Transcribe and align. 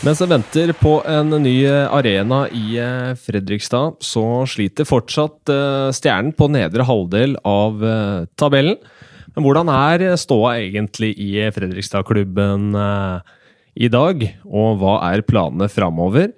Mens 0.00 0.16
jeg 0.22 0.30
venter 0.30 0.70
på 0.80 0.94
en 1.04 1.34
ny 1.44 1.58
arena 1.68 2.46
i 2.56 2.78
eh, 2.80 3.10
Fredrikstad, 3.20 3.98
så 4.00 4.22
sliter 4.48 4.86
fortsatt 4.88 5.50
eh, 5.52 5.90
Stjernen 5.92 6.32
på 6.32 6.46
nedre 6.48 6.86
halvdel 6.88 7.34
av 7.44 7.84
eh, 7.84 8.22
tabellen. 8.40 8.78
Men 9.34 9.44
hvordan 9.44 9.68
er 9.74 10.04
ståa 10.16 10.54
egentlig 10.62 11.10
i 11.20 11.34
Fredrikstad-klubben 11.52 12.72
i 13.78 13.90
dag, 13.92 14.24
og 14.48 14.80
hva 14.80 14.94
er 15.12 15.22
planene 15.22 15.68
framover? 15.70 16.32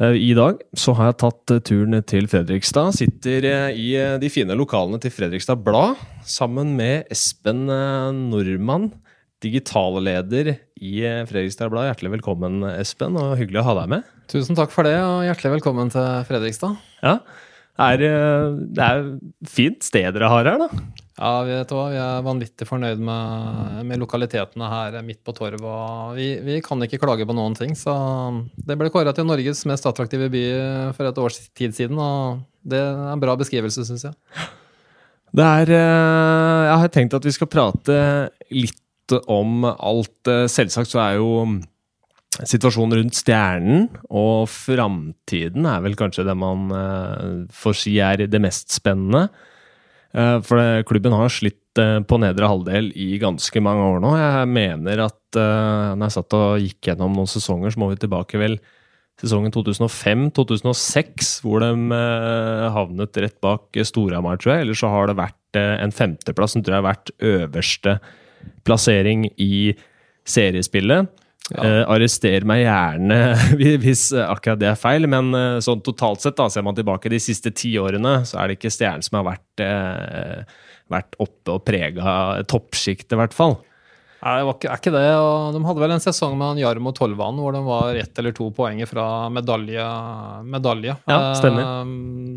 I 0.00 0.30
dag 0.38 0.62
så 0.76 0.94
har 0.96 1.10
jeg 1.10 1.18
tatt 1.20 1.52
turen 1.68 1.98
til 2.08 2.30
Fredrikstad. 2.30 2.94
Sitter 2.96 3.50
i 3.76 3.90
de 4.22 4.30
fine 4.32 4.56
lokalene 4.56 5.02
til 5.02 5.12
Fredrikstad 5.12 5.60
Blad 5.66 6.00
sammen 6.24 6.72
med 6.78 7.12
Espen 7.12 7.66
Nordmann 7.66 8.88
digitalleder 9.44 10.54
i 10.80 10.94
Fredrikstad 11.28 11.70
Blad. 11.72 11.90
Hjertelig 11.90 12.16
velkommen, 12.18 12.62
Espen, 12.76 13.18
og 13.20 13.36
hyggelig 13.40 13.62
å 13.62 13.66
ha 13.68 13.74
deg 13.82 13.90
med. 13.96 14.12
Tusen 14.32 14.58
takk 14.58 14.72
for 14.74 14.88
det, 14.88 14.96
og 15.02 15.26
hjertelig 15.26 15.58
velkommen 15.58 15.92
til 15.92 16.06
Fredrikstad. 16.28 16.78
Ja, 17.04 17.18
er, 17.76 18.00
det 18.72 18.86
er 18.86 19.02
fint 19.48 19.84
sted 19.84 20.08
dere 20.16 20.30
har 20.32 20.48
her, 20.48 20.62
da. 20.64 20.68
Ja, 21.16 21.32
vet 21.48 21.70
du 21.70 21.74
hva, 21.76 21.86
vi 21.92 22.00
er 22.00 22.24
vanvittig 22.24 22.66
fornøyd 22.68 23.00
med, 23.00 23.84
med 23.88 24.00
lokalitetene 24.02 24.68
her 24.68 24.96
midt 25.04 25.22
på 25.24 25.32
torvet. 25.36 26.16
vi, 26.16 26.28
vi, 26.44 26.58
kan 26.64 26.82
ikke 26.84 27.00
klage 27.00 27.24
på 27.28 27.36
noen 27.36 27.56
ting. 27.56 27.72
så 27.76 27.94
Det 28.56 28.76
ble 28.76 28.92
kåra 28.92 29.14
til 29.16 29.28
Norges 29.28 29.64
mest 29.68 29.88
attraktive 29.88 30.28
by 30.32 30.44
for 30.96 31.08
et 31.08 31.20
års 31.20 31.40
tid 31.56 31.76
siden, 31.76 32.00
og 32.00 32.44
det 32.64 32.80
er 32.80 33.12
en 33.12 33.22
bra 33.22 33.36
beskrivelse, 33.36 33.84
syns 33.88 34.08
jeg. 34.08 34.16
Det 35.36 35.44
er 35.44 35.72
Jeg 35.72 36.80
har 36.80 36.92
tenkt 36.92 37.16
at 37.16 37.24
vi 37.24 37.32
skal 37.34 37.48
prate 37.52 37.96
litt 38.52 38.80
om 39.12 39.64
alt. 39.64 40.18
Eh, 40.28 40.46
selvsagt 40.50 40.92
så 40.92 41.02
er 41.02 41.18
jo 41.20 41.30
situasjonen 42.36 42.98
rundt 42.98 43.16
stjernen 43.16 43.84
og 44.12 44.48
framtiden 44.52 45.68
er 45.70 45.84
vel 45.84 45.94
kanskje 45.96 46.26
det 46.26 46.34
man 46.36 46.66
uh, 46.68 47.46
får 47.48 47.78
si 47.80 47.94
er 48.02 48.26
det 48.28 48.40
mest 48.44 48.74
spennende. 48.76 49.30
Uh, 50.12 50.42
for 50.44 50.60
klubben 50.88 51.16
har 51.16 51.32
slitt 51.32 51.62
på 51.76 52.16
nedre 52.16 52.48
halvdel 52.48 52.86
i 52.96 53.18
ganske 53.20 53.60
mange 53.60 53.82
år 53.84 53.98
nå. 54.00 54.10
Jeg 54.16 54.48
mener 54.48 55.02
at 55.04 55.36
når 55.36 56.06
jeg 56.06 56.14
satt 56.14 56.36
og 56.38 56.62
gikk 56.64 56.88
gjennom 56.88 57.12
noen 57.12 57.28
sesonger, 57.28 57.74
så 57.74 57.82
må 57.82 57.90
vi 57.90 57.98
tilbake 58.00 58.40
vel 58.40 58.54
sesongen 59.20 59.52
2005-2006, 59.52 61.34
hvor 61.44 61.60
de 61.60 61.98
havnet 62.72 63.20
rett 63.20 63.36
bak 63.44 63.76
Storhamar, 63.84 64.40
tror 64.40 64.54
jeg. 64.54 64.64
Eller 64.64 64.80
så 64.80 64.88
har 64.88 65.10
det 65.10 65.18
vært 65.20 65.60
en 65.60 65.92
femteplass 65.92 66.56
som 66.56 66.64
tror 66.64 66.78
jeg 66.78 66.80
har 66.80 66.88
vært 66.88 67.12
øverste 67.20 67.98
plassering 68.66 69.28
i 69.36 69.74
seriespillet. 70.26 71.12
Ja. 71.54 71.62
Uh, 71.62 71.82
arrester 71.94 72.42
meg 72.48 72.64
gjerne 72.64 73.18
hvis 73.84 74.08
akkurat 74.18 74.58
det 74.58 74.72
er 74.72 74.80
feil, 74.80 75.06
men 75.10 75.30
uh, 75.30 75.60
sånn 75.62 75.84
totalt 75.86 76.24
sett, 76.24 76.34
da, 76.38 76.48
ser 76.50 76.64
man 76.66 76.74
tilbake 76.74 77.12
de 77.12 77.20
siste 77.22 77.52
ti 77.54 77.76
årene, 77.78 78.18
så 78.26 78.40
er 78.42 78.50
det 78.50 78.58
ikke 78.58 78.72
Stjernen 78.74 79.06
som 79.06 79.20
har 79.20 79.28
vært, 79.28 79.62
uh, 79.62 80.66
vært 80.90 81.14
oppe 81.22 81.54
og 81.54 81.62
prega 81.68 82.42
toppsjiktet, 82.50 83.14
i 83.14 83.20
hvert 83.22 83.36
fall. 83.36 83.60
Nei, 84.16 84.32
det 84.40 84.46
var 84.48 84.56
ikke, 84.56 84.72
er 84.72 84.80
ikke 84.80 84.94
det. 84.96 85.06
og 85.22 85.54
De 85.54 85.62
hadde 85.68 85.82
vel 85.84 85.94
en 85.94 86.02
sesong 86.02 86.34
med 86.40 86.58
Jarmo 86.58 86.90
Tolvan 86.96 87.38
hvor 87.38 87.54
de 87.54 87.60
var 87.62 87.98
ett 88.00 88.18
eller 88.18 88.34
to 88.34 88.48
poeng 88.56 88.80
fra 88.90 89.06
medalje. 89.30 89.86
medalje. 90.42 90.96
Ja, 91.06 91.20
stemmer. 91.38 91.92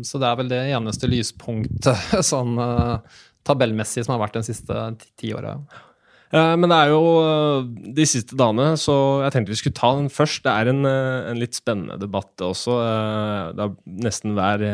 så 0.06 0.20
det 0.22 0.28
er 0.28 0.38
vel 0.38 0.52
det 0.52 0.60
eneste 0.76 1.10
lyspunktet 1.10 2.20
sånn 2.30 2.54
tabellmessig 3.48 4.04
som 4.04 4.14
har 4.14 4.22
vært 4.28 4.38
de 4.38 4.44
siste 4.52 4.84
ti 5.18 5.32
åra. 5.34 5.56
Eh, 6.30 6.52
men 6.62 6.70
det 6.70 6.76
er 6.78 6.92
jo 6.92 7.00
eh, 7.24 7.64
de 7.96 8.06
siste 8.06 8.36
dagene, 8.38 8.76
så 8.78 8.94
jeg 9.24 9.34
tenkte 9.34 9.54
vi 9.54 9.58
skulle 9.58 9.78
ta 9.80 9.90
den 9.98 10.06
først. 10.14 10.44
Det 10.44 10.52
er 10.52 10.70
en, 10.70 10.84
eh, 10.86 11.30
en 11.32 11.40
litt 11.42 11.58
spennende 11.58 11.98
debatt 11.98 12.44
også. 12.46 12.76
Det 13.56 13.66
er 13.66 13.74
nesten 14.06 14.36
hver, 14.38 14.64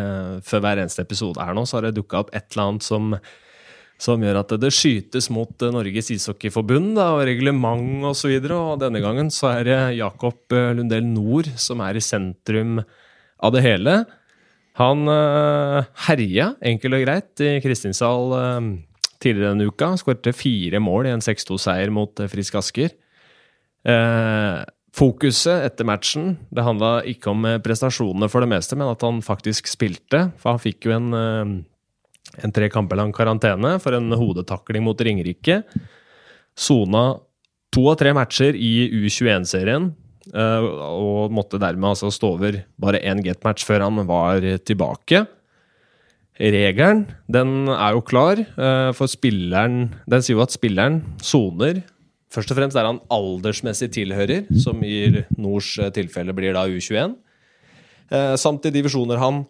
Før 0.45 0.62
hver 0.65 0.83
eneste 0.83 1.05
episode 1.06 1.41
her 1.41 1.56
nå, 1.56 1.65
så 1.65 1.78
har 1.78 1.89
det 1.89 1.97
dukka 1.97 2.25
opp 2.25 2.34
et 2.37 2.45
eller 2.53 2.66
annet 2.66 2.84
som, 2.84 3.16
som 3.97 4.21
gjør 4.21 4.43
at 4.43 4.53
det 4.61 4.72
skytes 4.77 5.31
mot 5.33 5.65
Norges 5.72 6.12
ishockeyforbund 6.12 7.00
og 7.00 7.25
reglement 7.25 8.05
osv. 8.11 8.37
Og, 8.37 8.50
så 8.50 8.59
og 8.61 8.84
denne 8.84 9.00
gangen 9.05 9.33
så 9.33 9.55
er 9.55 9.65
det 9.71 9.81
Jakob 10.03 10.53
Lundell 10.53 11.09
Nord 11.09 11.49
som 11.56 11.81
er 11.81 11.97
i 11.97 12.05
sentrum 12.05 12.83
av 13.41 13.56
det 13.56 13.65
hele. 13.65 14.03
Han 14.77 15.09
herja 16.05 16.50
enkelt 16.61 16.99
og 16.99 17.06
greit 17.06 17.41
i 17.41 17.55
Kristinsal 17.65 18.37
tidligere 19.22 19.54
denne 19.54 19.69
uka. 19.71 19.93
Skårte 20.00 20.34
fire 20.37 20.81
mål 20.82 21.09
i 21.09 21.15
en 21.15 21.25
6-2-seier 21.25 21.93
mot 21.94 22.22
eh, 22.22 22.31
Frisk 22.31 22.59
Asker. 22.60 22.94
Eh, 23.87 24.62
fokuset 24.97 25.62
etter 25.69 25.87
matchen 25.87 26.32
det 26.50 26.65
handla 26.66 26.99
ikke 27.06 27.31
om 27.31 27.44
eh, 27.47 27.60
prestasjonene 27.62 28.28
for 28.32 28.43
det 28.43 28.50
meste, 28.50 28.78
men 28.78 28.91
at 28.91 29.04
han 29.06 29.22
faktisk 29.25 29.71
spilte. 29.71 30.31
For 30.41 30.54
han 30.54 30.62
fikk 30.62 30.88
jo 30.88 30.97
en, 30.97 31.12
eh, 31.15 32.41
en 32.43 32.56
tre 32.56 32.71
kamper 32.72 32.99
lang 32.99 33.15
karantene 33.15 33.77
for 33.82 33.97
en 33.99 34.10
hodetakling 34.16 34.84
mot 34.87 34.99
Ringerike. 34.99 35.62
Sona 36.56 37.09
to 37.75 37.87
av 37.93 38.00
tre 38.00 38.15
matcher 38.16 38.56
i 38.56 38.88
U21-serien. 39.04 39.94
og 40.27 41.31
måtte 41.31 41.54
dermed 41.54 41.93
altså 41.93 42.09
stå 42.10 42.33
over 42.34 42.56
bare 42.83 42.98
én 42.98 43.21
get-match 43.22 43.62
før 43.62 43.84
han 43.84 44.00
var 44.09 44.43
tilbake. 44.66 45.21
Regelen 46.36 47.06
den 47.32 47.69
er 47.72 47.94
jo 47.97 48.02
klar, 48.04 48.41
uh, 48.60 48.92
for 48.97 49.08
spilleren 49.08 49.94
Den 50.04 50.24
sier 50.24 50.36
jo 50.36 50.44
at 50.44 50.52
spilleren 50.52 51.00
soner 51.24 51.80
Først 52.32 52.50
og 52.52 52.58
fremst 52.58 52.76
er 52.76 52.84
han 52.84 52.98
aldersmessig 53.14 53.86
tilhører, 53.94 54.48
som 54.60 54.82
i 54.84 55.22
Nords 55.38 55.70
uh, 55.78 55.88
tilfelle 55.94 56.34
blir 56.36 56.52
da 56.52 56.66
U21. 56.69 57.14
Uh, 57.14 58.16
eh, 58.19 58.32
samt 58.36 58.66
i 58.66 58.72
divisjoner 58.74 59.22
han 59.22 59.44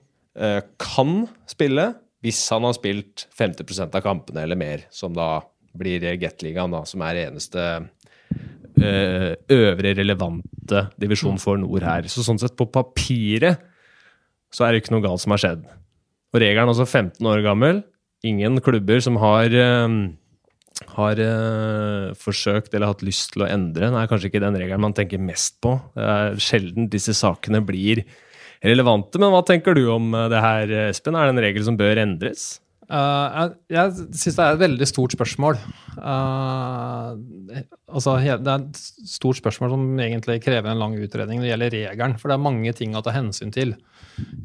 kan 0.76 1.12
spille, 1.48 1.86
hvis 2.20 2.42
han 2.52 2.66
har 2.68 2.74
spilt 2.76 3.24
50% 3.32 3.94
av 3.96 4.02
kampene 4.04 4.42
eller 4.44 4.58
mer, 4.60 4.82
som 4.92 5.14
da 5.16 5.40
blir 5.80 6.04
Gateligaen, 6.20 6.76
da, 6.76 6.82
som 6.84 7.00
er 7.06 7.22
eneste 7.22 7.64
øvre 8.76 9.94
relevante 9.96 10.82
divisjon 11.00 11.40
for 11.40 11.56
Nord 11.56 11.88
her. 11.88 12.10
Så 12.12 12.20
sånn 12.26 12.36
sett, 12.42 12.52
på 12.52 12.68
papiret 12.68 13.64
så 14.52 14.66
er 14.66 14.76
det 14.76 14.84
ikke 14.84 14.92
noe 14.98 15.06
galt 15.08 15.24
som 15.24 15.32
har 15.32 15.40
skjedd. 15.40 15.64
Og 16.34 16.42
regelen 16.42 16.66
er 16.66 16.74
også 16.74 16.88
15 16.88 17.28
år 17.30 17.42
gammel. 17.46 17.82
Ingen 18.26 18.60
klubber 18.64 19.00
som 19.04 19.18
har, 19.22 19.52
uh, 19.52 19.88
har 20.96 21.22
uh, 21.22 22.14
forsøkt 22.18 22.74
eller 22.74 22.92
hatt 22.92 23.04
lyst 23.06 23.34
til 23.34 23.46
å 23.46 23.50
endre. 23.50 23.92
Det 23.92 24.02
er 24.02 24.10
kanskje 24.10 24.32
ikke 24.32 24.44
den 24.44 24.58
regelen 24.58 24.84
man 24.88 24.96
tenker 24.96 25.22
mest 25.22 25.60
på. 25.64 25.76
Det 25.96 26.12
er 26.16 26.40
sjelden 26.42 26.90
disse 26.92 27.14
sakene 27.16 27.62
blir 27.64 28.04
relevante. 28.64 29.20
Men 29.22 29.32
hva 29.34 29.42
tenker 29.46 29.76
du 29.76 29.86
om 29.92 30.14
eh, 30.14 30.28
det 30.32 30.44
her, 30.44 30.76
Espen? 30.90 31.18
Er 31.18 31.28
det 31.28 31.36
en 31.36 31.44
regel 31.44 31.66
som 31.66 31.76
bør 31.78 32.00
endres? 32.02 32.56
Uh, 32.86 33.50
jeg 33.66 33.74
jeg 33.74 33.94
syns 34.14 34.36
det 34.36 34.44
er 34.44 34.52
et 34.54 34.62
veldig 34.62 34.86
stort 34.86 35.14
spørsmål. 35.16 35.56
Uh, 35.98 37.18
altså, 37.90 38.14
det 38.22 38.52
er 38.52 38.60
et 38.60 38.78
stort 39.10 39.40
spørsmål 39.40 39.72
som 39.74 39.86
egentlig 40.04 40.38
krever 40.44 40.70
en 40.70 40.78
lang 40.78 40.94
utredning 40.94 41.40
når 41.40 41.46
det 41.46 41.52
gjelder 41.52 41.76
regelen. 41.80 42.18
For 42.20 42.30
det 42.30 42.36
er 42.36 42.46
mange 42.46 42.74
ting 42.78 42.94
å 42.94 43.02
ta 43.02 43.14
hensyn 43.16 43.50
til. 43.54 43.74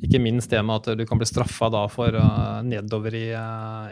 Ikke 0.03 0.21
minst 0.21 0.51
det 0.51 0.61
med 0.65 0.81
at 0.81 0.99
du 0.99 1.05
kan 1.07 1.19
bli 1.19 1.27
straffa 1.29 1.69
for 1.91 2.17
uh, 2.17 2.61
nedover 2.67 3.15
i, 3.17 3.27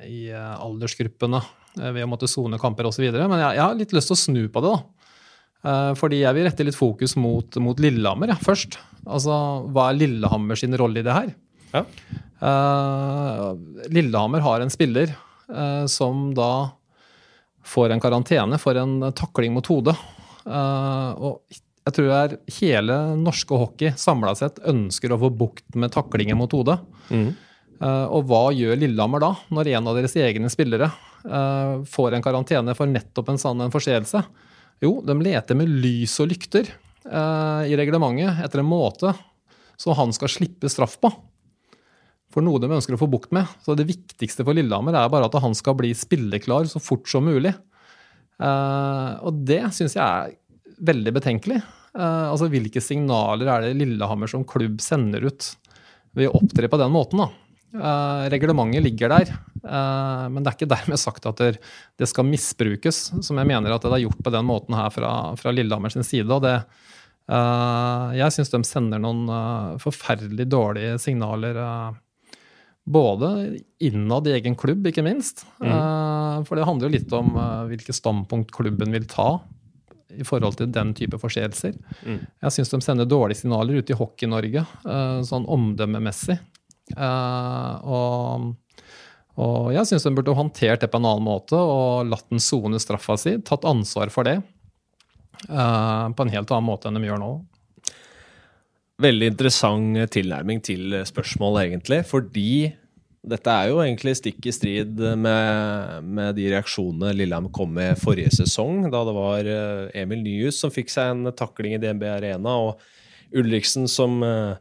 i 0.10 0.22
aldersgruppene 0.34 1.42
ved 1.80 2.04
å 2.04 2.10
måtte 2.10 2.28
sone 2.28 2.60
kamper 2.60 2.90
osv. 2.90 3.06
Men 3.14 3.38
jeg, 3.40 3.58
jeg, 3.58 3.64
har 3.64 3.78
litt 3.78 3.94
lyst 3.96 4.12
til 4.12 4.18
å 4.18 4.24
snu 4.24 4.42
på 4.52 4.64
det. 4.66 4.72
da. 4.74 5.76
fordi 6.00 6.24
jeg 6.24 6.36
vil 6.36 6.48
rette 6.48 6.66
litt 6.66 6.78
fokus 6.78 7.14
mot, 7.16 7.60
mot 7.64 7.80
Lillehammer 7.80 8.34
ja, 8.34 8.40
først. 8.42 8.80
Altså, 9.06 9.36
Hva 9.70 9.92
er 9.92 10.02
Lillehammer 10.02 10.60
sin 10.60 10.76
rolle 10.78 11.00
i 11.00 11.06
det 11.06 11.16
her? 11.16 11.32
Ja. 11.72 11.86
Uh, 12.40 13.54
Lillehammer 13.92 14.44
har 14.44 14.64
en 14.64 14.72
spiller 14.72 15.12
uh, 15.52 15.86
som 15.86 16.30
da 16.36 16.72
får 17.68 17.94
en 17.94 18.02
karantene 18.02 18.60
for 18.62 18.80
en 18.80 19.12
takling 19.16 19.54
mot 19.56 19.68
hodet. 19.70 19.96
Uh, 20.48 21.12
og 21.20 21.60
jeg 21.90 21.98
tror 21.98 22.12
er 22.16 22.38
hele 22.60 22.98
norske 23.20 23.60
hockey 23.60 23.94
samla 24.00 24.36
sett 24.38 24.62
ønsker 24.70 25.14
å 25.14 25.20
få 25.22 25.32
bukt 25.34 25.78
med 25.80 25.94
taklinger 25.96 26.38
mot 26.40 26.54
hodet. 26.56 26.80
Mm. 27.10 27.32
og 27.82 28.28
hva 28.30 28.42
gjør 28.54 28.78
Lillehammer 28.78 29.24
da, 29.24 29.30
når 29.56 29.72
en 29.72 29.88
av 29.90 29.96
deres 29.98 30.14
egne 30.20 30.50
spillere 30.52 30.92
får 31.90 32.16
en 32.16 32.24
karantene 32.24 32.76
for 32.78 32.92
nettopp 32.92 33.32
en 33.32 33.42
sånn 33.42 33.72
forseelse? 33.74 34.22
Jo, 34.84 35.00
de 35.04 35.16
leter 35.24 35.58
med 35.58 35.72
lys 35.84 36.14
og 36.22 36.30
lykter 36.30 36.70
i 37.10 37.80
reglementet 37.80 38.44
etter 38.46 38.62
en 38.62 38.70
måte 38.70 39.16
så 39.80 39.96
han 39.96 40.12
skal 40.16 40.32
slippe 40.32 40.70
straff 40.70 40.98
på 41.00 41.12
for 42.34 42.46
noe 42.46 42.62
de 42.62 42.70
ønsker 42.70 42.96
å 42.96 43.02
få 43.02 43.10
bukt 43.10 43.32
med. 43.36 43.48
Så 43.66 43.76
det 43.78 43.88
viktigste 43.90 44.46
for 44.46 44.58
Lillehammer 44.58 44.94
er 44.94 45.10
bare 45.12 45.30
at 45.30 45.38
han 45.42 45.56
skal 45.58 45.78
bli 45.80 45.96
spilleklar 45.98 46.70
så 46.70 46.82
fort 46.82 47.10
som 47.10 47.26
mulig. 47.26 47.56
Uh, 48.40 49.18
og 49.26 49.42
det 49.50 49.64
syns 49.76 49.98
jeg 49.98 50.06
er 50.06 50.36
veldig 50.90 51.16
betenkelig. 51.18 51.60
Uh, 51.98 52.30
altså 52.30 52.50
Hvilke 52.52 52.82
signaler 52.84 53.50
er 53.50 53.66
det 53.66 53.78
Lillehammer 53.80 54.30
som 54.30 54.46
klubb 54.48 54.82
sender 54.84 55.26
ut 55.26 55.54
ved 56.18 56.30
å 56.30 56.42
opptre 56.42 56.70
på 56.70 56.80
den 56.82 56.94
måten? 56.94 57.24
da? 57.24 57.30
Uh, 57.70 58.26
reglementet 58.34 58.82
ligger 58.82 59.12
der, 59.14 59.32
men 59.60 60.42
det 60.42 60.50
er 60.50 60.56
ikke 60.56 60.72
dermed 60.72 60.98
sagt 60.98 61.26
at 61.30 61.42
det, 61.44 62.08
skal 62.10 62.26
misbrukes, 62.26 63.10
som 63.22 63.38
jeg 63.38 63.50
mener 63.50 63.76
at 63.76 63.84
det 63.84 63.92
er 63.94 64.06
gjort 64.06 64.22
på 64.26 64.32
den 64.34 64.48
måten 64.48 64.78
her 64.78 64.88
fra, 64.94 65.12
fra 65.38 65.54
Lillehammer 65.54 65.94
sin 65.94 66.08
side. 66.08 66.30
og 66.30 66.46
det 66.48 66.62
Uh, 67.30 68.10
jeg 68.18 68.34
syns 68.34 68.50
de 68.50 68.58
sender 68.66 68.98
noen 68.98 69.28
forferdelig 69.78 70.48
dårlige 70.50 70.96
signaler. 70.98 71.60
Både 72.90 73.30
innad 73.86 74.26
i 74.26 74.34
egen 74.40 74.56
klubb, 74.58 74.88
ikke 74.90 75.04
minst. 75.06 75.44
Mm. 75.62 76.42
for 76.50 76.58
det 76.58 76.66
handler 76.66 76.90
jo 76.90 76.96
litt 76.96 77.14
om 77.14 77.38
hvilke 77.70 77.94
standpunkt 77.94 78.50
klubben 78.56 78.98
vil 78.98 79.06
ta 79.06 79.28
i 80.20 80.28
forhold 80.28 80.60
til 80.60 80.72
den 80.76 80.94
type 80.98 81.20
forseelser. 81.22 81.76
Mm. 82.04 82.22
Jeg 82.46 82.56
syns 82.56 82.74
de 82.74 82.82
sender 82.84 83.10
dårlige 83.10 83.42
signaler 83.42 83.80
ut 83.80 83.92
i 83.92 83.98
Hockey-Norge, 83.98 84.66
sånn 85.28 85.48
omdømmemessig. 85.58 86.40
og 87.00 88.50
og 89.40 89.70
jeg 89.72 89.88
syns 89.88 90.04
de 90.04 90.12
burde 90.12 90.36
håndtert 90.36 90.82
det 90.84 90.90
på 90.92 91.00
en 91.00 91.08
annen 91.08 91.24
måte 91.24 91.56
og 91.56 92.10
latt 92.12 92.28
den 92.32 92.42
sone 92.44 92.80
straffa 92.82 93.16
si, 93.20 93.38
tatt 93.48 93.68
ansvar 93.68 94.12
for 94.12 94.28
det 94.28 94.36
uh, 95.48 96.12
på 96.12 96.26
en 96.26 96.34
helt 96.34 96.52
annen 96.52 96.68
måte 96.68 96.90
enn 96.90 97.00
de 97.00 97.08
gjør 97.08 97.22
nå. 97.22 97.32
Veldig 99.00 99.30
interessant 99.32 99.96
tilnærming 100.12 100.60
til 100.66 100.98
spørsmålet, 101.08 101.70
egentlig. 101.70 102.02
Fordi 102.10 102.50
dette 103.20 103.52
er 103.52 103.68
jo 103.72 103.82
egentlig 103.84 104.14
stikk 104.16 104.46
i 104.48 104.54
strid 104.56 105.02
med, 105.20 106.06
med 106.08 106.38
de 106.38 106.46
reaksjonene 106.54 107.12
Lillehammer 107.18 107.52
kom 107.56 107.74
med 107.76 108.00
forrige 108.00 108.32
sesong, 108.38 108.86
da 108.94 109.04
det 109.08 109.16
var 109.18 109.50
eh, 109.52 110.02
Emil 110.02 110.24
Nyhus 110.24 110.62
som 110.62 110.72
fikk 110.72 110.94
seg 110.94 111.12
en 111.12 111.34
takling 111.36 111.76
i 111.76 111.82
DNB 111.84 112.06
Arena, 112.08 112.56
og 112.56 112.80
Ulriksen 113.36 113.86
som 113.92 114.24
uh, 114.26 114.56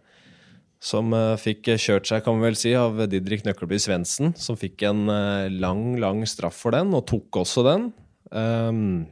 som 0.84 1.14
uh, 1.14 1.38
fikk 1.40 1.72
kjørt 1.80 2.06
seg, 2.06 2.20
kan 2.22 2.36
vi 2.38 2.44
vel 2.44 2.58
si, 2.58 2.74
av 2.78 3.00
Didrik 3.10 3.46
Nøkkelby 3.46 3.80
Svendsen, 3.82 4.34
Som 4.38 4.58
fikk 4.60 4.84
en 4.86 5.08
lang, 5.58 5.96
lang 5.98 6.20
straff 6.28 6.54
for 6.54 6.76
den, 6.76 6.92
og 6.94 7.06
tok 7.10 7.40
også 7.40 7.64
den. 7.66 7.88
Um, 8.30 9.08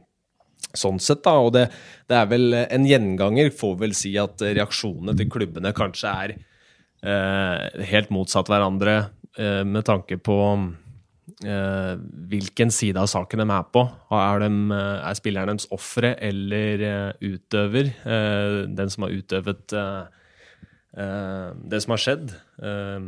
sånn 0.77 1.01
sett, 1.03 1.25
da. 1.25 1.33
Og 1.43 1.51
det, 1.57 1.65
det, 2.07 2.15
er 2.15 2.29
vel 2.31 2.55
en 2.61 2.87
gjenganger, 2.87 3.51
får 3.55 3.75
vel 3.81 3.97
si, 3.97 4.13
at 4.21 4.39
reaksjonene 4.43 5.17
til 5.19 5.31
klubbene 5.33 5.73
kanskje 5.75 6.13
er 6.23 6.35
eh, 7.03 7.85
helt 7.91 8.11
motsatt 8.13 8.49
hverandre 8.51 8.97
med 9.37 9.85
tanke 9.85 10.17
på 10.17 10.35
hvilken 11.37 12.71
side 12.73 12.97
av 12.97 13.05
saken 13.11 13.43
de 13.43 13.45
er 13.53 13.65
på. 13.69 13.83
Er, 14.17 14.41
de, 14.41 14.49
er 14.73 15.17
spilleren 15.19 15.59
deres 15.59 15.67
ofre 15.75 16.15
eller 16.23 16.83
utøver? 17.21 17.91
den 18.73 18.89
som 18.89 19.05
har 19.05 19.13
utøvet 19.13 19.75
Eh, 20.97 21.47
det 21.69 21.81
som 21.83 21.93
har 21.93 22.01
skjedd. 22.01 22.31
Eh, 22.57 23.07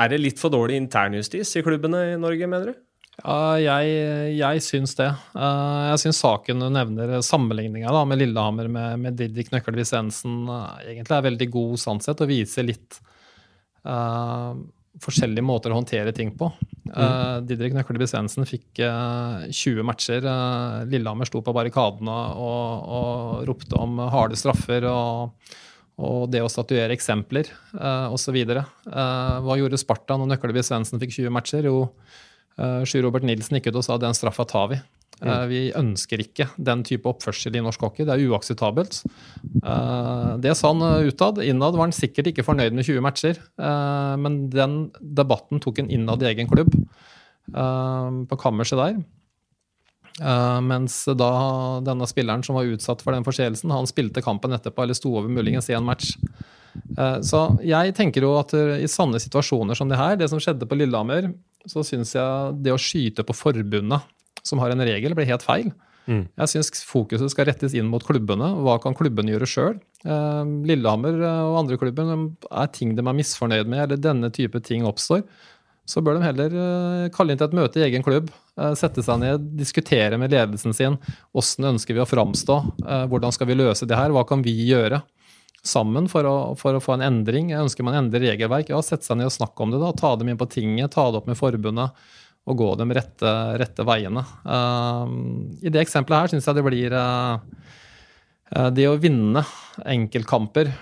er 0.00 0.12
det 0.12 0.22
litt 0.22 0.40
for 0.40 0.52
dårlig 0.52 0.78
internjustis 0.80 1.52
i 1.58 1.64
klubbene 1.66 2.04
i 2.14 2.16
Norge, 2.20 2.48
mener 2.50 2.72
du? 2.72 2.80
Ja, 3.20 3.58
jeg, 3.60 4.34
jeg 4.38 4.64
syns 4.64 4.96
det. 4.98 5.10
Eh, 5.36 5.82
jeg 5.92 6.02
syns 6.04 6.22
saken 6.24 6.64
du 6.64 6.70
nevner, 6.72 7.18
sammenligninga 7.26 7.92
med 8.08 8.22
Lillehammer 8.22 8.70
med, 8.72 8.98
med 9.04 9.18
Didrik 9.20 9.52
Nøkkelvis 9.54 9.94
Jensen, 9.94 10.42
egentlig 10.86 11.18
er 11.18 11.28
veldig 11.28 11.50
god 11.54 11.78
sannsett 11.84 12.24
og 12.24 12.30
viser 12.32 12.66
litt 12.66 12.98
uh, 13.84 14.56
forskjellige 15.00 15.46
måter 15.46 15.72
å 15.72 15.78
håndtere 15.78 16.12
ting 16.16 16.32
på. 16.36 16.50
Mm. 16.88 16.92
Uh, 16.92 17.38
Didrik 17.46 17.76
Nøkkelvis 17.76 18.10
Svendsen 18.14 18.48
fikk 18.48 18.82
uh, 18.82 19.46
20 19.46 19.86
matcher. 19.86 20.26
Lillehammer 20.90 21.28
sto 21.28 21.42
på 21.46 21.54
barrikadene 21.54 22.20
og, 22.34 22.94
og 22.98 23.50
ropte 23.50 23.78
om 23.78 24.00
harde 24.10 24.38
straffer. 24.40 24.88
og 24.90 25.36
og 26.00 26.30
det 26.32 26.40
å 26.40 26.48
statuere 26.50 26.94
eksempler 26.96 27.50
uh, 27.76 28.08
osv. 28.14 28.36
Uh, 28.40 29.36
hva 29.44 29.56
gjorde 29.60 29.80
Sparta 29.80 30.16
når 30.16 30.32
Nøkkelby 30.32 30.62
Svendsen 30.64 31.00
fikk 31.02 31.12
20 31.18 31.34
matcher? 31.34 31.68
Jo, 31.68 31.90
uh, 32.56 32.80
Sjur 32.88 33.04
Robert 33.04 33.26
Nilsen 33.26 33.58
gikk 33.58 33.70
ut 33.70 33.80
og 33.82 33.86
sa 33.86 33.98
den 34.00 34.16
straffa 34.16 34.46
tar 34.48 34.70
vi. 34.72 34.80
Uh, 35.20 35.44
vi 35.50 35.60
ønsker 35.76 36.22
ikke 36.22 36.46
den 36.56 36.80
type 36.86 37.08
oppførsel 37.10 37.56
i 37.58 37.60
norsk 37.60 37.82
hockey. 37.84 38.06
Det 38.08 38.14
er 38.14 38.30
uakseptabelt. 38.32 39.02
Uh, 39.60 40.40
det 40.40 40.54
sa 40.56 40.72
han 40.72 41.04
utad. 41.04 41.42
Innad 41.44 41.76
var 41.76 41.88
han 41.88 41.96
sikkert 41.96 42.30
ikke 42.30 42.46
fornøyd 42.46 42.76
med 42.76 42.86
20 42.88 43.04
matcher. 43.04 43.40
Men 44.20 44.42
den 44.52 44.82
debatten 45.00 45.60
tok 45.60 45.82
han 45.82 45.90
innad 45.92 46.24
i 46.24 46.30
egen 46.32 46.48
klubb, 46.50 46.72
på 47.50 48.38
kammerset 48.40 48.78
der. 48.80 49.00
Mens 50.64 51.02
da 51.16 51.30
denne 51.84 52.08
spilleren 52.08 52.44
som 52.44 52.56
var 52.58 52.68
utsatt 52.68 53.02
for 53.04 53.16
den 53.16 53.24
forseelsen, 53.26 53.72
han 53.72 53.88
spilte 53.88 54.22
kampen 54.24 54.54
etterpå, 54.56 54.84
eller 54.84 54.96
sto 54.96 55.12
over 55.16 55.32
muligens 55.32 55.68
i 55.70 55.76
en 55.76 55.86
match. 55.86 56.14
Så 57.26 57.40
jeg 57.66 57.94
tenker 57.96 58.24
jo 58.24 58.34
at 58.38 58.54
i 58.54 58.88
sanne 58.90 59.20
situasjoner 59.22 59.78
som 59.78 59.90
det 59.90 59.98
her, 60.00 60.16
det 60.20 60.30
som 60.32 60.40
skjedde 60.42 60.68
på 60.68 60.78
Lillehammer, 60.78 61.32
så 61.68 61.84
syns 61.86 62.14
jeg 62.16 62.56
det 62.64 62.74
å 62.74 62.80
skyte 62.80 63.24
på 63.26 63.36
forbundet, 63.36 64.06
som 64.46 64.62
har 64.62 64.72
en 64.74 64.84
regel, 64.86 65.14
blir 65.16 65.28
helt 65.30 65.46
feil. 65.46 65.70
Mm. 66.10 66.24
Jeg 66.42 66.50
syns 66.54 66.82
fokuset 66.88 67.30
skal 67.30 67.46
rettes 67.50 67.76
inn 67.76 67.90
mot 67.90 68.02
klubbene. 68.02 68.48
Hva 68.64 68.78
kan 68.82 68.96
klubbene 68.98 69.34
gjøre 69.34 69.48
sjøl? 69.48 69.78
Uh, 70.02 70.42
Lillehammer 70.66 71.20
og 71.44 71.60
andre 71.60 71.78
klubber 71.78 72.10
er 72.50 72.74
ting 72.74 72.96
de 72.96 73.04
er 73.04 73.18
misfornøyd 73.18 73.70
med, 73.70 73.84
eller 73.84 74.00
denne 74.00 74.32
type 74.34 74.62
ting 74.66 74.88
oppstår 74.88 75.26
så 75.90 76.02
bør 76.04 76.18
de 76.18 76.26
heller 76.26 76.54
eh, 76.54 77.08
kalle 77.14 77.34
inn 77.34 77.40
til 77.40 77.48
et 77.48 77.56
møte 77.56 77.80
i 77.80 77.86
egen 77.88 78.04
klubb. 78.06 78.30
Eh, 78.60 78.74
sette 78.78 79.02
seg 79.04 79.22
ned, 79.22 79.48
diskutere 79.58 80.18
med 80.20 80.32
ledelsen 80.34 80.76
sin. 80.76 80.98
Hvordan 81.34 81.72
ønsker 81.74 81.96
vi 81.96 82.02
å 82.02 82.08
framstå? 82.08 82.58
Eh, 82.84 83.06
hvordan 83.10 83.34
skal 83.34 83.50
vi 83.50 83.58
løse 83.58 83.88
det 83.88 83.98
her? 83.98 84.14
Hva 84.14 84.24
kan 84.28 84.44
vi 84.46 84.54
gjøre 84.68 85.02
sammen 85.66 86.06
for 86.08 86.28
å, 86.28 86.36
for 86.60 86.76
å 86.76 86.82
få 86.82 86.96
en 86.96 87.06
endring? 87.08 87.50
Jeg 87.52 87.66
Ønsker 87.66 87.86
man 87.86 87.98
endrer 87.98 88.28
regelverk? 88.30 88.70
Ja, 88.72 88.80
sette 88.84 89.08
seg 89.08 89.18
ned 89.20 89.30
og 89.32 89.36
snakke 89.36 89.66
om 89.66 89.74
det. 89.74 89.82
da, 89.82 89.92
Ta 89.98 90.14
dem 90.20 90.30
inn 90.30 90.40
på 90.40 90.48
tinget, 90.52 90.94
ta 90.94 91.08
det 91.10 91.22
opp 91.22 91.30
med 91.30 91.40
forbundet 91.40 92.06
og 92.48 92.56
gå 92.56 92.68
de 92.80 92.86
rette, 92.96 93.32
rette 93.60 93.84
veiene. 93.86 94.22
I 95.60 95.72
det 95.72 95.82
eksempelet 95.82 96.24
her 96.24 96.32
syns 96.32 96.48
jeg 96.48 96.56
det 96.56 96.64
blir 96.66 96.96
uh, 96.96 97.36
det 98.74 98.86
å 98.90 98.96
vinne 98.98 99.42
enkeltkamper 99.86 100.72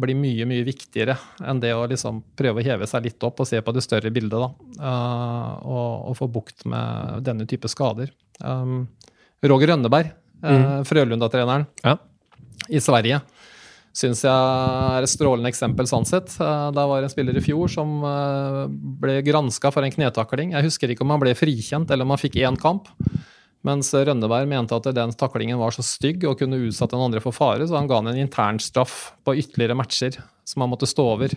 blir 0.00 0.16
mye 0.16 0.46
mye 0.48 0.64
viktigere 0.64 1.18
enn 1.44 1.60
det 1.60 1.74
å 1.76 1.82
liksom 1.90 2.22
prøve 2.38 2.62
å 2.62 2.64
heve 2.64 2.88
seg 2.88 3.04
litt 3.04 3.26
opp 3.26 3.42
og 3.44 3.50
se 3.50 3.60
på 3.60 3.74
det 3.76 3.84
større 3.84 4.12
bildet. 4.14 4.40
Da, 4.40 4.94
og, 5.60 5.90
og 6.08 6.16
få 6.16 6.30
bukt 6.32 6.64
med 6.70 7.26
denne 7.26 7.44
type 7.50 7.68
skader. 7.68 8.14
Um, 8.40 8.86
Roger 9.44 9.74
Rønneberg, 9.74 10.14
mm. 10.42 10.86
Frølunda-treneren 10.88 11.66
ja. 11.84 11.98
i 12.72 12.80
Sverige, 12.82 13.20
syns 13.98 14.22
jeg 14.22 14.30
er 14.30 15.02
et 15.02 15.10
strålende 15.10 15.50
eksempel 15.50 15.88
sånn 15.90 16.06
sett. 16.06 16.30
Det 16.38 16.84
var 16.92 17.02
en 17.02 17.10
spiller 17.10 17.38
i 17.38 17.42
fjor 17.42 17.70
som 17.72 17.98
ble 19.02 19.18
granska 19.26 19.72
for 19.74 19.82
en 19.82 19.94
knetakling. 19.94 20.54
Jeg 20.54 20.68
husker 20.68 20.94
ikke 20.94 21.02
om 21.06 21.16
han 21.16 21.24
ble 21.24 21.34
frikjent 21.38 21.90
eller 21.90 22.06
om 22.06 22.14
han 22.14 22.22
fikk 22.22 22.38
én 22.46 22.58
kamp. 22.60 22.92
Mens 23.66 23.90
Rønneberg 23.90 24.46
mente 24.48 24.76
at 24.76 24.86
den 24.94 25.12
taklingen 25.18 25.58
var 25.58 25.74
så 25.74 25.82
stygg 25.82 26.22
og 26.28 26.38
kunne 26.40 26.60
utsatt 26.68 26.94
den 26.94 27.02
andre 27.02 27.22
for 27.22 27.34
fare, 27.34 27.66
så 27.66 27.74
han 27.74 27.88
ga 27.90 27.98
han 27.98 28.12
en 28.12 28.20
internstraff 28.22 29.16
på 29.26 29.34
ytterligere 29.42 29.76
matcher 29.78 30.20
som 30.46 30.62
han 30.62 30.70
måtte 30.72 30.88
stå 30.88 31.06
over. 31.16 31.34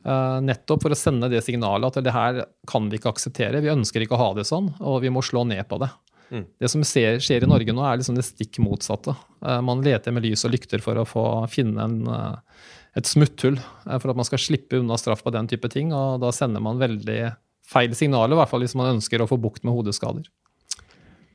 Uh, 0.00 0.38
nettopp 0.44 0.84
for 0.84 0.94
å 0.94 0.98
sende 0.98 1.28
det 1.32 1.42
signalet 1.44 1.96
at 1.96 2.04
det 2.04 2.14
her 2.14 2.44
kan 2.68 2.86
vi 2.92 3.00
ikke 3.00 3.12
akseptere. 3.12 3.60
Vi 3.64 3.72
ønsker 3.72 4.04
ikke 4.04 4.16
å 4.16 4.20
ha 4.20 4.30
det 4.36 4.46
sånn, 4.48 4.70
og 4.80 5.00
vi 5.04 5.12
må 5.12 5.24
slå 5.24 5.46
ned 5.48 5.64
på 5.68 5.80
det. 5.82 5.90
Mm. 6.30 6.44
Det 6.62 6.70
som 6.70 6.84
ser, 6.86 7.18
skjer 7.22 7.44
i 7.44 7.50
Norge 7.50 7.74
nå, 7.74 7.82
er 7.84 8.00
liksom 8.00 8.18
det 8.18 8.26
stikk 8.26 8.60
motsatte. 8.62 9.16
Uh, 9.42 9.58
man 9.66 9.82
leter 9.84 10.14
med 10.14 10.26
lys 10.26 10.46
og 10.46 10.54
lykter 10.54 10.82
for 10.84 11.00
å 11.00 11.06
få 11.08 11.24
finne 11.50 11.86
en, 11.86 12.00
uh, 12.06 12.66
et 12.98 13.06
smutthull 13.06 13.58
for 13.86 14.12
at 14.12 14.18
man 14.18 14.26
skal 14.28 14.42
slippe 14.42 14.78
unna 14.78 14.98
straff 15.00 15.24
på 15.26 15.32
den 15.34 15.50
type 15.50 15.70
ting, 15.72 15.94
og 15.94 16.20
da 16.22 16.30
sender 16.34 16.62
man 16.62 16.80
veldig 16.80 17.22
feil 17.70 17.94
signaler, 17.94 18.34
i 18.34 18.40
hvert 18.40 18.50
fall 18.50 18.64
hvis 18.64 18.76
man 18.78 18.96
ønsker 18.96 19.22
å 19.22 19.28
få 19.30 19.38
bukt 19.40 19.66
med 19.66 19.74
hodeskader. 19.76 20.26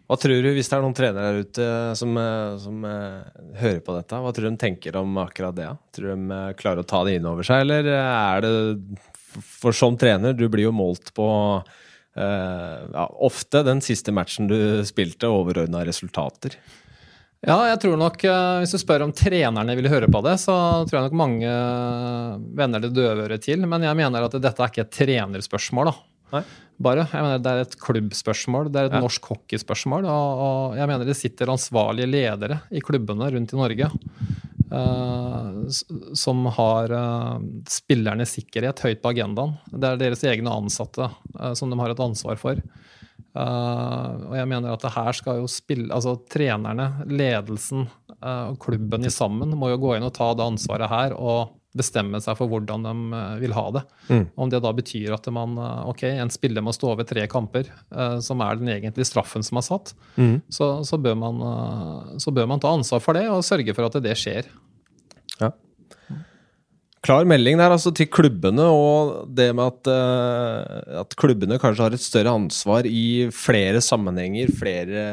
Hva 0.05 0.17
tror 0.21 0.43
du, 0.43 0.51
hvis 0.53 0.67
det 0.69 0.75
er 0.77 0.83
noen 0.83 0.93
trenere 0.93 1.29
der 1.31 1.47
ute 1.47 1.67
som, 1.97 2.11
eh, 2.21 2.57
som 2.61 2.83
uh, 2.85 3.25
hører 3.57 3.79
på 3.81 3.95
dette, 3.95 4.19
hva 4.21 4.33
tror 4.35 4.45
du 4.45 4.51
de 4.51 4.61
tenker 4.61 4.99
om 4.99 5.17
akkurat 5.23 5.55
det? 5.57 5.71
Tror 5.97 6.11
du 6.11 6.27
de 6.29 6.41
klarer 6.59 6.83
å 6.83 6.87
ta 6.87 7.01
det 7.07 7.15
inn 7.17 7.25
over 7.25 7.47
seg, 7.47 7.63
eller 7.65 7.89
er 7.95 8.45
det 8.45 8.53
For 9.57 9.75
som 9.75 9.97
trener, 9.99 10.35
du 10.37 10.45
blir 10.47 10.67
jo 10.67 10.75
målt 10.75 11.09
på 11.17 11.25
ja, 12.15 13.05
ofte 13.27 13.59
den 13.67 13.81
siste 13.83 14.13
matchen 14.15 14.47
du 14.47 14.57
spilte, 14.87 15.27
overordna 15.27 15.83
resultater. 15.87 16.55
Ja, 17.45 17.59
jeg 17.67 17.81
tror 17.83 17.99
nok, 17.99 18.23
Hvis 18.61 18.71
du 18.73 18.79
spør 18.81 19.03
om 19.05 19.11
trenerne 19.13 19.75
ville 19.77 19.91
høre 19.91 20.07
på 20.09 20.21
det, 20.25 20.37
så 20.41 20.55
tror 20.87 20.95
jeg 20.95 21.09
nok 21.09 21.17
mange 21.19 21.51
vender 22.57 22.81
det 22.81 22.95
døve 22.95 23.37
til. 23.43 23.67
Men 23.69 23.83
jeg 23.85 23.99
mener 23.99 24.25
at 24.25 24.37
dette 24.39 24.63
er 24.63 24.71
ikke 24.71 24.85
et 24.87 24.95
trenerspørsmål. 24.95 25.91
da. 25.91 25.95
Nei 26.37 26.45
bare. 26.81 27.05
Jeg 27.11 27.23
mener 27.23 27.39
Det 27.39 27.51
er 27.51 27.63
et 27.63 27.77
klubbspørsmål, 27.79 28.71
det 28.71 28.79
er 28.79 28.89
et 28.89 28.97
ja. 28.97 29.03
norsk 29.03 29.29
hockeyspørsmål. 29.31 30.05
Og, 30.05 30.43
og, 30.45 30.77
jeg 30.79 30.89
mener 30.91 31.07
det 31.07 31.17
sitter 31.17 31.51
ansvarlige 31.53 32.09
ledere 32.09 32.59
i 32.71 32.83
klubbene 32.83 33.31
rundt 33.31 33.53
i 33.53 33.59
Norge 33.59 33.91
uh, 34.71 35.65
som 36.13 36.45
har 36.57 36.93
uh, 36.93 37.37
spillernes 37.69 38.35
sikkerhet 38.37 38.81
høyt 38.85 39.01
på 39.03 39.11
agendaen. 39.13 39.55
Det 39.71 39.91
er 39.91 40.01
deres 40.01 40.23
egne 40.27 40.53
ansatte 40.53 41.09
uh, 41.09 41.53
som 41.57 41.71
de 41.71 41.79
har 41.81 41.93
et 41.93 42.05
ansvar 42.07 42.39
for. 42.41 42.61
og 43.35 44.33
jeg 44.37 44.47
mener 44.47 44.71
at 44.71 44.83
det 44.83 44.93
her 44.95 45.11
skal 45.11 45.41
jo 45.41 45.47
spille 45.51 45.91
Altså 45.91 46.13
trenerne, 46.31 46.85
ledelsen 47.05 47.83
og 48.23 48.55
klubben 48.63 49.03
i 49.03 49.11
sammen 49.11 49.51
må 49.59 49.73
jo 49.73 49.79
gå 49.81 49.95
inn 49.97 50.05
og 50.07 50.13
ta 50.15 50.29
det 50.31 50.45
ansvaret 50.45 50.87
her 50.87 51.15
og 51.19 51.51
bestemme 51.75 52.21
seg 52.23 52.37
for 52.39 52.47
hvordan 52.51 52.85
de 52.87 52.93
eh, 53.19 53.33
vil 53.43 53.55
ha 53.57 53.65
det. 53.75 53.83
Mm. 54.09 54.23
Om 54.45 54.51
det 54.53 54.61
da 54.63 54.71
betyr 54.75 55.13
at 55.15 55.27
man, 55.35 55.57
eh, 55.59 55.81
ok, 55.91 56.03
en 56.13 56.31
spiller 56.33 56.63
må 56.65 56.73
stå 56.75 56.93
over 56.93 57.07
tre 57.07 57.25
kamper, 57.31 57.67
eh, 57.91 58.17
som 58.23 58.43
er 58.45 58.61
den 58.61 58.71
egentlige 58.71 59.09
straffen 59.11 59.43
som 59.45 59.59
er 59.59 59.67
satt, 59.67 59.93
Mm. 60.15 60.41
så, 60.49 60.69
så, 60.87 60.97
bør 61.01 61.15
man, 61.19 61.41
så 62.21 62.31
bør 62.31 62.47
man 62.47 62.59
ta 62.63 62.71
ansvar 62.71 63.01
for 63.03 63.13
det 63.17 63.25
og 63.27 63.43
sørge 63.43 63.75
for 63.75 63.85
at 63.89 63.97
det 64.03 64.15
skjer. 64.15 64.47
Ja. 65.41 65.51
Klar 67.05 67.27
melding 67.29 67.59
der 67.59 67.69
altså 67.69 67.91
til 67.93 68.07
klubbene, 68.09 68.63
og 68.65 69.27
det 69.37 69.51
med 69.53 69.67
at, 69.67 69.89
uh, 69.93 71.01
at 71.03 71.13
klubbene 71.19 71.59
kanskje 71.61 71.85
har 71.85 71.93
et 71.93 72.01
større 72.01 72.31
ansvar 72.33 72.87
i 72.89 73.27
flere 73.29 73.81
sammenhenger, 73.83 74.49
flere 74.57 75.03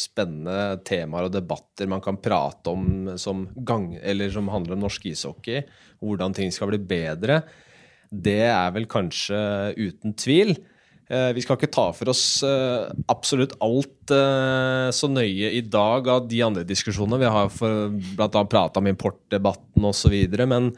spennende 0.00 0.78
temaer 0.88 1.28
og 1.28 1.34
debatter 1.34 1.90
man 1.92 2.00
kan 2.04 2.16
prate 2.24 2.72
om 2.72 3.10
som, 3.20 3.44
gang, 3.68 3.90
som 4.32 4.48
handler 4.54 4.78
om 4.78 4.86
norsk 4.86 5.10
ishockey, 5.10 5.66
hvordan 6.00 6.32
ting 6.38 6.54
skal 6.56 6.72
bli 6.72 6.80
bedre. 6.94 7.42
Det 8.08 8.46
er 8.46 8.72
vel 8.72 8.88
kanskje 8.88 9.42
uten 9.76 10.16
tvil. 10.16 10.54
Eh, 11.12 11.34
Vi 11.36 11.44
skal 11.44 11.60
ikke 11.60 11.72
ta 11.74 11.86
for 11.92 12.14
oss 12.14 12.24
eh, 12.48 12.88
absolutt 13.12 13.58
alt 13.60 14.12
så 14.92 15.08
nøye 15.08 15.52
i 15.52 15.60
dag 15.68 16.08
av 16.08 16.24
de 16.28 16.40
andre 16.44 16.64
diskusjonene. 16.68 17.20
Vi 17.20 17.36
har 17.36 17.52
bl.a. 18.16 18.42
prata 18.48 18.80
om 18.80 18.88
importdebatten 18.88 19.88
osv. 19.92 20.16
Men 20.48 20.72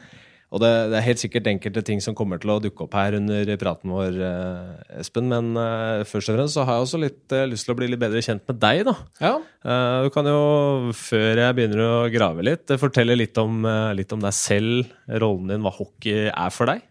og 0.53 0.61
det, 0.61 0.69
det 0.91 0.99
er 0.99 1.05
helt 1.07 1.21
sikkert 1.21 1.49
enkelte 1.49 1.81
ting 1.85 2.01
som 2.03 2.15
kommer 2.17 2.39
til 2.41 2.53
å 2.53 2.59
dukke 2.63 2.85
opp 2.85 2.93
her 2.95 3.17
under 3.17 3.49
praten 3.59 3.91
vår, 3.91 4.19
eh, 4.23 4.99
Espen. 5.01 5.27
Men 5.31 5.55
eh, 5.59 6.05
først 6.07 6.31
og 6.31 6.37
fremst 6.37 6.55
så 6.55 6.65
har 6.67 6.77
jeg 6.77 6.85
også 6.85 7.01
litt 7.01 7.35
eh, 7.35 7.47
lyst 7.49 7.67
til 7.67 7.75
å 7.75 7.79
bli 7.79 7.89
litt 7.91 8.01
bedre 8.01 8.21
kjent 8.23 8.45
med 8.47 8.61
deg, 8.61 8.85
da. 8.87 8.97
Ja, 9.23 9.35
Eh, 9.65 10.03
du 10.05 10.11
kan 10.13 10.27
jo, 10.29 10.91
før 10.93 11.39
jeg 11.41 11.55
begynner 11.57 11.79
å 11.81 11.93
grave 12.13 12.43
litt, 12.45 12.69
fortelle 12.77 13.15
litt 13.17 13.37
om, 13.41 13.65
litt 13.97 14.11
om 14.13 14.21
deg 14.21 14.35
selv, 14.37 14.91
rollen 15.09 15.49
din, 15.49 15.63
hva 15.65 15.71
hockey 15.73 16.27
er 16.29 16.53
for 16.53 16.69
deg. 16.69 16.83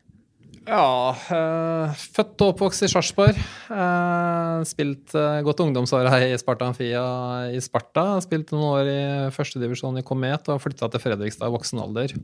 Ja, 0.64 1.12
eh, 1.12 2.04
født 2.16 2.40
og 2.40 2.54
oppvokst 2.54 2.87
i 2.87 2.88
Sarpsborg. 2.88 3.37
Eh, 3.37 4.62
spilt 4.68 5.12
uh, 5.12 5.42
godt 5.44 5.61
ungdomsår 5.61 6.09
her 6.09 6.25
i 6.30 6.38
Sparta 6.40 6.71
Amfia 6.71 7.02
i 7.52 7.61
Sparta. 7.61 8.06
Spilt 8.25 8.54
noen 8.54 8.64
år 8.71 8.88
i 8.88 9.02
førstedivisjon 9.35 10.00
i 10.00 10.04
Komet 10.06 10.49
og 10.49 10.62
flytta 10.64 10.88
til 10.92 11.04
Fredrikstad 11.04 11.52
i 11.52 11.54
voksen 11.54 11.83
alder. 11.85 12.16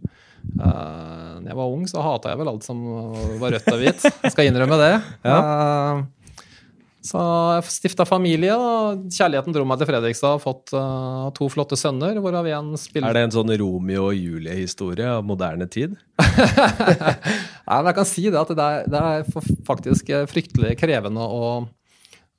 Da 0.56 1.44
jeg 1.44 1.59
var 1.59 1.68
ung, 1.68 1.85
så 1.90 2.00
hata 2.04 2.32
jeg 2.32 2.40
vel 2.40 2.52
alt 2.54 2.64
som 2.64 2.80
var 3.42 3.56
rødt 3.56 3.68
og 3.75 3.82
hvitt. 3.82 4.09
Jeg 4.09 4.32
skal 4.32 4.49
innrømme 4.49 4.80
det. 4.80 4.94
Eh, 5.28 6.02
så 7.00 7.21
jeg 7.57 7.73
stifta 7.73 8.04
familie, 8.04 8.52
og 8.52 9.07
kjærligheten 9.09 9.54
dro 9.57 9.64
meg 9.69 9.80
til 9.80 9.88
Fredrikstad. 9.88 10.37
og 10.37 10.42
Fått 10.45 10.73
uh, 10.76 11.30
to 11.37 11.49
flotte 11.52 11.78
sønner, 11.80 12.21
hvorav 12.21 12.49
en 12.52 12.75
spiller 12.80 13.09
Er 13.09 13.16
det 13.16 13.23
en 13.28 13.35
sånn 13.38 13.52
Romeo 13.62 14.11
og 14.11 14.19
Julie-historie 14.19 15.09
av 15.16 15.25
moderne 15.25 15.69
tid? 15.71 15.97
Nei, 16.21 17.78
men 17.78 17.88
jeg 17.88 17.97
kan 17.97 18.09
si 18.09 18.26
det 18.28 18.40
at 18.40 18.52
det 18.52 18.66
er, 18.66 18.88
det 18.92 19.00
er 19.00 19.47
faktisk 19.66 20.12
eh, 20.12 20.26
fryktelig 20.28 20.75
krevende 20.80 21.25
å, 21.25 21.50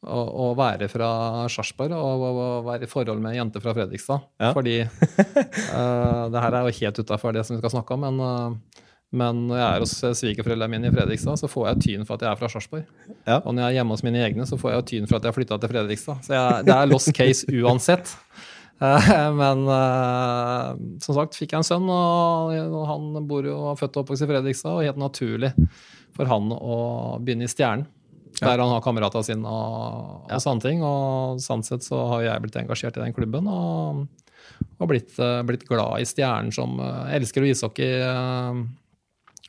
å, 0.05 0.21
å 0.45 0.51
være 0.59 0.91
fra 0.91 1.09
Sarpsborg 1.49 1.97
og, 1.97 2.25
å, 2.29 2.45
være 2.67 2.85
i 2.85 2.91
forhold 2.91 3.23
med 3.23 3.33
ei 3.33 3.39
jente 3.39 3.63
fra 3.63 3.73
Fredrikstad. 3.77 4.29
Ja. 4.43 4.53
Fordi 4.53 4.77
uh, 4.85 6.29
det 6.33 6.45
her 6.45 6.59
er 6.59 6.69
jo 6.69 6.77
helt 6.83 7.01
utafor 7.01 7.33
det 7.33 7.47
som 7.47 7.57
vi 7.57 7.63
skal 7.63 7.79
snakke 7.79 7.97
om, 7.97 8.05
men, 8.05 8.21
eh, 8.27 8.87
men 9.11 9.41
når 9.49 9.57
jeg 9.59 9.67
er 9.67 9.83
hos 9.83 9.93
eh, 10.07 10.13
svigerforeldrene 10.15 10.71
mine 10.71 10.87
i 10.87 10.93
Fredrikstad, 10.95 11.35
så 11.41 11.49
får 11.51 11.65
jeg 11.67 11.81
tyn 11.83 12.05
for 12.07 12.15
at 12.15 12.21
jeg 12.23 12.31
er 12.31 12.39
fra 12.39 12.47
Sarpsborg. 12.53 12.85
Ja. 13.27 13.41
Og 13.41 13.51
når 13.51 13.65
jeg 13.65 13.67
er 13.73 13.77
hjemme 13.81 13.97
hos 13.97 14.03
mine 14.07 14.21
egne, 14.23 14.45
så 14.47 14.55
får 14.61 14.71
jeg 14.77 14.85
tyn 14.93 15.09
for 15.09 15.17
at 15.19 15.25
jeg 15.27 15.33
har 15.33 15.35
flytta 15.35 15.57
til 15.59 15.71
Fredrikstad. 15.73 16.21
Så 16.23 16.35
jeg, 16.37 16.65
det 16.69 16.75
er 16.77 16.87
lost 16.87 17.11
case 17.17 17.43
uansett. 17.59 18.13
Eh, 18.79 19.11
Men 19.35 19.65
eh, 19.67 20.79
som 21.03 21.17
sagt 21.19 21.35
fikk 21.35 21.51
jeg 21.57 21.59
en 21.59 21.67
sønn, 21.67 21.91
og 21.91 22.55
han 22.87 23.27
bor 23.27 23.45
jo 23.51 23.57
og 23.59 23.69
er 23.73 23.81
født 23.83 23.99
og 23.99 24.05
oppvokst 24.05 24.23
i 24.23 24.31
Fredrikstad. 24.31 24.79
Og 24.79 24.87
helt 24.87 25.03
naturlig 25.03 25.51
for 26.15 26.31
han 26.31 26.47
å 26.55 26.79
begynne 27.19 27.45
i 27.47 27.51
Stjernen, 27.51 27.85
der 28.39 28.63
han 28.63 28.71
har 28.71 28.81
kameratene 28.83 29.27
sine 29.27 29.43
og, 29.47 30.25
og 30.31 30.41
sånne 30.43 30.63
ting. 30.63 30.81
Og 30.87 31.43
sånn 31.43 31.67
sett 31.67 31.83
så 31.83 31.99
har 32.15 32.29
jeg 32.29 32.47
blitt 32.47 32.57
engasjert 32.63 32.95
i 32.95 33.03
den 33.03 33.15
klubben 33.15 33.47
og, 33.51 34.05
og 34.79 34.87
blitt, 34.87 35.19
blitt 35.47 35.67
glad 35.67 35.99
i 35.99 36.07
Stjernen 36.07 36.55
som 36.55 36.79
elsker 37.11 37.43
jo 37.43 37.51
ishockey. 37.51 38.07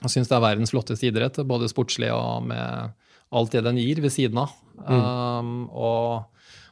Og 0.03 0.11
syns 0.11 0.31
det 0.31 0.37
er 0.37 0.45
verdens 0.45 0.75
flotteste 0.75 1.09
idrett, 1.09 1.39
både 1.47 1.71
sportslig 1.71 2.11
og 2.15 2.49
med 2.51 2.93
alt 3.33 3.55
det 3.55 3.65
den 3.65 3.81
gir 3.81 4.03
ved 4.05 4.13
siden 4.13 4.43
av. 4.43 4.53
Um, 4.83 5.71
og 5.71 6.29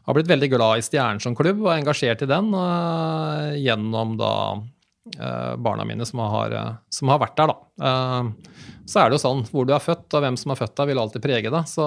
har 0.08 0.16
blitt 0.16 0.30
veldig 0.30 0.50
glad 0.52 0.80
i 0.80 0.84
Stjernen 0.84 1.22
som 1.22 1.36
klubb 1.38 1.62
og 1.62 1.70
er 1.72 1.80
engasjert 1.80 2.24
i 2.24 2.28
den 2.28 2.50
uh, 2.56 3.52
gjennom 3.56 4.16
da 4.20 4.32
uh, 4.58 5.54
barna 5.60 5.86
mine 5.88 6.06
som 6.08 6.22
har, 6.24 6.56
uh, 6.56 6.72
som 6.92 7.12
har 7.12 7.20
vært 7.22 7.38
der, 7.38 7.52
da. 7.52 7.56
Uh, 7.80 8.76
så 8.90 9.00
er 9.00 9.10
det 9.10 9.20
jo 9.20 9.22
sånn, 9.22 9.44
hvor 9.52 9.68
du 9.68 9.72
er 9.76 9.84
født 9.84 10.16
og 10.18 10.24
hvem 10.24 10.36
som 10.40 10.52
er 10.52 10.58
født 10.58 10.74
deg, 10.80 10.90
vil 10.90 11.00
alltid 11.04 11.22
prege 11.22 11.52
deg. 11.54 11.70
Så, 11.70 11.86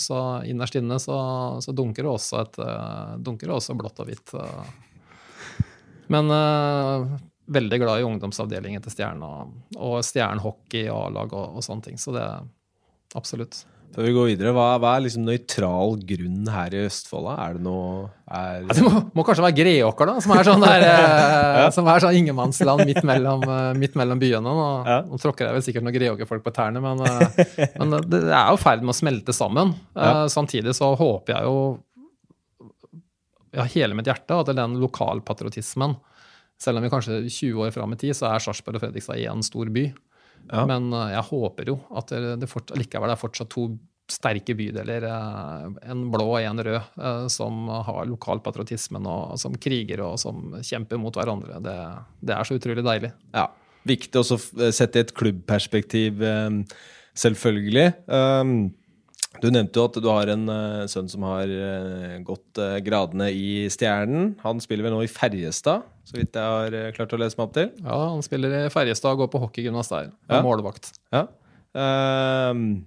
så 0.00 0.22
innerst 0.48 0.78
inne 0.80 0.96
så, 1.02 1.18
så 1.60 1.74
dunker 1.76 2.06
det 2.06 2.14
også 2.14 2.40
et 2.40 2.58
uh, 2.64 3.14
dunker 3.20 3.50
det 3.50 3.58
også 3.58 3.76
blått 3.78 4.00
og 4.00 4.08
hvitt. 4.08 4.32
uh. 4.32 4.64
Men 6.14 6.32
uh, 6.32 7.14
veldig 7.46 7.78
glad 7.82 8.00
i 8.00 8.08
ungdomsavdelingen 8.08 8.82
til 8.84 8.92
Stjerna. 8.94 9.30
og, 9.76 10.00
Stjernehockey 10.06 10.88
og 10.88 11.06
A-lag 11.10 11.32
og, 11.36 11.56
og 11.58 11.64
sånne 11.66 11.82
ting. 11.90 11.98
Så 12.00 12.14
det 12.16 12.24
absolutt. 13.14 13.64
Før 13.94 14.08
vi 14.08 14.12
går 14.16 14.24
videre, 14.32 14.50
hva, 14.56 14.72
hva 14.82 14.96
er 14.96 15.04
liksom 15.04 15.22
nøytral 15.22 15.92
grunn 16.02 16.48
her 16.50 16.74
i 16.74 16.80
Østfold? 16.88 17.28
Er 17.30 17.52
det 17.54 17.62
noe 17.62 18.08
er, 18.26 18.64
Ja, 18.64 18.74
det 18.74 18.82
må, 18.82 18.90
må 19.14 19.22
kanskje 19.28 19.44
være 19.44 19.54
Greåker, 19.60 20.08
da, 20.10 20.14
som 20.24 20.32
er 20.34 20.48
sånn, 20.48 20.64
der, 20.66 20.86
ja. 21.60 21.68
som 21.70 21.86
er 21.92 22.02
sånn 22.02 22.16
ingenmannsland 22.18 22.82
midt 22.88 23.04
mellom, 23.06 23.44
eh, 23.46 23.68
midt 23.78 23.94
mellom 24.00 24.18
byene. 24.18 24.42
Nå, 24.58 24.66
Ja. 24.88 24.96
nå 25.06 25.20
tråkker 25.22 25.46
jeg 25.46 25.54
vel 25.60 25.66
sikkert 25.68 25.86
noen 25.86 25.94
Greåker-folk 25.94 26.42
på 26.42 26.54
tærne, 26.56 26.82
men, 26.82 27.04
eh, 27.06 27.70
men 27.78 27.94
det, 28.10 28.24
er 28.34 28.50
jo 28.50 28.58
i 28.58 28.64
ferd 28.64 28.82
med 28.82 28.96
å 28.96 28.98
smelte 28.98 29.36
sammen. 29.36 29.76
Eh, 29.94 30.02
Ja. 30.08 30.26
Samtidig 30.32 30.74
så 30.74 30.90
håper 30.98 31.36
jeg 31.36 31.46
jo 31.46 31.56
ja, 33.54 33.62
hele 33.76 33.94
mitt 33.94 34.10
hjerte 34.10 34.40
at 34.42 34.50
den 34.58 34.74
lokalpatriotismen 34.82 35.94
Selv 36.60 36.78
om 36.78 36.84
vi 36.86 36.92
kanskje 36.92 37.22
20 37.26 37.66
år 37.66 37.72
fram 37.74 37.94
i 37.94 37.98
tid, 38.00 38.14
så 38.16 38.30
er 38.30 38.42
Sarpsborg 38.42 38.78
og 38.78 38.84
Fredrikstad 38.84 39.20
én 39.20 39.42
stor 39.44 39.70
by. 39.74 39.88
Ja. 40.52 40.66
Men 40.68 40.92
eh, 40.92 41.10
jeg 41.14 41.26
håper 41.30 41.72
jo 41.72 41.80
at 41.96 42.12
det, 42.12 42.36
det 42.42 42.50
fort, 42.50 42.72
likevel 42.78 43.12
er 43.12 43.20
fortsatt 43.20 43.50
to 43.52 43.68
sterke 44.10 44.52
bydeler, 44.56 45.06
eh, 45.08 45.66
en 45.90 46.06
blå 46.12 46.28
og 46.34 46.40
en 46.42 46.62
rød, 46.66 46.80
eh, 47.00 47.26
som 47.32 47.66
har 47.88 48.04
lokalpatriotismen 48.10 49.08
og 49.08 49.38
som 49.40 49.56
kriger 49.56 50.04
og 50.04 50.18
som 50.20 50.56
kjemper 50.60 51.00
mot 51.00 51.16
hverandre. 51.16 51.60
Det, 51.64 51.76
det 52.28 52.36
er 52.36 52.48
så 52.48 52.58
utrolig 52.60 52.84
deilig. 52.86 53.14
Ja. 53.34 53.48
Viktig 53.84 54.16
også 54.16 54.38
å 54.38 54.70
sette 54.72 54.96
i 54.96 55.04
et 55.04 55.12
klubbperspektiv, 55.12 56.22
selvfølgelig. 57.12 57.90
selvfølgelig. 58.00 58.70
Du 59.44 59.50
nevnte 59.52 59.76
jo 59.76 59.84
at 59.90 59.96
du 60.00 60.06
har 60.08 60.30
en 60.32 60.46
uh, 60.48 60.86
sønn 60.88 61.10
som 61.12 61.24
har 61.28 61.50
uh, 61.50 62.14
gått 62.24 62.60
uh, 62.62 62.78
gradene 62.84 63.26
i 63.28 63.66
Stjernen. 63.68 64.30
Han 64.40 64.62
spiller 64.64 64.86
vel 64.86 64.94
nå 64.96 65.02
i 65.04 65.10
Ferjestad, 65.10 65.84
så 66.08 66.16
vidt 66.16 66.38
jeg 66.38 66.54
har 66.72 66.96
klart 66.96 67.12
å 67.12 67.20
lese 67.20 67.36
meg 67.36 67.50
opp 67.50 67.54
til. 67.58 67.68
Ja, 67.82 67.98
Han 68.14 68.24
spiller 68.24 68.56
i 68.62 68.72
Ferjestad 68.72 69.12
og 69.12 69.24
går 69.26 69.32
på 69.34 69.42
hockeygymnas 69.44 69.92
der. 69.92 70.14
Er 70.30 70.38
Ja. 70.38 70.42
Målvakt. 70.46 70.94
Ja. 71.12 71.26
Ehm, 71.76 72.86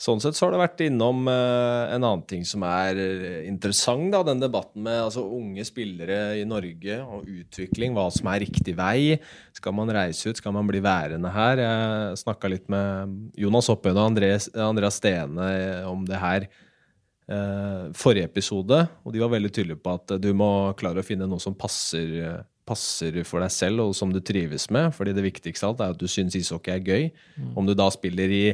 sånn 0.00 0.20
sett 0.22 0.36
så 0.36 0.46
har 0.46 0.54
det 0.54 0.62
vært 0.62 0.82
innom 0.86 1.28
eh, 1.28 1.92
en 1.94 2.00
annen 2.00 2.22
ting 2.28 2.44
som 2.48 2.64
er 2.64 2.98
eh, 3.00 3.42
interessant, 3.48 4.08
da, 4.14 4.22
den 4.24 4.40
debatten 4.40 4.84
med 4.86 4.96
altså, 5.02 5.26
unge 5.36 5.66
spillere 5.68 6.38
i 6.40 6.46
Norge 6.48 6.96
og 7.04 7.28
utvikling, 7.28 7.92
hva 7.96 8.06
som 8.14 8.30
er 8.32 8.40
riktig 8.46 8.74
vei. 8.78 9.18
Skal 9.56 9.76
man 9.76 9.92
reise 9.92 10.32
ut, 10.32 10.40
skal 10.40 10.56
man 10.56 10.68
bli 10.70 10.80
værende 10.84 11.32
her? 11.34 11.60
Jeg 11.66 12.22
snakka 12.22 12.50
litt 12.52 12.70
med 12.72 13.36
Jonas 13.40 13.68
Oppøyen 13.72 14.00
og 14.00 14.10
Andreas, 14.14 14.48
Andreas 14.56 15.00
Stene 15.02 15.50
om 15.90 16.08
det 16.08 16.22
her 16.22 16.48
eh, 16.48 17.84
forrige 17.96 18.30
episode, 18.30 18.80
og 19.04 19.14
de 19.14 19.22
var 19.22 19.34
veldig 19.36 19.52
tydelige 19.52 19.84
på 19.84 19.98
at 19.98 20.16
du 20.22 20.32
må 20.36 20.50
klare 20.80 21.04
å 21.04 21.06
finne 21.06 21.28
noe 21.28 21.42
som 21.42 21.56
passer, 21.58 22.16
eh, 22.24 22.42
passer 22.64 23.20
for 23.28 23.44
deg 23.44 23.52
selv, 23.52 23.84
og 23.84 23.94
som 23.98 24.12
du 24.12 24.20
trives 24.24 24.70
med. 24.70 24.94
fordi 24.94 25.12
det 25.12 25.28
viktigste 25.28 25.66
av 25.66 25.74
alt 25.74 25.80
er 25.80 25.96
at 25.96 26.00
du 26.00 26.08
syns 26.08 26.36
ishockey 26.40 26.72
er 26.72 26.84
gøy. 26.88 27.10
Om 27.56 27.66
du 27.66 27.74
da 27.74 27.90
spiller 27.90 28.30
i 28.30 28.44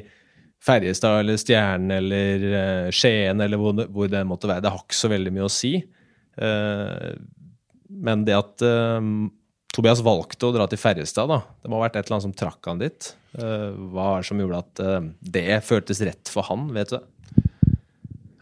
Ferjestad 0.64 1.20
eller 1.20 1.40
Stjernen 1.40 1.94
eller 1.98 2.44
uh, 2.50 2.90
Skien 2.94 3.40
eller 3.42 3.60
hvor 3.60 3.74
det, 3.76 3.88
hvor 3.92 4.10
det 4.10 4.22
måtte 4.28 4.50
være, 4.50 4.64
det 4.64 4.72
har 4.72 4.84
ikke 4.84 4.98
så 4.98 5.10
veldig 5.12 5.34
mye 5.34 5.48
å 5.48 5.52
si. 5.52 5.74
Uh, 6.40 7.12
men 7.86 8.24
det 8.26 8.36
at 8.36 8.64
uh, 8.66 9.00
Tobias 9.76 10.02
valgte 10.04 10.48
å 10.48 10.54
dra 10.54 10.66
til 10.70 10.80
Ferjestad, 10.80 11.30
da, 11.30 11.42
det 11.62 11.70
må 11.70 11.78
ha 11.78 11.86
vært 11.86 12.00
et 12.00 12.06
eller 12.06 12.18
annet 12.18 12.28
som 12.30 12.36
trakk 12.36 12.70
han 12.70 12.80
dit. 12.80 13.12
Hva 13.36 14.06
er 14.14 14.22
det 14.22 14.28
som 14.30 14.38
gjorde 14.40 14.62
at 14.62 14.80
det 15.20 15.58
føltes 15.66 15.98
rett 16.08 16.30
for 16.32 16.46
han, 16.48 16.70
vet 16.72 16.94
du? 16.94 17.02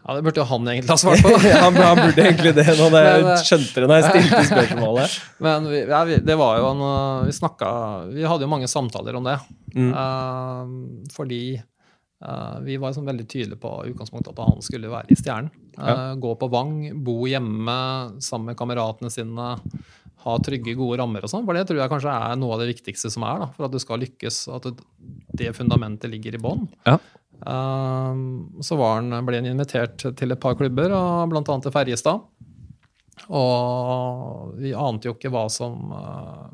Ja, 0.05 0.13
Det 0.13 0.21
burde 0.21 0.39
jo 0.39 0.45
han 0.47 0.67
egentlig 0.69 0.93
ha 0.93 0.97
svart 1.01 1.23
på. 1.25 1.33
han, 1.65 1.75
han 1.75 1.99
burde 1.99 2.23
egentlig 2.23 2.53
det, 2.55 2.65
nå 2.77 2.87
det, 2.93 3.03
Men, 3.25 3.39
skjønte 3.41 3.81
det 3.83 3.89
når 3.89 3.99
jeg 3.99 4.07
stilte 4.13 4.41
spørsmålet. 4.53 5.15
Men 5.43 5.69
vi, 5.71 5.79
ja, 5.81 6.01
vi, 6.07 6.17
det 6.23 6.35
var 6.39 6.59
jo 6.61 6.67
en 6.71 6.83
Vi 7.25 7.33
snakka 7.35 7.69
Vi 8.13 8.27
hadde 8.29 8.45
jo 8.45 8.51
mange 8.51 8.69
samtaler 8.69 9.17
om 9.17 9.25
det. 9.25 9.35
Mm. 9.73 9.89
Fordi 11.15 11.41
uh, 12.25 12.57
vi 12.65 12.77
var 12.81 12.91
liksom 12.91 13.07
veldig 13.07 13.27
tydelige 13.29 13.61
på 13.61 13.71
utgangspunktet 13.91 14.33
at 14.33 14.49
han 14.49 14.65
skulle 14.65 14.91
være 14.91 15.13
i 15.13 15.19
Stjernen. 15.19 15.51
Uh, 15.77 15.85
Ja. 15.85 15.95
Gå 16.19 16.35
på 16.39 16.49
Vang, 16.51 17.03
bo 17.03 17.25
hjemme 17.27 17.77
sammen 18.23 18.51
med 18.51 18.57
kameratene 18.57 19.11
sine. 19.11 19.57
ha 20.25 20.39
trygge, 20.41 20.73
gode 20.73 20.97
rammer 20.97 21.21
og 21.21 21.29
sånn. 21.29 21.45
For 21.45 21.53
det 21.53 21.67
tror 21.69 21.83
jeg 21.83 21.91
kanskje 21.91 22.13
er 22.13 22.39
noe 22.41 22.55
av 22.55 22.63
det 22.63 22.71
viktigste 22.71 23.11
som 23.13 23.23
er 23.29 23.43
da, 23.43 23.49
for 23.53 23.67
at 23.67 23.75
du 23.75 23.77
skal 23.79 24.01
lykkes. 24.01 24.47
At 24.55 24.65
det 25.37 25.53
fundamentet 25.53 26.09
ligger 26.09 26.33
i 26.33 26.41
bånn. 26.41 26.65
Ja. 26.87 26.97
Uh, 27.45 28.15
så 28.65 28.77
var 28.79 29.01
han, 29.01 29.13
ble 29.27 29.41
han 29.41 29.51
invitert 29.51 30.01
til 30.17 30.33
et 30.33 30.41
par 30.41 30.57
klubber, 30.57 30.89
bl.a. 31.29 31.43
til 31.45 31.75
Ferjestad. 31.75 32.25
Og 33.33 34.55
vi 34.59 34.73
ante 34.75 35.09
jo 35.09 35.15
ikke 35.15 35.31
hva 35.33 35.45
som 35.51 35.93
uh, 35.93 36.49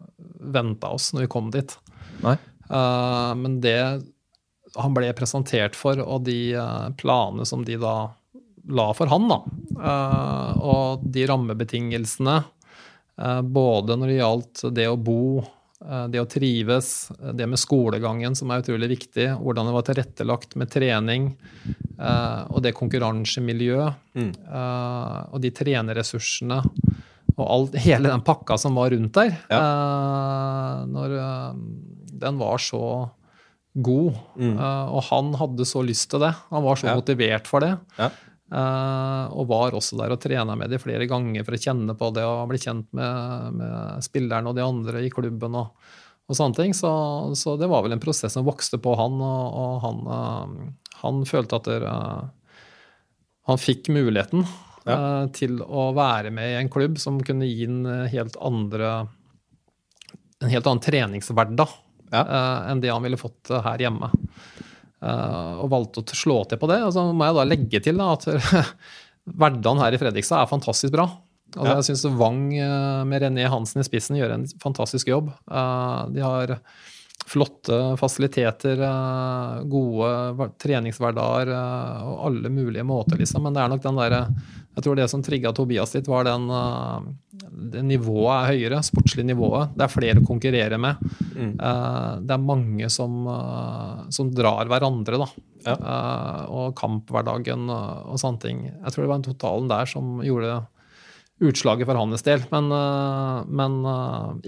venta 0.53 0.91
oss 0.93 1.11
når 1.13 1.25
vi 1.25 1.31
kom 1.31 1.51
dit. 1.53 1.75
Nei. 2.25 2.37
Uh, 2.71 3.33
men 3.39 3.59
det 3.63 3.79
han 4.75 4.95
ble 4.95 5.11
presentert 5.17 5.75
for, 5.77 5.99
og 5.99 6.25
de 6.27 6.53
uh, 6.55 6.89
planene 6.99 7.45
som 7.47 7.65
de 7.67 7.77
da 7.81 8.11
la 8.71 8.91
for 8.93 9.09
han, 9.11 9.27
da, 9.31 9.39
uh, 9.81 10.51
og 10.61 11.07
de 11.11 11.25
rammebetingelsene, 11.29 12.37
uh, 13.21 13.41
både 13.41 13.97
når 13.97 14.11
det 14.11 14.19
gjaldt 14.19 14.63
det 14.77 14.87
å 14.91 14.99
bo, 14.99 15.23
det 15.81 16.19
å 16.21 16.27
trives, 16.29 17.09
det 17.33 17.47
med 17.49 17.57
skolegangen, 17.57 18.35
som 18.37 18.51
er 18.53 18.61
utrolig 18.61 18.85
viktig, 18.91 19.31
hvordan 19.41 19.65
det 19.65 19.71
var 19.73 19.85
tilrettelagt 19.87 20.51
med 20.61 20.69
trening, 20.69 21.23
og 21.97 22.59
det 22.61 22.75
konkurransemiljøet, 22.77 23.97
mm. 24.13 24.29
og 25.33 25.41
de 25.41 25.49
trenerressursene 25.57 26.59
og 27.33 27.41
alt, 27.41 27.79
hele 27.81 28.13
den 28.13 28.21
pakka 28.21 28.59
som 28.61 28.77
var 28.77 28.93
rundt 28.93 29.17
der, 29.17 29.33
ja. 29.49 29.63
når 30.85 31.17
den 32.21 32.37
var 32.37 32.61
så 32.61 32.83
god. 33.73 34.17
Mm. 34.35 34.57
Uh, 34.57 34.91
og 34.97 35.05
han 35.07 35.31
hadde 35.39 35.67
så 35.67 35.83
lyst 35.85 36.09
til 36.11 36.23
det. 36.23 36.33
Han 36.51 36.65
var 36.65 36.79
så 36.79 36.89
ja. 36.89 36.97
motivert 36.99 37.49
for 37.49 37.63
det. 37.63 37.73
Ja. 37.99 38.11
Uh, 38.51 39.31
og 39.39 39.47
var 39.47 39.77
også 39.77 39.95
der 40.01 40.11
og 40.11 40.19
trena 40.19 40.57
med 40.59 40.73
de 40.73 40.79
flere 40.81 41.07
ganger 41.07 41.45
for 41.47 41.55
å 41.55 41.61
kjenne 41.61 41.95
på 41.95 42.09
det 42.11 42.25
og 42.27 42.49
bli 42.51 42.59
kjent 42.59 42.89
med, 42.97 43.61
med 43.61 44.03
spillerne 44.03 44.51
og 44.51 44.57
de 44.57 44.65
andre 44.65 45.05
i 45.05 45.11
klubben. 45.13 45.55
og, 45.55 45.71
og 46.27 46.37
sånne 46.37 46.57
ting. 46.57 46.75
Så, 46.75 46.91
så, 47.39 47.55
det 47.59 47.69
var 47.71 47.85
vel 47.85 47.95
en 47.95 48.03
prosess 48.03 48.35
som 48.35 48.47
vokste 48.47 48.81
på 48.81 48.95
han, 48.99 49.15
og, 49.23 49.61
og 49.63 49.79
han, 49.85 50.03
uh, 50.11 50.91
han, 51.05 51.23
følte 51.29 51.61
at 51.61 51.71
det, 51.71 51.79
han 53.49 53.59
fikk 53.59 53.89
muligheten 53.93 54.43
ja. 54.85 55.25
til 55.33 55.59
å 55.61 55.91
være 55.97 56.31
med 56.33 56.51
i 56.51 56.59
en 56.59 56.69
klubb 56.73 56.99
som 57.01 57.19
kunne 57.25 57.47
gi 57.47 57.67
en 57.67 57.85
helt 58.09 58.37
andre 58.41 58.91
en 60.41 60.49
helt 60.49 60.67
annen 60.67 60.81
treningshverdag 60.81 61.73
ja. 62.11 62.21
uh, 62.21 62.69
enn 62.71 62.83
det 62.83 62.91
han 62.91 63.03
ville 63.03 63.19
fått 63.19 63.51
uh, 63.53 63.61
her 63.65 63.81
hjemme. 63.85 64.11
Uh, 65.01 65.63
og 65.63 65.71
valgte 65.71 66.03
å 66.03 66.17
slå 66.17 66.43
til 66.49 66.61
på 66.61 66.69
det. 66.69 66.81
Og 66.85 66.93
så 66.95 67.07
må 67.09 67.27
jeg 67.27 67.37
da 67.39 67.47
legge 67.47 67.83
til 67.83 68.01
da, 68.01 68.11
at 68.17 68.27
hverdagen 69.41 69.81
her 69.81 69.97
i 69.97 70.01
Fredrikstad 70.01 70.43
er 70.43 70.51
fantastisk 70.51 70.95
bra. 70.95 71.09
Altså, 71.51 71.67
ja. 71.67 71.75
Jeg 71.79 71.87
syns 71.89 72.19
Vang 72.19 72.45
med 73.09 73.23
René 73.25 73.43
Hansen 73.51 73.81
i 73.81 73.83
spissen 73.83 74.15
gjør 74.15 74.37
en 74.37 74.45
fantastisk 74.61 75.09
jobb. 75.11 75.33
De 75.51 76.21
har 76.23 76.53
flotte 77.27 77.75
fasiliteter, 77.99 78.79
gode 79.67 80.47
treningshverdager 80.63 81.51
og 81.51 82.23
alle 82.29 82.53
mulige 82.55 82.87
måter, 82.87 83.19
liksom. 83.19 83.43
Men 83.43 83.57
det 83.57 83.65
er 83.65 83.73
nok 83.73 83.83
den 83.83 83.99
derre 83.99 84.21
Jeg 84.71 84.85
tror 84.85 84.95
det 84.95 85.07
som 85.11 85.23
trigga 85.23 85.51
Tobias 85.55 85.91
litt, 85.97 86.07
var 86.07 86.25
den 86.29 86.47
det 87.71 87.81
nivået 87.85 88.31
er 88.31 88.49
høyere, 88.51 88.81
sportslig 88.85 89.25
nivået. 89.27 89.73
Det 89.75 89.85
er 89.85 89.91
flere 89.91 90.21
å 90.21 90.27
konkurrere 90.27 90.77
med. 90.81 90.99
Mm. 91.35 91.53
Uh, 91.59 92.19
det 92.23 92.35
er 92.35 92.45
mange 92.45 92.89
som, 92.93 93.17
uh, 93.27 94.03
som 94.13 94.31
drar 94.35 94.69
hverandre, 94.71 95.19
da. 95.21 95.29
Ja. 95.61 95.75
Og 96.49 96.71
kamphverdagen 96.79 97.67
og, 97.69 98.15
sånne 98.17 98.41
ting. 98.41 98.63
Jeg 98.71 98.93
tror 98.93 99.03
det 99.03 99.09
var 99.11 99.19
en 99.19 99.25
totalen 99.27 99.67
der 99.69 99.89
som 99.91 100.15
gjorde 100.25 100.55
utslaget 101.45 101.85
for 101.85 101.99
hans 101.99 102.25
del. 102.25 102.41
Men, 102.49 102.71
men 103.45 103.75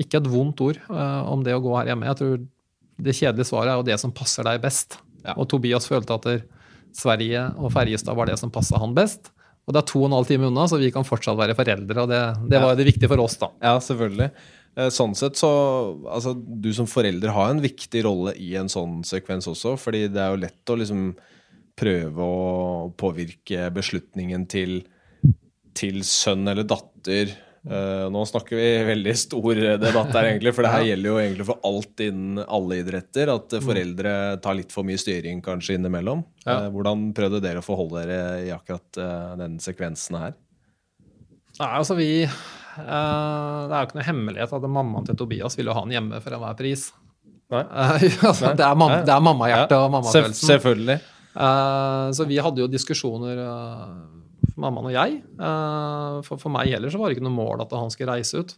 ikke 0.01 0.17
et 0.23 0.29
vondt 0.33 0.63
ord 0.65 0.79
om 0.89 1.45
det 1.45 1.53
å 1.53 1.61
gå 1.61 1.75
her 1.77 1.91
hjemme. 1.91 2.09
Jeg 2.09 2.17
tror 2.17 2.41
det 3.05 3.15
kjedelige 3.19 3.51
svaret 3.51 3.75
er 3.75 3.77
jo 3.77 3.85
det 3.91 3.99
som 4.01 4.15
passer 4.15 4.49
deg 4.49 4.65
best. 4.65 4.97
Ja. 5.21 5.37
Og 5.37 5.45
Tobias 5.53 5.85
følte 5.85 6.17
at 6.17 6.27
Sverige 6.97 7.45
og 7.61 7.69
Ferjestad 7.77 8.17
var 8.17 8.33
det 8.33 8.39
som 8.41 8.49
passa 8.53 8.81
han 8.81 8.97
best. 8.97 9.29
Og 9.63 9.75
det 9.75 9.79
er 9.79 9.87
to 9.87 10.01
og 10.01 10.09
en 10.09 10.17
halv 10.17 10.27
time 10.27 10.49
unna, 10.49 10.65
så 10.67 10.79
vi 10.81 10.91
kan 10.91 11.07
fortsatt 11.07 11.39
være 11.39 11.55
foreldre. 11.55 12.03
Og 12.03 12.11
det, 12.11 12.21
det 12.51 12.59
var 12.59 12.75
det 12.75 12.87
viktige 12.89 13.11
for 13.11 13.23
oss, 13.23 13.37
da. 13.39 13.49
Ja, 13.63 13.77
selvfølgelig. 13.83 14.29
Eh, 14.75 14.89
sånn 14.89 15.13
sett 15.15 15.37
så 15.37 15.51
Altså, 16.09 16.33
du 16.33 16.71
som 16.73 16.89
forelder 16.89 17.31
har 17.35 17.51
en 17.51 17.61
viktig 17.63 18.03
rolle 18.07 18.33
i 18.41 18.53
en 18.59 18.71
sånn 18.71 19.01
sekvens 19.07 19.47
også, 19.51 19.77
fordi 19.79 20.07
det 20.11 20.19
er 20.23 20.33
jo 20.33 20.41
lett 20.43 20.73
å 20.73 20.79
liksom 20.81 21.05
prøve 21.79 22.25
å 22.25 22.89
påvirke 22.99 23.69
beslutningen 23.73 24.45
til, 24.51 24.81
til 25.77 26.03
sønn 26.05 26.45
eller 26.51 26.67
datter 26.69 27.31
Uh, 27.63 28.09
nå 28.11 28.25
snakker 28.27 28.57
vi 28.59 28.69
veldig 28.89 29.13
stor 29.15 29.59
debatt 29.79 30.09
her, 30.11 30.27
egentlig, 30.33 30.51
for 30.55 30.65
det 30.65 30.71
her 30.73 30.83
gjelder 30.83 31.09
jo 31.09 31.19
egentlig 31.21 31.45
for 31.47 31.67
alt 31.69 32.01
innen 32.03 32.41
alle 32.43 32.79
idretter. 32.81 33.31
At 33.31 33.55
mm. 33.55 33.63
foreldre 33.63 34.15
tar 34.43 34.57
litt 34.57 34.75
for 34.75 34.87
mye 34.87 34.99
styring 34.99 35.39
kanskje 35.45 35.77
innimellom. 35.79 36.25
Ja. 36.43 36.65
Uh, 36.65 36.71
hvordan 36.73 37.05
prøvde 37.15 37.39
dere 37.43 37.63
å 37.63 37.65
forholde 37.65 38.03
dere 38.03 38.41
i 38.43 38.49
akkurat 38.55 38.99
uh, 38.99 39.35
den 39.39 39.55
sekvensen 39.63 40.19
her? 40.19 40.35
Nei, 41.59 41.69
altså 41.69 41.93
vi 41.93 42.09
Det 42.25 42.83
er 42.89 43.69
jo 43.69 43.85
ikke 43.85 43.97
noe 43.99 44.07
hemmelighet 44.07 44.53
at 44.57 44.63
mammaen 44.65 45.05
til 45.05 45.17
Tobias 45.19 45.55
ville 45.59 45.75
ha 45.75 45.83
han 45.83 45.93
hjemme 45.93 46.19
for 46.23 46.35
enhver 46.35 46.57
pris. 46.59 46.87
altså, 47.53 48.55
det 48.57 48.65
er, 48.65 48.73
mam 48.73 48.95
er 48.97 49.19
mammahjertet 49.21 49.75
ja. 49.77 49.83
og 49.85 49.91
mammafølelsen. 49.93 50.47
Selvfølgelig. 50.49 50.95
så 52.17 52.25
vi 52.25 52.39
hadde 52.41 52.63
jo 52.63 52.69
diskusjoner 52.71 53.43
mammaen 54.59 54.89
og 54.89 54.95
jeg. 54.95 55.19
Eh, 55.21 56.19
for, 56.27 56.41
for 56.41 56.53
meg 56.53 56.71
heller 56.73 56.93
så 56.93 57.01
var 57.01 57.09
det 57.09 57.17
ikke 57.17 57.27
noe 57.27 57.35
mål 57.37 57.65
at 57.65 57.75
han 57.77 57.91
skulle 57.93 58.15
reise 58.17 58.43
ut. 58.43 58.55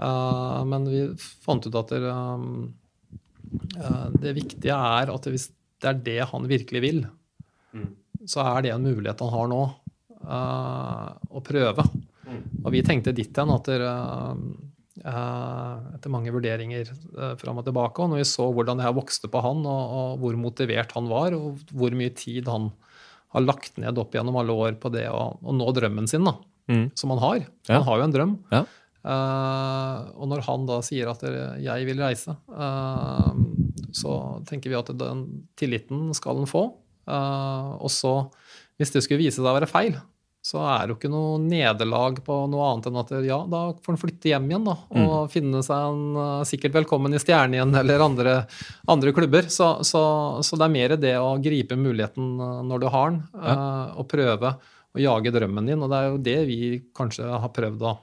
Eh, 0.00 0.60
men 0.70 0.88
vi 0.90 1.04
fant 1.44 1.66
ut 1.66 1.80
at 1.80 1.94
det, 1.94 2.14
eh, 3.78 4.06
det 4.20 4.36
viktige 4.38 4.76
er 4.76 5.12
at 5.12 5.30
hvis 5.30 5.50
det 5.80 5.90
er 5.90 6.02
det 6.06 6.20
han 6.32 6.48
virkelig 6.48 6.84
vil, 6.84 7.04
mm. 7.72 7.90
så 8.28 8.44
er 8.50 8.66
det 8.66 8.74
en 8.74 8.84
mulighet 8.84 9.22
han 9.24 9.32
har 9.32 9.46
nå, 9.48 9.62
å 10.20 11.40
prøve. 11.40 11.86
Mm. 12.28 12.40
Og 12.60 12.74
vi 12.74 12.82
tenkte 12.84 13.14
ditt 13.16 13.38
hen 13.40 13.48
at 13.54 13.70
der, 13.70 13.86
etter 15.00 16.12
mange 16.12 16.34
vurderinger 16.34 16.90
fram 17.40 17.62
og 17.62 17.64
tilbake, 17.64 18.04
og 18.04 18.12
når 18.12 18.20
vi 18.20 18.26
så 18.28 18.50
hvordan 18.52 18.76
det 18.76 18.84
her 18.84 18.98
vokste 18.98 19.30
på 19.32 19.40
han, 19.40 19.64
og, 19.64 19.94
og 19.96 20.20
hvor 20.20 20.36
motivert 20.42 20.92
han 20.92 21.08
var, 21.08 21.32
og 21.38 21.64
hvor 21.72 21.96
mye 21.96 22.12
tid 22.12 22.52
han 22.52 22.68
har 23.30 23.46
lagt 23.46 23.78
ned 23.80 23.98
opp 24.00 24.14
gjennom 24.16 24.38
alle 24.40 24.54
år 24.54 24.76
på 24.82 24.90
det 24.94 25.06
å, 25.12 25.22
å 25.38 25.54
nå 25.54 25.70
drømmen 25.76 26.08
sin, 26.10 26.26
da, 26.26 26.34
mm. 26.70 26.86
som 26.98 27.14
han 27.14 27.22
har. 27.22 27.40
Ja. 27.68 27.78
Han 27.78 27.86
har 27.88 28.00
jo 28.00 28.06
en 28.08 28.14
drøm. 28.16 28.36
Ja. 28.50 28.64
Uh, 29.00 30.10
og 30.20 30.28
når 30.28 30.42
han 30.44 30.66
da 30.68 30.80
sier 30.84 31.08
at 31.08 31.22
'jeg 31.24 31.86
vil 31.88 32.02
reise', 32.02 32.36
uh, 32.52 33.32
så 33.96 34.44
tenker 34.44 34.68
vi 34.68 34.76
at 34.76 34.92
den 34.92 35.46
tilliten 35.56 36.10
skal 36.12 36.42
han 36.42 36.50
få. 36.50 36.66
Uh, 37.08 37.80
og 37.80 37.88
så, 37.90 38.28
hvis 38.76 38.92
det 38.92 39.02
skulle 39.06 39.22
vise 39.22 39.40
seg 39.40 39.48
å 39.48 39.56
være 39.56 39.70
feil, 39.70 39.96
så 40.40 40.62
er 40.64 40.86
det 40.86 40.94
jo 40.94 40.96
ikke 40.96 41.10
noe 41.12 41.36
nederlag 41.42 42.22
på 42.24 42.36
noe 42.48 42.68
annet 42.70 42.86
enn 42.88 42.98
at 43.02 43.10
ja, 43.26 43.36
da 43.44 43.60
får 43.76 43.92
han 43.92 44.00
flytte 44.00 44.30
hjem 44.30 44.46
igjen 44.48 44.68
da, 44.70 44.76
og 44.88 45.10
mm. 45.12 45.32
finne 45.34 45.60
seg 45.66 45.88
en 45.90 46.16
uh, 46.16 46.44
sikkert 46.48 46.78
velkommen 46.78 47.12
i 47.12 47.20
Stjernen 47.20 47.58
igjen 47.58 47.76
eller 47.76 48.04
andre, 48.06 48.34
andre 48.88 49.12
klubber. 49.16 49.50
Så, 49.52 49.68
så, 49.84 50.02
så, 50.40 50.56
det 50.56 50.66
er 50.66 50.76
mer 50.78 50.96
det 50.96 51.12
å 51.20 51.34
gripe 51.44 51.76
muligheten 51.76 52.40
uh, 52.40 52.62
når 52.64 52.80
du 52.80 52.88
har 52.88 53.12
den, 53.12 53.20
ja. 53.36 53.58
og 54.00 54.08
prøve 54.08 54.54
å 54.90 55.04
jage 55.04 55.34
drømmen 55.36 55.68
din. 55.68 55.84
Og 55.84 55.92
det 55.92 56.00
er 56.00 56.08
jo 56.08 56.24
det 56.30 56.38
vi 56.48 56.60
kanskje 56.96 57.28
har 57.28 57.52
prøvd 57.60 57.84
å, 57.90 57.94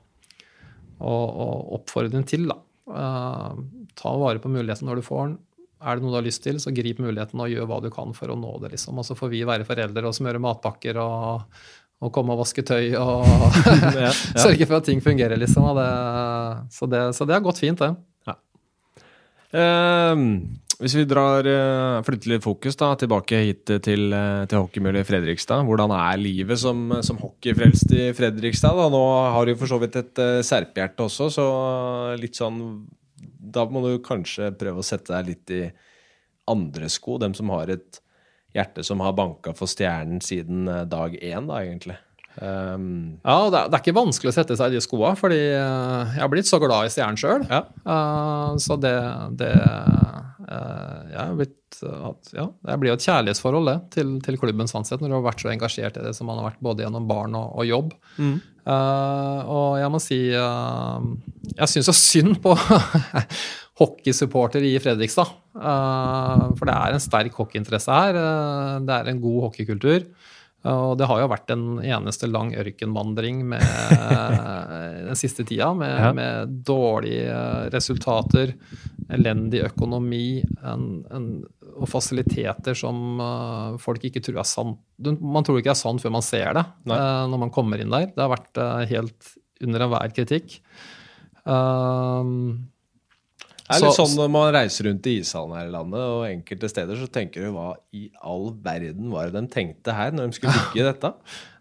å, 1.02 1.18
å 1.18 1.50
oppfordre 1.80 2.14
den 2.14 2.30
til. 2.30 2.46
da. 2.54 2.62
ta 3.98 4.14
vare 4.22 4.40
på 4.44 4.54
muligheten 4.54 4.86
når 4.86 5.02
du 5.02 5.08
får 5.10 5.26
den. 5.26 5.36
Er 5.78 5.98
det 5.98 6.06
noe 6.06 6.14
du 6.14 6.18
har 6.18 6.26
lyst 6.26 6.42
til, 6.46 6.62
så 6.62 6.74
grip 6.74 7.02
muligheten 7.02 7.42
og 7.42 7.52
gjør 7.52 7.68
hva 7.70 7.82
du 7.84 7.92
kan 7.94 8.14
for 8.18 8.34
å 8.34 8.38
nå 8.38 8.56
det. 8.64 8.76
liksom. 8.78 8.98
Og 8.98 9.06
så 9.10 9.18
får 9.18 9.34
vi 9.34 9.44
være 9.46 9.66
foreldre 9.66 10.10
og 10.10 10.16
smøre 10.18 10.42
matpakker 10.42 11.02
og 11.02 11.60
og 11.98 12.14
komme 12.14 12.36
og 12.36 12.44
vaske 12.44 12.62
tøy 12.66 12.94
og 13.00 13.26
ja, 13.98 14.10
ja. 14.10 14.14
sørge 14.38 14.68
for 14.68 14.80
at 14.80 14.88
ting 14.90 15.02
fungerer, 15.04 15.40
liksom. 15.40 15.66
Det, 15.78 15.90
så, 16.74 16.90
det, 16.92 17.04
så, 17.18 17.26
det, 17.26 17.38
har 17.38 17.46
gått 17.46 17.64
fint, 17.64 17.82
det. 17.82 17.94
Ja. 18.28 18.38
Eh, 19.58 20.26
hvis 20.78 20.94
vi 20.94 21.08
drar 21.10 21.48
uh, 21.50 22.04
flytter 22.06 22.36
litt 22.36 22.44
fokus 22.46 22.78
da, 22.78 22.92
tilbake 23.02 23.40
hit 23.48 23.72
til, 23.82 24.12
uh, 24.14 24.46
til 24.46 24.62
hockeymiljøet 24.62 25.08
i 25.08 25.10
Fredrikstad. 25.10 25.66
Hvordan 25.66 25.94
er 25.96 26.20
livet 26.22 26.62
som, 26.62 26.92
som 27.02 27.18
hockeyfrelst 27.18 27.96
i 27.98 28.12
Fredrikstad? 28.18 28.78
Da? 28.78 28.86
Nå 28.94 29.02
har 29.34 29.50
du 29.50 29.56
for 29.58 29.72
så 29.72 29.80
vidt 29.82 29.98
et 29.98 30.22
uh, 30.22 30.44
serpehjerte 30.46 31.08
også, 31.08 31.32
så 31.34 31.48
litt 32.22 32.38
sånn 32.38 32.62
Da 33.58 33.66
må 33.66 33.82
du 33.88 33.96
kanskje 34.06 34.52
prøve 34.60 34.84
å 34.84 34.86
sette 34.86 35.16
deg 35.16 35.32
litt 35.32 35.56
i 35.56 35.64
andre 36.48 36.92
sko, 36.94 37.18
dem 37.26 37.34
som 37.38 37.50
har 37.56 37.74
et 37.74 38.00
hjerte 38.58 38.84
som 38.86 39.02
har 39.06 39.16
banka 39.18 39.54
for 39.58 39.70
stjernen 39.70 40.20
siden 40.24 40.68
eh, 40.72 40.84
dag 40.90 41.16
én, 41.22 41.50
da, 41.50 41.62
egentlig. 41.64 41.98
Um, 42.38 43.18
ja, 43.24 43.38
det 43.50 43.58
er, 43.58 43.70
det 43.72 43.78
er, 43.78 43.82
ikke 43.82 43.98
vanskelig 43.98 44.30
å 44.30 44.36
sette 44.36 44.58
seg 44.60 44.70
i 44.70 44.78
de 44.78 44.82
skoa, 44.84 45.16
fordi 45.18 45.40
eh, 45.56 46.12
jeg 46.14 46.22
har 46.22 46.30
blitt 46.30 46.50
så 46.50 46.60
glad 46.62 46.86
i 46.86 46.92
stjernen 46.94 47.18
sjøl. 47.18 47.46
Ja. 47.50 47.64
Uh, 47.82 48.58
så 48.62 48.78
det, 48.82 48.94
det 49.40 49.54
uh, 49.58 51.00
jeg, 51.16 51.38
blitt, 51.40 51.80
ja, 51.82 52.46
det 52.46 52.78
blir 52.82 52.94
jo 52.94 52.98
et 53.00 53.08
kjærlighetsforhold 53.08 53.72
det, 53.72 53.78
til, 53.98 54.14
til 54.26 54.38
klubben 54.42 54.70
sånn 54.70 54.86
sett, 54.88 55.02
når 55.02 55.12
du 55.12 55.18
har 55.18 55.26
vært 55.32 55.42
så 55.42 55.52
engasjert 55.54 55.98
i 55.98 56.06
det 56.06 56.14
som 56.18 56.30
man 56.30 56.40
har 56.42 56.52
vært 56.52 56.62
både 56.70 56.86
gjennom 56.86 57.10
barn 57.10 57.38
og, 57.40 57.58
og 57.58 57.70
jobb. 57.70 57.98
Mm. 58.22 58.38
Uh, 58.68 59.42
og 59.48 59.68
jeg 59.80 59.92
må 59.94 60.00
si 60.04 60.22
jeg 60.28 61.70
syns 61.72 61.90
jo 61.90 61.96
synd 61.96 62.38
på 62.44 62.54
hockeysupporter 63.82 64.66
i 64.66 64.76
Fredrikstad. 64.84 65.34
Uh, 65.58 66.54
for 66.58 66.70
det 66.70 66.76
er 66.76 66.96
en 66.96 67.02
sterk 67.04 67.38
hockeyinteresse 67.38 67.94
her. 67.94 68.18
Uh, 68.18 68.74
det 68.86 68.94
er 68.94 69.12
en 69.12 69.22
god 69.24 69.48
hockeykultur. 69.48 70.06
Uh, 70.66 70.92
og 70.92 70.94
det 71.00 71.08
har 71.10 71.22
jo 71.22 71.30
vært 71.32 71.54
en 71.54 71.66
eneste 71.82 72.30
lang 72.30 72.52
ørkenvandring 72.58 73.42
med, 73.50 73.64
den 75.08 75.18
siste 75.20 75.46
tida, 75.48 75.72
med, 75.78 75.94
ja. 75.94 76.12
med 76.18 76.54
dårlige 76.68 77.40
resultater, 77.74 78.54
elendig 79.14 79.64
økonomi 79.70 80.42
en, 80.68 80.88
en, 81.16 81.28
og 81.78 81.88
fasiliteter 81.90 82.76
som 82.76 83.22
folk 83.80 84.04
ikke 84.10 84.24
tror 84.26 84.42
er 84.42 84.50
sant. 84.50 84.82
Man 85.00 85.46
tror 85.46 85.62
ikke 85.62 85.72
er 85.76 85.80
sant 85.80 86.02
før 86.04 86.18
man 86.18 86.26
ser 86.26 86.58
det 86.58 86.64
når 86.90 87.38
man 87.38 87.54
kommer 87.54 87.80
inn 87.80 87.94
der. 87.94 88.10
Det 88.12 88.24
har 88.24 88.34
vært 88.34 88.60
helt 88.90 89.30
under 89.64 89.86
enhver 89.86 90.16
kritikk. 90.18 90.58
Um, 91.48 92.68
det 93.68 93.76
er 93.76 93.84
litt 93.84 93.98
så, 93.98 94.06
sånn 94.06 94.16
når 94.16 94.32
man 94.32 94.48
reiser 94.56 94.88
rundt 94.88 95.08
i 95.12 95.18
ishallen 95.20 95.58
her 95.58 95.68
i 95.68 95.74
landet, 95.74 96.00
og 96.00 96.24
enkelte 96.30 96.70
steder, 96.72 96.96
så 96.96 97.10
tenker 97.12 97.44
du 97.44 97.52
hva 97.52 97.74
i 97.92 98.08
all 98.24 98.50
verden 98.64 99.12
var 99.12 99.28
det 99.28 99.42
de 99.42 99.52
tenkte 99.52 99.96
her 99.96 100.16
når 100.16 100.30
de 100.30 100.38
skulle 100.38 100.56
bygge 100.70 100.86
dette? 100.88 101.12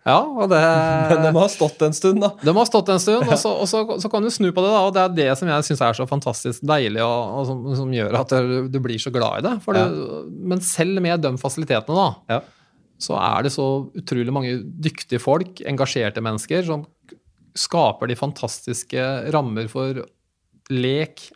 Ja, 0.06 0.20
og 0.22 0.46
det... 0.52 0.60
Men 1.10 1.24
de 1.24 1.32
har 1.34 1.50
stått 1.50 1.82
en 1.82 1.96
stund, 1.96 2.22
da. 2.22 2.30
De 2.38 2.54
har 2.54 2.68
stått 2.68 2.92
en 2.94 3.02
stund, 3.02 3.26
og 3.26 3.40
så, 3.42 3.52
og 3.64 3.66
så, 3.66 3.82
så 4.04 4.10
kan 4.12 4.22
du 4.22 4.30
snu 4.30 4.52
på 4.52 4.62
det. 4.62 4.70
da, 4.70 4.84
og 4.86 4.94
Det 4.94 5.02
er 5.02 5.16
det 5.16 5.28
som 5.40 5.50
jeg 5.50 5.66
syns 5.66 5.82
er 5.82 5.98
så 5.98 6.06
fantastisk 6.06 6.62
deilig, 6.70 7.02
og, 7.02 7.40
og 7.40 7.48
som, 7.50 7.64
som, 7.80 7.96
gjør 7.98 8.20
at 8.20 8.34
du, 8.36 8.54
du, 8.70 8.78
blir 8.84 9.02
så 9.02 9.10
glad 9.14 9.40
i 9.40 9.46
det. 9.48 9.56
Ja. 9.66 9.88
Du, 9.90 10.30
men 10.46 10.62
selv 10.62 11.02
med 11.02 11.26
de 11.26 11.34
fasilitetene, 11.42 12.06
da, 12.06 12.36
ja. 12.36 12.76
så 13.02 13.18
er 13.18 13.48
det 13.48 13.54
så 13.56 13.66
utrolig 13.98 14.36
mange 14.36 14.60
dyktige 14.62 15.22
folk, 15.22 15.58
engasjerte 15.66 16.22
mennesker, 16.22 16.62
som 16.70 16.86
skaper 17.58 18.12
de 18.12 18.18
fantastiske 18.20 19.08
rammer 19.34 19.66
for 19.72 20.04
lek, 20.70 21.32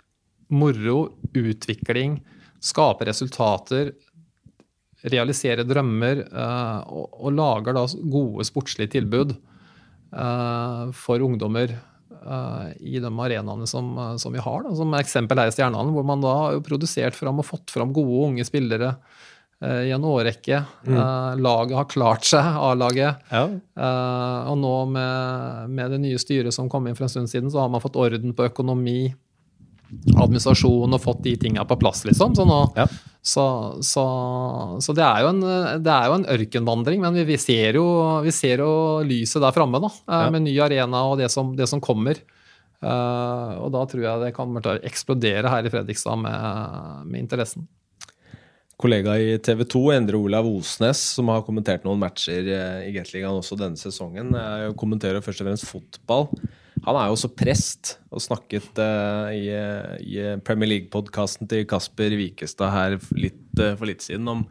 moro, 0.51 0.99
utvikling, 1.35 2.19
skape 2.61 3.07
resultater, 3.09 3.93
realisere 5.09 5.65
drømmer 5.65 6.25
uh, 6.29 6.81
og, 6.93 7.07
og, 7.15 7.31
lager 7.37 7.77
da 7.77 7.87
gode 8.13 8.45
sportslige 8.49 8.97
tilbud 8.99 9.33
uh, 9.33 10.91
for 10.97 11.25
ungdommer 11.25 11.73
uh, 11.73 12.69
i 12.77 13.01
de 13.01 13.09
arenaene 13.09 13.69
som, 13.71 13.95
som, 14.21 14.35
vi 14.35 14.45
har. 14.45 14.67
Da. 14.67 14.75
Som 14.77 14.95
eksempel 14.99 15.41
her 15.41 15.53
i 15.53 15.57
Stjernehallen, 15.57 15.95
hvor 15.97 16.07
man 16.07 16.25
da 16.25 16.37
har 16.43 16.63
produsert 16.67 17.17
fram 17.17 17.41
og 17.41 17.49
fått 17.49 17.73
fram 17.73 17.95
gode 17.97 18.27
unge 18.31 18.49
spillere 18.49 18.95
i 19.61 19.91
en 19.93 20.05
årrekke. 20.09 20.57
Mm. 20.89 20.95
laget 21.45 21.77
har 21.77 21.89
klart 21.93 22.25
seg, 22.25 22.47
A-laget. 22.65 23.27
Ja. 23.29 23.43
og 24.49 24.55
nå 24.57 24.71
med, 24.89 25.67
med, 25.69 25.93
det 25.93 25.99
nye 26.01 26.21
styret 26.23 26.57
som 26.57 26.71
kom 26.73 26.89
inn 26.89 26.97
for 26.97 27.05
en 27.05 27.13
stund 27.13 27.29
siden, 27.29 27.51
så 27.53 27.61
har 27.61 27.69
man 27.69 27.83
fått 27.85 27.99
orden 28.01 28.33
på 28.33 28.47
økonomi, 28.49 29.11
administrasjon 30.15 30.97
og 30.97 31.03
fått 31.03 31.23
de 31.27 31.37
tinga 31.41 31.65
på 31.69 31.79
plass, 31.81 32.05
liksom. 32.09 32.35
Så, 32.37 32.47
nå, 32.49 32.59
ja. 32.77 32.87
så, 33.23 33.47
så, 33.85 34.05
så 34.83 34.95
det, 34.97 35.07
er 35.07 35.29
en, 35.29 35.41
det, 35.83 35.95
er 35.95 36.11
jo 36.11 36.19
en, 36.19 36.29
ørkenvandring, 36.37 37.03
men 37.05 37.19
vi, 37.19 37.27
vi, 37.33 37.39
ser, 37.41 37.79
jo, 37.81 37.87
vi 38.25 38.35
ser, 38.35 38.63
jo, 38.65 38.75
lyset 39.07 39.43
der 39.43 39.57
framme, 39.57 39.83
da. 39.83 39.91
Eh, 39.91 40.23
ja. 40.27 40.31
Med 40.35 40.47
ny 40.47 40.55
arena 40.63 41.05
og 41.11 41.19
det 41.21 41.31
som, 41.33 41.55
det 41.59 41.69
som 41.71 41.83
kommer. 41.83 42.21
Uh, 42.81 43.61
og 43.61 43.75
da 43.75 43.83
tror 43.85 44.07
jeg 44.07 44.23
det 44.23 44.31
å 44.41 44.79
eksplodere 44.89 45.51
her 45.53 45.67
i 45.69 45.73
Fredrikstad 45.73 46.17
med, 46.17 47.11
med 47.11 47.27
interessen. 47.27 47.67
Kollega 48.81 49.19
i 49.21 49.35
TV 49.45 49.67
2, 49.69 49.83
Endre 49.93 50.17
Olav 50.17 50.47
Osnes, 50.49 51.03
som 51.19 51.29
har 51.29 51.45
kommentert 51.45 51.85
noen 51.85 52.01
matcher 52.01 52.47
eh, 52.49 52.87
i 52.89 52.95
Gateligaen 52.95 53.37
også 53.43 53.59
denne 53.61 53.77
sesongen, 53.77 54.33
jeg 54.33 54.73
kommenterer 54.81 55.21
først 55.21 55.43
og 55.43 55.51
fremst 55.51 55.69
fotball. 55.69 56.31
Han 56.87 56.97
er 56.97 57.09
jo 57.09 57.17
også 57.17 57.33
prest 57.37 57.95
og 58.09 58.23
snakket 58.25 58.79
uh, 58.81 59.29
i, 59.35 59.49
i, 60.05 60.21
Premier 60.47 60.71
League-podkasten 60.75 61.49
til 61.51 61.67
Kasper 61.69 62.15
Wikestad 62.17 62.73
her 62.73 62.97
litt, 63.19 63.43
uh, 63.61 63.75
for 63.77 63.91
litt 63.91 64.05
siden 64.07 64.31
om 64.33 64.47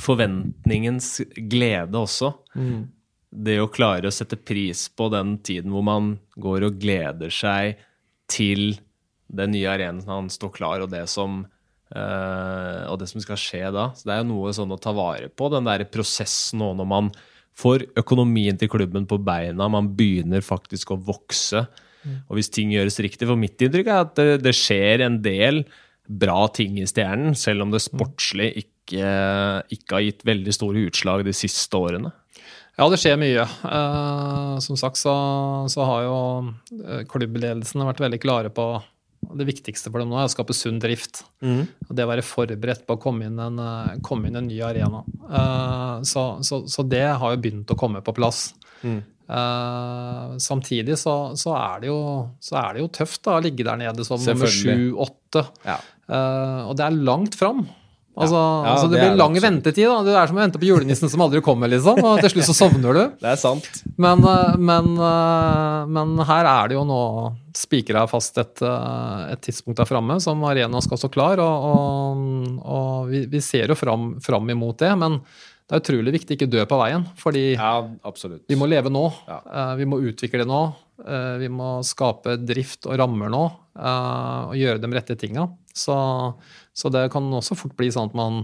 forventningens 0.00 1.20
glede 1.50 2.00
også. 2.00 2.32
Mm. 2.58 2.88
Det 3.30 3.60
å 3.62 3.70
klare 3.70 4.10
å 4.10 4.14
sette 4.14 4.38
pris 4.38 4.88
på 4.90 5.06
den 5.12 5.36
tiden 5.46 5.70
hvor 5.74 5.86
man 5.86 6.16
går 6.40 6.66
og 6.66 6.80
gleder 6.82 7.30
seg 7.30 7.78
til 8.30 8.74
den 9.30 9.54
nye 9.54 9.70
arenaen 9.70 10.30
står 10.32 10.54
klar, 10.56 10.82
og 10.82 10.90
det 10.90 11.04
som 11.10 11.44
uh, 11.44 12.82
og 12.90 12.98
det 13.00 13.10
som 13.10 13.22
skal 13.22 13.38
skje 13.38 13.66
da. 13.74 13.90
Så 13.94 14.08
Det 14.08 14.16
er 14.16 14.22
jo 14.24 14.30
noe 14.32 14.54
sånn 14.56 14.74
å 14.74 14.80
ta 14.80 14.94
vare 14.96 15.30
på, 15.30 15.50
den 15.54 15.68
der 15.68 15.86
prosessen 15.90 16.62
nå 16.62 16.72
når 16.78 16.90
man 16.90 17.12
får 17.58 17.86
økonomien 18.00 18.58
til 18.58 18.70
klubben 18.72 19.06
på 19.08 19.18
beina. 19.22 19.68
Man 19.72 19.92
begynner 19.96 20.44
faktisk 20.44 20.94
å 20.94 21.00
vokse. 21.00 21.66
Og 22.30 22.38
hvis 22.38 22.48
ting 22.48 22.70
gjøres 22.72 22.96
riktig 23.04 23.26
For 23.28 23.36
mitt 23.36 23.60
inntrykk 23.60 23.90
er 23.90 24.06
at 24.06 24.14
det, 24.16 24.38
det, 24.46 24.54
skjer 24.56 25.02
en 25.04 25.18
del 25.20 25.66
bra 26.08 26.46
ting 26.48 26.78
i 26.80 26.86
Stjernen, 26.88 27.36
selv 27.38 27.66
om 27.66 27.74
det 27.74 27.82
sportslig 27.84 28.48
ikke, 28.64 29.10
ikke 29.70 29.94
har 29.94 30.06
gitt 30.06 30.24
veldig 30.26 30.54
store 30.56 30.86
utslag 30.88 31.26
de 31.28 31.34
siste 31.36 31.76
årene. 31.76 32.10
Ja, 32.80 32.86
det 32.88 32.98
skjer 33.02 33.20
mye. 33.20 33.44
Eh, 33.44 34.54
som 34.64 34.78
sagt 34.80 34.98
så, 34.98 35.12
så 35.70 35.84
har 35.86 36.06
jo 36.06 36.16
eh, 36.80 37.04
klubbledelsen 37.10 37.84
vært 37.84 38.00
veldig 38.02 38.20
klare 38.22 38.52
på 38.54 38.72
det 39.20 39.46
viktigste 39.46 39.90
for 39.90 40.02
dem 40.02 40.10
nå 40.10 40.18
er 40.18 40.28
å 40.28 40.32
skape 40.32 40.54
sunn 40.56 40.80
drift. 40.82 41.22
Mm. 41.44 41.62
Og 41.86 41.92
det 41.96 42.06
å 42.06 42.10
være 42.10 42.26
forberedt 42.26 42.86
på 42.88 42.96
å 42.96 43.00
komme 43.00 43.28
inn 43.28 43.38
en, 43.40 43.60
eh, 43.62 43.98
komme 44.06 44.30
inn 44.30 44.40
en 44.40 44.48
ny 44.48 44.58
arena. 44.64 45.04
Uh, 45.28 46.02
så, 46.06 46.24
så, 46.46 46.62
så, 46.70 46.84
det 46.88 47.06
har 47.20 47.34
jo 47.34 47.40
begynt 47.42 47.70
å 47.70 47.78
komme 47.78 48.02
på 48.04 48.14
plass. 48.16 48.50
Mm. 48.82 49.00
Uh, 49.30 50.34
samtidig 50.42 50.96
så, 50.98 51.36
så, 51.38 51.54
er 51.54 51.86
jo, 51.86 51.98
så, 52.42 52.56
er 52.64 52.74
det 52.74 52.82
jo, 52.82 52.88
tøft 52.96 53.22
da, 53.28 53.36
å 53.38 53.44
ligge 53.44 53.66
der 53.66 53.78
nede 53.78 54.06
som 54.08 54.18
nummer 54.24 54.50
sju-åtte. 54.50 55.44
Ja. 55.68 55.78
Uh, 56.10 56.70
og 56.70 56.74
det 56.80 56.88
er 56.88 57.04
langt 57.10 57.38
fram. 57.38 57.66
Altså, 58.18 58.36
ja, 58.36 58.70
altså 58.72 58.88
det, 58.90 58.96
det, 58.98 59.02
blir 59.04 59.18
lang 59.20 59.36
ventetid. 59.38 59.86
da. 59.86 60.00
Det 60.02 60.14
er 60.18 60.30
som 60.30 60.38
å 60.38 60.42
vente 60.42 60.60
på 60.60 60.66
julenissen 60.66 61.10
som 61.12 61.22
aldri 61.22 61.40
kommer. 61.44 61.70
liksom, 61.70 62.00
og 62.02 62.18
Til 62.20 62.32
slutt 62.34 62.48
så 62.48 62.56
sovner 62.58 62.96
du. 62.96 63.02
Det 63.22 63.30
er 63.30 63.38
sant. 63.38 63.68
Men, 64.02 64.24
eh, 64.26 64.56
men, 64.58 64.90
eh, 64.98 65.92
men 65.94 66.16
her 66.26 66.48
er 66.50 66.70
det 66.70 66.76
jo 66.76 66.82
nå 66.88 67.02
spikra 67.56 68.02
fast 68.10 68.38
et, 68.42 68.62
eh, 68.66 69.22
et, 69.32 69.42
tidspunkt 69.46 69.78
der 69.80 69.88
framme 69.88 70.18
som 70.22 70.42
arena 70.48 70.82
skal 70.82 70.98
stå 71.00 71.12
klar. 71.14 71.42
Og, 71.44 71.70
og, 71.70 72.58
og 72.60 73.12
vi, 73.12 73.24
vi, 73.30 73.44
ser 73.44 73.70
jo 73.70 73.78
fram, 73.78 74.12
fram, 74.24 74.50
imot 74.50 74.82
det. 74.82 74.90
Men 74.98 75.20
det 75.70 75.78
er 75.78 75.84
utrolig 75.84 76.18
viktig 76.18 76.36
ikke 76.36 76.50
dø 76.50 76.66
på 76.66 76.82
veien. 76.82 77.06
Fordi 77.20 77.52
ja, 77.54 77.72
vi 78.50 78.58
må 78.58 78.66
leve 78.66 78.90
nå. 78.90 79.06
Ja. 79.30 79.40
Vi 79.78 79.86
må 79.86 80.02
utvikle 80.02 80.48
nå. 80.48 80.64
Vi 81.40 81.46
må 81.48 81.78
skape 81.86 82.34
drift 82.42 82.90
og 82.90 82.98
rammer 82.98 83.30
nå. 83.32 83.44
Og 83.78 84.56
gjøre 84.58 84.82
de 84.82 84.90
rette 84.98 85.14
tinga. 85.16 85.46
Så 85.70 85.94
så 86.80 86.88
det 86.92 87.10
kan 87.12 87.26
også 87.36 87.58
fort 87.58 87.76
bli 87.76 87.90
sånn 87.92 88.08
at 88.08 88.16
man 88.16 88.40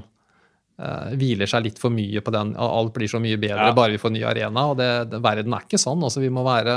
uh, 0.82 1.12
hviler 1.16 1.48
seg 1.48 1.64
litt 1.64 1.80
for 1.80 1.94
mye 1.94 2.20
på 2.20 2.34
den. 2.34 2.52
Alt 2.60 2.92
blir 2.96 3.08
så 3.08 3.20
mye 3.22 3.38
bedre 3.40 3.70
ja. 3.70 3.76
bare 3.76 3.94
vi 3.94 4.02
får 4.02 4.12
ny 4.12 4.24
arena. 4.28 4.66
Og 4.72 4.76
det, 4.80 4.90
det, 5.12 5.22
verden 5.24 5.56
er 5.56 5.64
ikke 5.64 5.80
sånn. 5.80 6.04
Altså, 6.04 6.20
vi, 6.20 6.30
må 6.32 6.44
være, 6.46 6.76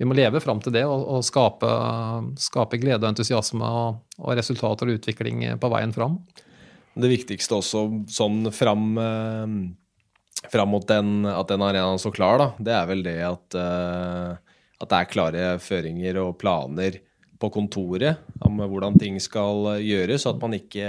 vi 0.00 0.08
må 0.08 0.16
leve 0.16 0.40
fram 0.44 0.62
til 0.64 0.74
det 0.76 0.86
og, 0.88 1.04
og 1.18 1.26
skape, 1.28 1.74
skape, 2.40 2.80
glede 2.80 3.04
og 3.04 3.12
entusiasme 3.12 3.68
og, 3.82 4.00
og, 4.22 4.32
resultater 4.38 4.88
og 4.88 5.02
utvikling 5.02 5.44
på 5.60 5.72
veien 5.76 5.94
fram. 5.96 6.18
Det 6.92 7.08
viktigste 7.08 7.60
også 7.60 7.86
sånn 8.12 8.48
fram, 8.52 8.88
uh, 8.96 10.48
fram 10.48 10.72
mot 10.72 10.88
den, 10.88 11.22
at 11.28 11.52
den 11.52 11.68
arenaen 11.68 12.00
står 12.00 12.16
klar, 12.16 12.40
da, 12.40 12.50
det 12.60 12.76
er 12.80 12.90
vel 12.90 13.04
det 13.04 13.18
at, 13.28 13.60
uh, 13.60 14.58
at 14.80 14.88
det 14.88 14.98
er 14.98 15.12
klare 15.12 15.56
føringer 15.60 16.20
og 16.24 16.36
planer 16.40 17.00
på 17.42 17.50
kontoret 17.54 18.22
om 18.46 18.60
hvordan 18.62 18.98
ting 19.00 19.18
skal 19.22 19.80
gjøres, 19.82 20.26
at 20.30 20.38
man 20.42 20.54
ikke, 20.56 20.86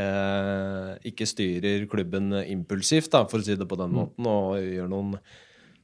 ikke 1.10 1.28
styrer 1.30 1.88
klubben 1.90 2.32
impulsivt, 2.44 3.12
da, 3.14 3.24
for 3.30 3.42
å 3.42 3.48
si 3.48 3.58
det 3.58 3.68
på 3.70 3.80
den 3.80 3.94
mm. 3.94 3.98
måten, 3.98 4.30
og 4.30 4.62
gjør 4.62 4.92
noen 4.92 5.18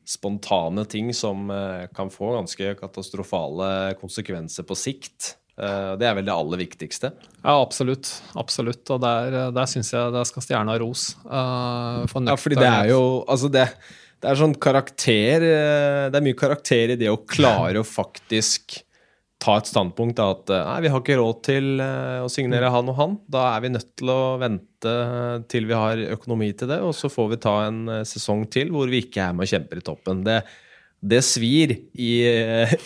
spontane 0.10 0.86
ting 0.90 1.12
som 1.14 1.50
eh, 1.54 1.86
kan 1.96 2.10
få 2.10 2.34
ganske 2.38 2.74
katastrofale 2.80 3.94
konsekvenser 4.00 4.66
på 4.66 4.78
sikt. 4.78 5.36
Eh, 5.60 5.94
det 6.02 6.08
er 6.10 6.18
vel 6.18 6.26
det 6.26 6.34
aller 6.34 6.64
viktigste. 6.64 7.12
Ja, 7.44 7.60
absolutt. 7.60 8.10
absolutt. 8.40 8.84
Og 8.90 9.02
der, 9.04 9.40
der 9.54 9.70
syns 9.70 9.94
jeg 9.94 10.16
det 10.16 10.26
skal 10.32 10.46
stjerna 10.46 10.80
ros. 10.82 11.12
Uh, 11.26 12.06
ja, 12.26 12.38
fordi 12.40 12.58
det 12.58 12.70
er 12.70 12.90
jo 12.94 13.02
Altså, 13.30 13.52
det, 13.54 13.68
det 14.20 14.32
er 14.32 14.40
sånn 14.40 14.56
karakter 14.60 15.46
Det 16.10 16.18
er 16.18 16.26
mye 16.26 16.38
karakter 16.38 16.96
i 16.96 16.98
det 17.00 17.12
å 17.12 17.22
klare 17.30 17.84
å 17.84 17.88
faktisk 17.88 18.80
ta 19.40 19.56
et 19.60 19.70
standpunkt 19.70 20.18
da, 20.20 20.30
at 20.36 20.52
eh, 20.52 20.66
nei, 20.68 20.80
vi 20.84 20.92
har 20.92 21.02
ikke 21.02 21.20
råd 21.20 21.38
til 21.48 21.68
uh, 21.80 22.26
å 22.26 22.32
signere 22.32 22.68
mm. 22.68 22.74
han 22.76 22.90
og 22.92 22.98
han. 22.98 23.14
Da 23.32 23.46
er 23.54 23.64
vi 23.64 23.72
nødt 23.72 23.92
til 24.00 24.12
å 24.12 24.22
vente 24.42 24.96
til 25.52 25.68
vi 25.70 25.76
har 25.76 26.02
økonomi 26.18 26.50
til 26.58 26.72
det, 26.72 26.80
og 26.84 26.92
så 26.96 27.12
får 27.12 27.30
vi 27.34 27.44
ta 27.44 27.54
en 27.68 27.82
sesong 28.08 28.46
til 28.52 28.74
hvor 28.74 28.92
vi 28.92 29.04
ikke 29.06 29.24
er 29.26 29.36
med 29.36 29.48
og 29.48 29.54
kjemper 29.54 29.80
i 29.80 29.86
toppen. 29.86 30.26
Det, 30.28 30.38
det 31.00 31.22
svir 31.28 31.74
i, 31.76 32.12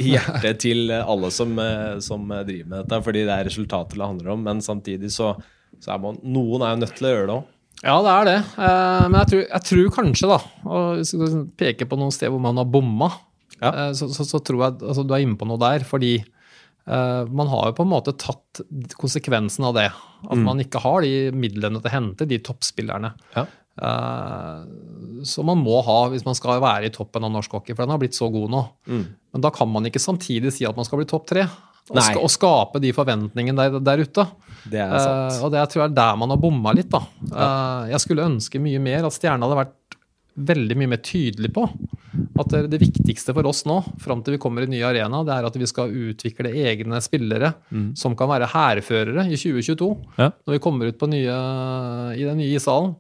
i, 0.02 0.08
hjertet 0.12 0.62
til 0.62 0.94
alle 0.94 1.30
som, 1.34 1.58
som, 2.02 2.26
driver 2.34 2.70
med 2.70 2.80
dette, 2.80 3.02
fordi 3.06 3.26
det 3.28 3.36
er 3.36 3.50
resultatet 3.50 3.98
det 3.98 4.10
handler 4.10 4.34
om. 4.34 4.42
Men 4.46 4.62
samtidig 4.66 5.14
så, 5.14 5.36
så 5.82 5.96
er 5.96 6.02
man 6.02 6.18
Noen 6.26 6.66
er 6.66 6.74
jo 6.74 6.82
nødt 6.82 6.98
til 6.98 7.10
å 7.10 7.14
gjøre 7.14 7.30
det 7.30 7.38
òg. 7.38 7.50
Ja, 7.84 7.96
det 8.00 8.12
er 8.14 8.28
det. 8.30 8.36
men 9.12 9.18
jeg 9.20 9.30
tror, 9.30 9.42
jeg 9.44 9.68
tror 9.70 9.96
kanskje, 9.98 10.28
da, 10.30 10.38
og 10.70 11.00
hvis 11.02 11.16
du 11.20 11.40
peker 11.60 11.90
på 11.90 11.98
noen 12.00 12.14
steder 12.16 12.32
hvor 12.32 12.42
man 12.46 12.62
har 12.62 12.70
bomma, 12.74 13.10
ja. 13.58 13.90
så, 13.98 14.08
så, 14.14 14.24
så, 14.26 14.40
tror 14.40 14.62
jeg 14.62 14.78
altså, 14.80 15.04
du 15.04 15.14
er 15.14 15.26
inne 15.26 15.38
på 15.38 15.50
noe 15.50 15.62
der. 15.62 15.84
fordi 15.86 16.16
Eh, 16.22 16.33
man 16.86 17.48
har 17.48 17.70
jo 17.70 17.76
på 17.78 17.84
en 17.86 17.92
måte 17.94 18.12
tatt 18.20 18.60
konsekvensen 19.00 19.64
av 19.70 19.74
det. 19.78 19.86
At 20.28 20.38
Mm. 20.38 20.44
man 20.44 20.60
ikke 20.60 20.82
har 20.84 21.02
de 21.02 21.32
midlene 21.32 21.80
til 21.82 21.90
å 21.90 21.94
hente 21.94 22.28
de 22.28 22.40
toppspillerne. 22.40 23.14
Ja. 23.36 23.46
Uh, 23.82 25.24
som 25.26 25.48
man 25.50 25.58
må 25.64 25.80
ha 25.84 26.00
hvis 26.12 26.26
man 26.28 26.36
skal 26.38 26.60
være 26.62 26.86
i 26.90 26.94
toppen 26.94 27.24
av 27.26 27.32
norsk 27.34 27.56
hockey, 27.58 27.74
for 27.76 27.84
den 27.86 27.94
har 27.96 28.02
blitt 28.02 28.18
så 28.18 28.28
god 28.32 28.52
nå. 28.54 28.62
Mm. 28.88 29.06
Men 29.34 29.42
da 29.46 29.50
kan 29.56 29.72
man 29.72 29.88
ikke 29.90 30.02
samtidig 30.04 30.52
si 30.54 30.66
at 30.70 30.76
man 30.78 30.86
skal 30.86 31.02
bli 31.02 31.08
topp 31.10 31.26
tre. 31.32 31.48
Og, 31.92 31.98
sk 32.00 32.16
og 32.22 32.30
skape 32.32 32.80
de 32.80 32.94
forventningene 32.96 33.60
der, 33.60 33.80
der 33.84 34.04
ute. 34.06 34.24
Det 34.72 34.80
er 34.80 34.94
sant. 34.94 35.34
sant. 35.34 35.44
og 35.44 35.52
det 35.52 35.60
jeg 35.60 35.72
tror 35.74 35.82
jeg 35.84 35.90
er 35.92 35.96
der 35.98 36.20
man 36.22 36.32
har 36.32 36.40
bomma 36.40 36.72
litt. 36.78 36.90
da. 36.94 37.02
Eh, 37.28 37.90
jeg 37.92 38.00
skulle 38.06 38.24
ønske 38.30 38.62
mye 38.64 38.80
mer 38.80 39.04
at 39.10 39.18
Stjerna 39.18 39.50
hadde 39.50 39.58
vært 39.66 39.98
veldig 40.48 40.78
mye 40.80 40.92
mer 40.94 41.02
tydelig 41.04 41.52
på 41.54 41.66
at 42.40 42.54
det, 42.70 42.80
viktigste 42.82 43.34
for 43.36 43.46
oss 43.46 43.64
nå, 43.70 43.76
fram 44.02 44.24
til 44.24 44.36
vi 44.36 44.42
kommer 44.42 44.66
i 44.66 44.70
ny 44.72 44.80
arena, 44.86 45.22
det 45.26 45.36
er 45.36 45.46
at 45.46 45.58
vi 45.60 45.68
skal 45.70 45.92
utvikle 45.94 46.50
egne 46.50 46.98
spillere 47.04 47.54
som 48.00 48.16
kan 48.18 48.32
være 48.32 48.50
hærførere 48.54 49.28
i 49.30 49.38
2022, 49.38 49.90
Ja. 50.18 50.32
når 50.46 50.56
vi 50.58 50.60
kommer 50.64 50.90
ut 50.90 50.98
på 50.98 51.10
nye, 51.12 51.38
i 52.18 52.24
den 52.26 52.38
nye 52.42 52.58
ishallen. 52.58 52.96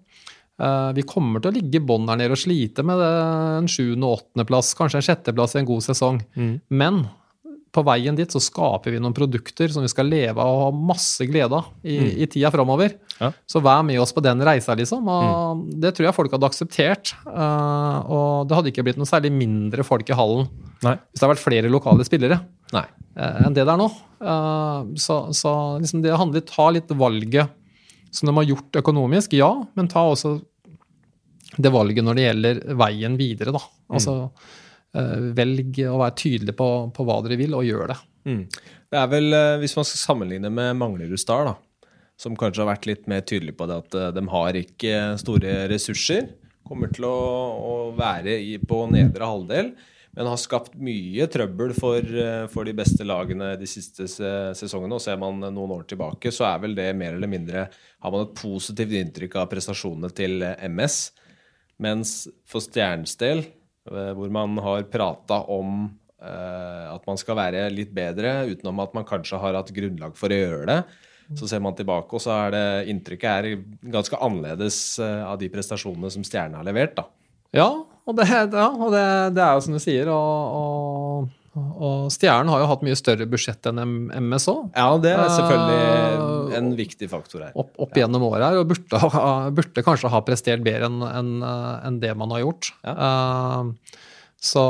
Uh, 0.61 0.93
vi 0.93 1.01
kommer 1.01 1.41
til 1.41 1.49
å 1.49 1.55
ligge 1.55 1.79
i 1.79 1.83
bånn 1.83 2.05
her 2.07 2.15
nede 2.19 2.35
og 2.35 2.37
slite 2.37 2.83
med 2.85 2.99
det, 3.01 3.09
en 3.57 3.67
sjuende- 3.67 4.05
og 4.05 4.19
åttendeplass, 4.19 4.75
kanskje 4.77 5.01
en 5.01 5.07
sjetteplass 5.07 5.55
i 5.55 5.59
en 5.63 5.65
god 5.65 5.81
sesong. 5.81 6.21
Mm. 6.37 6.61
Men 6.69 6.99
på 7.73 7.81
veien 7.87 8.15
dit 8.17 8.29
så 8.29 8.41
skaper 8.43 8.93
vi 8.93 8.99
noen 9.01 9.15
produkter 9.15 9.71
som 9.73 9.83
vi 9.85 9.89
skal 9.91 10.05
leve 10.09 10.37
av 10.41 10.51
og 10.51 10.61
ha 10.67 10.83
masse 10.93 11.25
glede 11.29 11.57
av 11.57 11.71
i, 11.81 11.97
i 12.21 12.27
tida 12.29 12.51
framover. 12.53 12.93
Ja. 13.17 13.31
Så 13.49 13.61
vær 13.65 13.81
med 13.85 14.01
oss 14.01 14.13
på 14.13 14.21
den 14.25 14.43
reisa, 14.45 14.75
liksom. 14.77 15.09
Og 15.09 15.63
Det 15.81 15.93
tror 15.95 16.07
jeg 16.07 16.17
folk 16.17 16.35
hadde 16.35 16.49
akseptert. 16.49 17.15
Uh, 17.25 17.97
og 18.05 18.47
det 18.49 18.57
hadde 18.57 18.73
ikke 18.73 18.85
blitt 18.85 19.01
noe 19.01 19.09
særlig 19.09 19.33
mindre 19.33 19.85
folk 19.87 20.09
i 20.09 20.17
hallen 20.17 20.47
Nei. 20.83 20.97
hvis 20.99 21.19
det 21.19 21.25
hadde 21.25 21.33
vært 21.33 21.45
flere 21.45 21.71
lokale 21.71 22.05
spillere 22.05 22.39
eh, 23.15 23.43
enn 23.45 23.55
det 23.55 23.65
det 23.65 23.73
er 23.73 23.79
nå. 23.81 23.89
Uh, 24.23 24.93
så 24.99 25.25
så 25.35 25.53
liksom 25.81 26.03
det 26.05 26.15
handler 26.19 26.45
ta 26.47 26.69
litt 26.75 26.91
valget 26.93 27.59
som 28.13 28.29
de 28.29 28.35
har 28.37 28.45
gjort 28.45 28.81
økonomisk, 28.83 29.33
ja, 29.33 29.49
men 29.73 29.89
ta 29.89 30.03
også 30.05 30.35
det 31.57 31.71
valget 31.73 32.05
når 32.05 32.17
det 32.17 32.27
gjelder 32.27 32.59
veien 32.77 33.15
videre, 33.17 33.53
da. 33.55 33.61
Altså 33.93 34.13
eh, 34.25 34.51
velg 34.93 35.79
å 35.89 35.97
være 35.97 36.17
tydelig 36.21 36.53
på, 36.57 36.67
på 36.93 37.05
hva 37.07 37.15
dere 37.25 37.39
vil, 37.39 37.55
og 37.57 37.65
gjør 37.65 37.93
det. 37.93 37.99
Mm. 38.29 38.43
Det 38.93 38.99
er 38.99 39.07
vel, 39.09 39.33
eh, 39.33 39.57
Hvis 39.63 39.75
man 39.77 39.87
skal 39.89 40.01
sammenligne 40.03 40.51
med 40.53 40.77
Manglerud 40.77 41.19
Star, 41.19 41.49
da, 41.49 41.89
som 42.19 42.37
kanskje 42.37 42.61
har 42.63 42.71
vært 42.75 42.87
litt 42.89 43.07
mer 43.09 43.25
tydelig 43.25 43.55
på 43.57 43.67
det 43.69 43.79
at 43.81 43.97
eh, 43.99 44.11
de 44.15 44.25
har 44.35 44.59
ikke 44.59 44.99
store 45.21 45.55
ressurser, 45.71 46.29
kommer 46.63 46.93
til 46.93 47.07
å, 47.09 47.17
å 47.57 47.73
være 47.97 48.37
i, 48.39 48.55
på 48.61 48.85
nedre 48.91 49.27
halvdel, 49.27 49.73
men 50.13 50.29
har 50.29 50.37
skapt 50.37 50.75
mye 50.77 51.25
trøbbel 51.31 51.73
for, 51.73 51.97
eh, 51.97 52.45
for 52.53 52.69
de 52.69 52.75
beste 52.77 53.05
lagene 53.07 53.55
de 53.57 53.69
siste 53.69 54.05
sesongene. 54.05 54.93
Og 54.93 55.01
ser 55.01 55.17
man 55.21 55.41
noen 55.41 55.73
år 55.73 55.87
tilbake, 55.89 56.31
så 56.33 56.45
er 56.51 56.61
vel 56.63 56.77
det 56.77 56.91
mer 56.97 57.17
eller 57.17 57.31
mindre 57.31 57.67
Har 58.03 58.11
man 58.11 58.27
et 58.27 58.35
positivt 58.35 58.93
inntrykk 58.99 59.37
av 59.41 59.49
prestasjonene 59.49 60.11
til 60.13 60.43
eh, 60.45 60.67
MS. 60.69 60.97
Mens 61.81 62.27
for 62.45 62.61
Stjernes 62.61 63.15
del, 63.17 63.41
eh, 63.41 63.62
hvor 63.89 64.29
man 64.31 64.57
har 64.63 64.85
prata 64.91 65.41
om 65.51 65.87
eh, 66.23 66.85
at 66.93 67.07
man 67.09 67.19
skal 67.19 67.39
være 67.39 67.65
litt 67.73 67.91
bedre, 67.95 68.43
utenom 68.51 68.83
at 68.83 68.93
man 68.95 69.07
kanskje 69.07 69.39
har 69.41 69.57
hatt 69.59 69.73
grunnlag 69.75 70.15
for 70.19 70.31
å 70.33 70.39
gjøre 70.39 70.67
det, 70.69 70.79
så 71.39 71.49
ser 71.49 71.63
man 71.63 71.75
tilbake, 71.75 72.13
og 72.13 72.21
så 72.21 72.33
er 72.35 72.53
det 72.53 72.65
inntrykket 72.91 73.29
er 73.31 73.91
ganske 73.93 74.19
annerledes 74.21 74.79
eh, 75.01 75.21
av 75.25 75.39
de 75.41 75.49
prestasjonene 75.51 76.11
som 76.13 76.25
Stjerne 76.27 76.59
har 76.59 76.67
levert. 76.67 76.95
da. 76.99 77.07
Ja, 77.53 77.69
og 78.03 78.17
det, 78.17 78.27
ja, 78.29 78.67
og 78.71 78.91
det, 78.93 79.05
det 79.37 79.43
er 79.45 79.55
jo 79.55 79.63
som 79.65 79.77
du 79.77 79.81
sier. 79.81 80.11
Og, 80.11 80.57
og, 80.59 81.31
og 81.53 82.07
Stjernen 82.13 82.49
har 82.49 82.63
jo 82.63 82.69
hatt 82.71 82.83
mye 82.85 82.97
større 82.97 83.27
budsjett 83.29 83.67
enn 83.69 83.81
MS 84.09 84.47
òg. 84.49 84.63
Ja, 84.73 84.87
det 85.01 85.11
er 85.13 85.21
Eh, 85.21 85.35
selvfølgelig 85.37 86.57
en 86.57 86.71
viktig 86.77 87.09
faktor 87.11 87.45
her. 87.45 87.51
Opp, 87.59 87.75
opp 87.77 87.97
gjennom 87.97 88.25
året 88.25 88.47
her, 88.47 88.61
og 88.61 88.71
burde, 88.71 89.01
burde 89.57 89.83
kanskje 89.85 90.09
ha 90.13 90.23
prestert 90.25 90.63
bedre 90.65 90.89
enn 90.89 91.03
en, 91.05 91.35
en 91.43 91.99
det 92.01 92.13
man 92.17 92.33
har 92.33 92.41
gjort. 92.45 92.71
Ja. 92.83 93.11
så, 94.43 94.63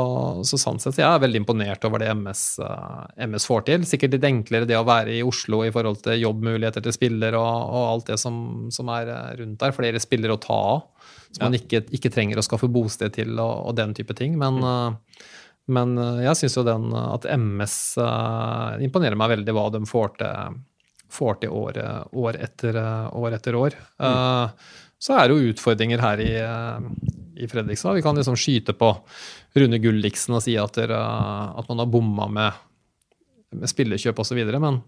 så 0.46 0.58
sånn 0.60 0.78
sett, 0.78 1.00
jeg 1.00 1.08
er 1.08 1.22
veldig 1.24 1.40
imponert 1.40 1.84
over 1.88 2.02
det 2.02 2.12
MS, 2.14 2.42
eh, 2.62 3.26
MS 3.26 3.48
får 3.48 3.64
til. 3.70 3.86
Sikkert 3.88 4.18
litt 4.18 4.28
enklere 4.28 4.68
det 4.68 4.76
å 4.78 4.86
være 4.86 5.16
i 5.16 5.24
Oslo 5.24 5.64
i 5.64 5.72
forhold 5.74 6.04
til 6.04 6.20
jobbmuligheter 6.20 6.84
til 6.84 6.94
spiller 6.94 7.38
og, 7.40 7.48
og 7.48 7.86
alt 7.94 8.12
det 8.12 8.20
som, 8.20 8.68
som 8.74 8.92
er 8.92 9.08
eh, 9.08 9.30
rundt 9.40 9.56
der. 9.64 9.74
Flere 9.76 10.02
spillere 10.04 10.36
å 10.36 10.42
ta 10.42 10.60
av 10.76 10.84
som 11.34 11.48
man 11.48 11.56
ikke, 11.58 11.80
ikke 11.96 12.12
trenger 12.14 12.38
å 12.38 12.44
skaffe 12.46 12.68
bosted 12.70 13.16
til 13.16 13.32
og, 13.42 13.70
og 13.70 13.74
den 13.80 13.96
type 13.96 14.14
ting. 14.14 14.36
Men, 14.38 14.60
eh, 14.62 15.24
men 15.72 15.96
eh, 15.98 16.22
jeg 16.26 16.40
syns 16.42 16.58
jo 16.58 16.64
den 16.66 16.90
at 16.98 17.26
MS 17.38 17.76
eh, 18.02 18.84
imponerer 18.84 19.18
meg 19.18 19.32
veldig 19.36 19.54
hva 19.56 19.68
de 19.72 19.82
får 19.88 20.16
til, 20.20 20.58
får 21.14 21.38
til 21.42 21.54
år, 21.54 21.80
år, 22.12 22.40
etter, 22.44 22.80
eh, 22.80 23.06
år 23.20 23.38
etter 23.38 23.56
år. 23.58 23.76
Eh, 24.00 24.72
så 25.04 25.16
er 25.16 25.28
det 25.28 25.36
jo 25.36 25.52
utfordringer 25.52 26.00
her 26.00 26.20
i, 26.24 26.32
eh, 26.40 26.90
i 27.44 27.48
Fredrikstad. 27.50 27.96
Vi 27.96 28.04
kan 28.04 28.16
liksom 28.16 28.36
skyte 28.40 28.76
på 28.76 28.92
Rune 29.56 29.80
Gulliksen 29.82 30.36
og 30.36 30.44
si 30.44 30.56
at, 30.60 30.76
dere, 30.76 31.00
at 31.58 31.70
man 31.70 31.82
har 31.82 31.90
bomma 31.92 32.28
med, 32.32 32.62
med 33.54 33.70
spillekjøp 33.70 34.20
osv., 34.20 34.40
men 34.58 34.82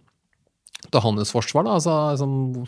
til 0.87 1.03
hans 1.03 1.33
forsvar, 1.33 1.65
da, 1.67 1.79
altså, 1.79 1.95
liksom, 2.15 2.67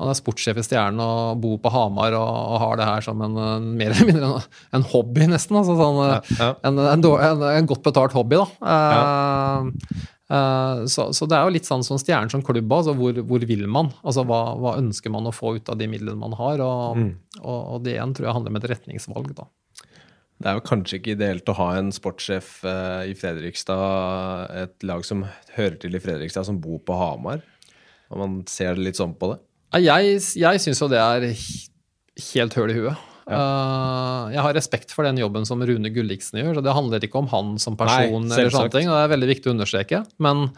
han 0.00 0.10
er 0.10 0.16
sportssjef 0.16 0.58
i 0.60 0.64
Stjernen 0.64 1.02
og 1.04 1.40
bor 1.42 1.58
på 1.60 1.72
Hamar 1.74 2.16
og, 2.16 2.28
og 2.54 2.62
har 2.62 2.80
det 2.80 2.86
her 2.88 3.04
som 3.04 3.20
en, 3.26 3.36
mer 3.76 3.92
eller 3.92 4.08
mindre 4.08 4.30
en, 4.30 4.46
en 4.78 4.86
hobby, 4.94 5.26
nesten. 5.28 5.58
Altså, 5.60 5.76
sånn, 5.76 6.00
Ja. 6.40 6.54
en, 6.66 6.80
en, 6.80 7.04
en, 7.04 7.44
en 7.50 7.68
godt 7.68 7.84
betalt 7.84 8.16
hobby, 8.16 8.40
da. 8.40 8.46
Uh, 8.64 10.00
eh, 10.32 10.82
så, 10.88 11.10
så 11.16 11.28
det 11.28 11.36
er 11.36 11.44
jo 11.44 11.54
litt 11.58 11.68
sånn 11.68 11.84
som 11.86 12.00
Stjernen 12.00 12.32
som 12.32 12.44
klubb. 12.46 12.72
Altså, 12.72 12.96
hvor, 12.96 13.20
hvor 13.28 13.44
vil 13.52 13.66
man? 13.68 13.92
Altså, 14.00 14.24
hva, 14.28 14.40
hva 14.60 14.76
ønsker 14.80 15.12
man 15.12 15.28
å 15.28 15.34
få 15.36 15.58
ut 15.58 15.68
av 15.72 15.78
de 15.80 15.90
midlene 15.90 16.18
man 16.20 16.36
har? 16.40 16.64
Og, 16.64 17.04
og, 17.42 17.60
og 17.60 17.84
det 17.84 17.98
igjen 17.98 18.16
tror 18.16 18.30
jeg 18.30 18.38
handler 18.38 18.56
om 18.56 18.60
et 18.62 18.70
retningsvalg. 18.72 19.34
da. 19.36 19.50
Det 20.40 20.48
er 20.48 20.56
jo 20.56 20.64
kanskje 20.64 20.96
ikke 20.96 21.12
ideelt 21.18 21.50
å 21.52 21.58
ha 21.58 21.68
en 21.76 21.90
sportssjef 21.92 22.62
eh, 22.64 23.10
i 23.12 23.14
Fredrikstad, 23.18 24.54
et 24.62 24.86
lag 24.88 25.04
som 25.04 25.26
hører 25.58 25.76
til 25.82 25.92
i 25.98 26.00
Fredrikstad, 26.00 26.48
som 26.48 26.62
bor 26.64 26.80
på 26.80 26.96
Hamar. 26.96 27.42
Når 28.08 28.20
man 28.22 28.38
ser 28.48 28.80
litt 28.80 28.96
sånn 28.98 29.12
på 29.20 29.34
det. 29.34 29.36
Jeg, 29.78 30.16
jeg 30.40 30.62
syns 30.64 30.82
jo 30.82 30.90
det 30.90 30.98
er 30.98 31.28
helt 32.34 32.56
høl 32.58 32.72
i 32.72 32.78
huet. 32.80 33.06
Eh, 33.30 34.22
jeg 34.34 34.42
har 34.42 34.56
respekt 34.56 34.94
for 34.94 35.06
den 35.06 35.20
jobben 35.20 35.46
som 35.46 35.62
Rune 35.62 35.92
Gulliksen 35.94 36.40
gjør. 36.40 36.56
så 36.58 36.64
Det 36.66 36.74
handler 36.74 37.04
ikke 37.06 37.20
om 37.20 37.28
han 37.30 37.52
som 37.62 37.76
person, 37.78 38.26
Nei, 38.26 38.38
eller 38.38 38.54
sånne 38.54 38.74
ting, 38.74 38.90
og 38.90 38.96
det 38.96 39.04
er 39.04 39.12
veldig 39.14 39.30
viktig 39.30 39.50
å 39.50 39.54
understreke. 39.54 40.02
Men, 40.18 40.48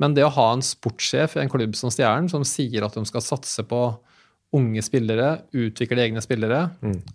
men 0.00 0.16
det 0.16 0.24
å 0.24 0.32
ha 0.32 0.48
en 0.54 0.64
sportssjef 0.64 1.36
i 1.36 1.44
en 1.44 1.52
klubb 1.52 1.76
som 1.78 1.92
Stjernen, 1.92 2.30
som 2.32 2.46
sier 2.48 2.86
at 2.86 2.96
de 2.96 3.04
skal 3.08 3.24
satse 3.24 3.66
på 3.68 3.82
unge 4.52 4.82
spillere, 4.84 5.42
utvikle 5.56 6.02
egne 6.04 6.20
spillere, 6.24 6.66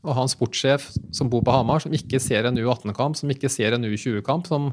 og 0.01 0.15
ha 0.17 0.23
en 0.25 0.31
sportssjef 0.31 0.87
som 1.13 1.29
bor 1.29 1.43
på 1.45 1.53
Hamar, 1.53 1.83
som 1.83 1.93
ikke 1.93 2.21
ser 2.21 2.49
en 2.49 2.57
U18-kamp, 2.57 3.17
som 3.17 3.29
ikke 3.29 3.51
ser 3.53 3.77
en 3.77 3.85
U20-kamp, 3.85 4.49
som 4.49 4.71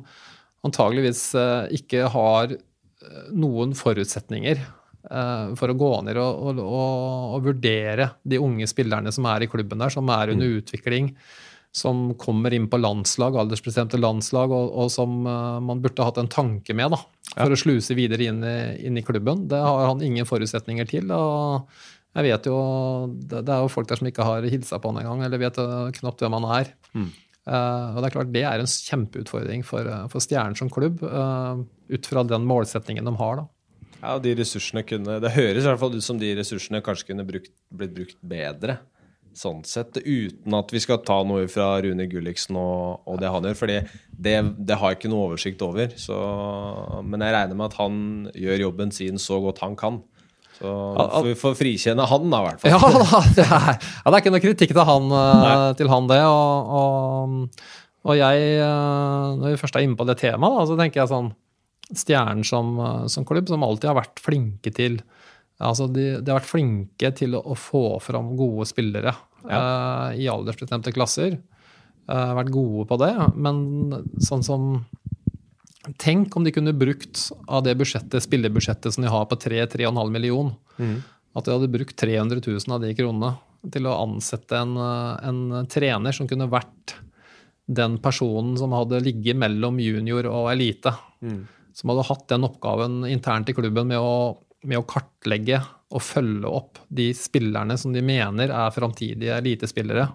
antageligvis 0.64 1.26
eh, 1.36 1.74
ikke 1.76 2.08
har 2.14 2.54
eh, 2.56 3.26
noen 3.36 3.76
forutsetninger 3.76 4.62
for 5.04 5.68
å 5.68 5.76
gå 5.76 5.88
ned 6.06 6.16
og, 6.16 6.38
og, 6.48 6.60
og, 6.64 7.32
og 7.36 7.42
vurdere 7.44 8.06
de 8.24 8.38
unge 8.40 8.64
spillerne 8.70 9.12
som 9.12 9.26
er 9.28 9.44
i 9.44 9.48
klubben 9.52 9.82
der, 9.82 9.92
som 9.92 10.08
er 10.08 10.32
under 10.32 10.54
utvikling, 10.62 11.10
som 11.74 12.12
kommer 12.14 12.54
inn 12.54 12.68
på 12.70 12.78
landslag, 12.78 13.34
aldersbestemte 13.34 13.98
landslag, 13.98 14.52
og, 14.54 14.86
som 14.94 15.24
eh, 15.26 15.56
man 15.66 15.82
burde 15.82 16.06
hatt 16.06 16.20
en 16.22 16.30
tanke 16.30 16.76
med 16.76 16.94
da, 16.94 17.00
for 17.32 17.54
å 17.54 17.58
sluse 17.58 17.96
videre 17.98 18.28
inn 18.30 18.38
i, 18.46 18.58
inn 18.86 19.00
i 19.00 19.02
klubben. 19.02 19.48
Det 19.50 19.58
har 19.58 19.88
han 19.88 20.02
ingen 20.06 20.28
forutsetninger 20.28 20.86
til. 20.92 21.10
og 21.10 21.66
jeg 22.14 22.28
vet 22.28 22.46
jo, 22.46 22.58
Det 23.18 23.42
det 23.42 23.56
er 23.56 23.64
jo 23.64 23.72
folk 23.74 23.90
der 23.90 23.98
som 23.98 24.06
ikke 24.06 24.26
har 24.26 24.46
hilsa 24.46 24.78
på 24.78 24.92
han 24.92 25.02
engang, 25.02 25.26
eller 25.26 25.42
vet 25.42 25.58
eh, 25.58 25.90
knapt 25.98 26.22
hvem 26.22 26.38
han 26.38 26.50
er. 26.60 26.70
Eh, 27.44 27.86
og 27.90 27.98
Det 27.98 28.06
er 28.06 28.16
klart 28.20 28.32
det 28.36 28.44
er 28.46 28.62
en 28.62 28.70
kjempeutfordring 28.70 29.66
for, 29.66 29.82
eh, 29.82 30.06
for 30.12 30.22
Stjernen 30.22 30.54
som 30.56 30.70
klubb, 30.70 31.02
uh, 31.02 31.58
ut 31.90 32.06
fra 32.06 32.22
den 32.22 32.46
målsetningen 32.46 33.04
de 33.04 33.16
har. 33.18 33.42
da. 33.42 33.48
Ja, 34.04 34.18
de 34.20 34.34
ressursene 34.36 34.84
kunne 34.84 35.20
Det 35.22 35.32
høres 35.32 35.62
i 35.64 35.68
hvert 35.70 35.80
fall 35.80 35.94
ut 35.96 36.04
som 36.04 36.18
de 36.20 36.34
ressursene 36.36 36.82
kanskje 36.84 37.12
kunne 37.12 37.24
brukt, 37.28 37.54
blitt 37.72 37.94
brukt 37.96 38.18
bedre. 38.20 38.78
Sånn 39.34 39.64
sett, 39.66 39.96
uten 39.98 40.54
at 40.54 40.70
vi 40.70 40.78
skal 40.82 41.00
ta 41.02 41.16
noe 41.26 41.48
fra 41.50 41.72
Rune 41.82 42.04
Gulliksen 42.06 42.54
og, 42.60 43.00
og 43.10 43.16
det 43.18 43.32
han 43.34 43.48
gjør. 43.48 43.56
fordi 43.58 43.78
det, 44.14 44.34
det 44.62 44.76
har 44.78 44.92
jeg 44.92 45.00
ikke 45.00 45.10
noe 45.10 45.30
oversikt 45.30 45.64
over. 45.66 45.96
Så, 45.98 46.18
men 47.02 47.24
jeg 47.24 47.34
regner 47.34 47.58
med 47.58 47.72
at 47.72 47.78
han 47.80 47.96
gjør 48.30 48.68
jobben 48.68 48.94
sin 48.94 49.18
så 49.18 49.40
godt 49.42 49.64
han 49.64 49.74
kan. 49.80 50.02
Så 50.54 50.70
får 50.70 51.26
vi 51.26 51.34
får 51.40 51.56
frikjenne 51.58 52.06
han, 52.06 52.28
da, 52.30 52.42
i 52.44 52.46
hvert 52.46 52.62
fall. 52.62 52.76
Ja, 52.76 53.22
det 53.40 53.46
er, 53.48 53.70
ja, 53.80 54.04
det 54.04 54.12
er 54.12 54.20
ikke 54.22 54.34
noe 54.36 54.44
kritikk 54.44 54.76
til 54.76 54.86
han, 54.86 55.14
eh, 55.18 55.70
til 55.80 55.90
han 55.90 56.06
det. 56.12 56.20
Og, 56.30 56.76
og, 56.78 57.64
og 58.06 58.20
jeg, 58.20 58.44
eh, 58.60 59.32
når 59.40 59.56
vi 59.56 59.62
først 59.64 59.80
er 59.80 59.88
inne 59.88 59.98
på 59.98 60.06
det 60.06 60.20
temaet, 60.22 60.68
så 60.70 60.78
tenker 60.78 61.02
jeg 61.02 61.10
sånn 61.10 61.32
Stjernen 61.98 62.44
som, 62.46 62.74
eh, 62.80 63.06
som 63.12 63.26
klubb, 63.28 63.48
som 63.48 63.64
alltid 63.66 63.90
har 63.90 64.00
vært 64.02 64.22
flinke 64.22 64.72
til 64.74 65.00
altså 65.62 65.86
de, 65.86 66.18
de 66.18 66.32
har 66.32 66.40
vært 66.40 66.50
flinke 66.50 67.10
til 67.16 67.36
å, 67.38 67.54
få 67.58 68.00
fram 68.02 68.32
gode 68.38 68.66
spillere 68.68 69.14
eh, 69.46 70.08
i 70.24 70.28
aldersbestemte 70.30 70.92
klasser. 70.94 71.38
Uh, 72.04 72.34
vært 72.36 72.52
gode 72.52 72.84
på 72.90 72.98
det. 73.00 73.14
Men 73.32 73.62
sånn 74.20 74.44
som 74.44 74.84
Tenk 76.00 76.32
om 76.32 76.46
de 76.46 76.48
kunne 76.52 76.72
brukt 76.72 77.26
av 77.44 77.60
det 77.66 77.74
budsjettet, 77.76 78.24
spillerbudsjettet 78.24 78.94
som 78.94 79.04
de 79.04 79.10
har 79.12 79.26
på 79.28 79.36
3-3,5 79.36 80.12
million, 80.12 80.54
Mm. 80.80 81.02
at 81.36 81.44
de 81.44 81.52
hadde 81.52 81.68
brukt 81.68 81.92
300 82.00 82.40
000 82.40 82.72
av 82.72 82.80
de 82.80 82.94
kronene 82.96 83.34
til 83.70 83.84
å 83.84 83.98
ansette 84.00 84.56
en, 84.56 84.72
en 84.80 85.66
trener 85.68 86.16
som 86.16 86.26
kunne 86.26 86.48
vært 86.48 86.94
den 87.68 87.98
personen 88.00 88.56
som 88.56 88.72
hadde 88.72 89.02
ligget 89.04 89.36
mellom 89.36 89.76
junior 89.76 90.24
og 90.24 90.50
elite. 90.54 90.94
Mm. 91.20 91.44
Som 91.74 91.90
hadde 91.90 92.06
hatt 92.08 92.28
den 92.30 92.46
oppgaven 92.46 93.02
internt 93.10 93.50
i 93.50 93.56
klubben 93.56 93.90
med 93.90 93.98
å, 93.98 94.36
med 94.64 94.80
å 94.80 94.86
kartlegge 94.88 95.60
og 95.94 96.02
følge 96.02 96.50
opp 96.50 96.78
de 96.88 97.08
spillerne 97.14 97.76
som 97.78 97.92
de 97.94 98.02
mener 98.02 98.50
er 98.50 98.74
framtidige 98.74 99.36
elitespillere. 99.38 100.08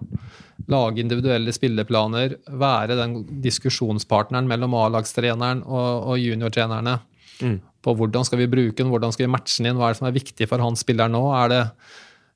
Lage 0.72 1.00
individuelle 1.00 1.52
spilleplaner, 1.56 2.34
være 2.60 2.96
den 2.98 3.20
diskusjonspartneren 3.44 4.48
mellom 4.50 4.76
A-lagstreneren 4.76 5.62
og, 5.64 6.10
og 6.12 6.20
juniortrenerne 6.20 6.98
Mm. 7.40 7.54
på 7.80 7.94
hvordan 7.96 8.26
skal 8.28 8.36
vi 8.42 8.50
bruke 8.52 8.76
den, 8.76 8.90
hvordan 8.92 9.14
skal 9.14 9.24
vi 9.24 9.32
matche 9.32 9.62
den 9.62 9.70
inn, 9.70 9.78
hva 9.80 9.88
er 9.88 9.94
det 9.94 10.00
som 10.02 10.08
er 10.10 10.12
viktig 10.12 10.48
for 10.50 10.60
han 10.60 10.76
spilleren 10.76 11.14
nå? 11.16 11.24
Er 11.40 11.52
det 11.54 11.62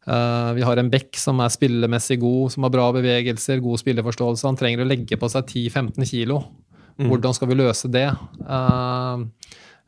Uh, 0.05 0.53
Vi 0.53 0.61
har 0.61 0.77
en 0.77 0.91
Beck 0.93 1.17
som 1.17 1.39
er 1.41 1.49
spillemessig 1.49 2.19
god, 2.21 2.53
som 2.53 2.67
har 2.67 2.73
bra 2.75 2.91
bevegelser, 2.93 3.63
god 3.65 3.81
spilleforståelse. 3.81 4.45
Han 4.45 4.59
trenger 4.61 4.83
å 4.85 4.89
legge 4.91 5.17
på 5.17 5.31
seg 5.33 5.47
10-15 5.49 6.05
kilo. 6.11 6.43
Hvordan 6.97 7.35
skal 7.35 7.49
vi 7.51 7.59
løse 7.59 7.89
det? 7.91 8.07
Uh, 8.47 9.25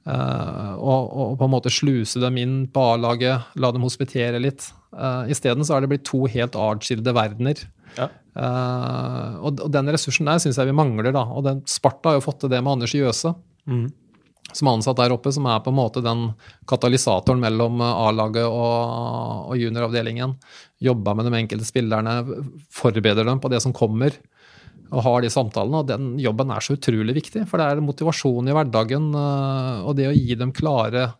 uh, 0.09 0.73
og, 0.75 1.11
og 1.12 1.37
på 1.38 1.47
en 1.47 1.53
måte 1.53 1.71
sluse 1.71 2.21
dem 2.23 2.40
inn 2.42 2.57
på 2.73 2.83
A-laget, 2.95 3.53
la 3.55 3.71
dem 3.75 3.87
hospitere 3.87 4.40
litt. 4.42 4.71
Uh, 4.90 5.29
Isteden 5.31 5.66
så 5.66 5.77
har 5.77 5.85
det 5.85 5.90
blitt 5.92 6.07
to 6.09 6.25
helt 6.31 6.57
artskilde 6.59 7.14
verdener. 7.14 7.62
Ja. 7.97 8.11
Uh, 8.37 9.38
og, 9.47 9.62
og 9.64 9.71
den 9.73 9.88
ressursen 9.95 10.29
der 10.29 10.42
syns 10.42 10.59
jeg 10.59 10.69
vi 10.69 10.75
mangler. 10.77 11.12
da, 11.14 11.23
og 11.23 11.47
den, 11.47 11.62
Sparta 11.71 12.11
har 12.11 12.19
jo 12.19 12.27
fått 12.27 12.42
til 12.45 12.53
det 12.53 12.62
med 12.62 12.79
Anders 12.79 12.97
Jøse 12.97 13.35
Mm. 13.66 13.88
som 14.55 14.69
er 14.69 14.77
ansatt 14.77 15.01
der 15.01 15.11
oppe, 15.11 15.33
som 15.35 15.47
er 15.51 15.59
på 15.59 15.73
en 15.73 15.75
måte 15.75 15.99
den 16.05 16.21
katalysatoren 16.71 17.40
mellom 17.42 17.81
A-laget 17.83 18.47
og, 18.47 19.49
og 19.51 19.57
junioravdelingen. 19.59 20.37
Jobba 20.87 21.16
med 21.19 21.27
de 21.27 21.40
enkelte 21.40 21.66
spillerne, 21.66 22.14
forbereder 22.71 23.27
dem 23.27 23.40
på 23.42 23.51
det 23.51 23.59
som 23.64 23.75
kommer. 23.75 24.14
Og 24.92 25.03
har 25.03 25.22
de 25.22 25.31
samtalene. 25.33 25.83
Og 25.83 25.88
den 25.90 26.11
jobben 26.22 26.51
er 26.55 26.64
så 26.64 26.77
utrolig 26.77 27.16
viktig, 27.18 27.46
for 27.51 27.59
det 27.61 27.68
er 27.68 27.85
motivasjon 27.85 28.51
i 28.51 28.57
hverdagen. 28.57 29.12
eh, 29.14 29.87
Og 29.87 29.96
det 29.96 30.11
å 30.11 30.16
gi 30.16 30.35
dem 30.35 30.53
klare 30.53 31.14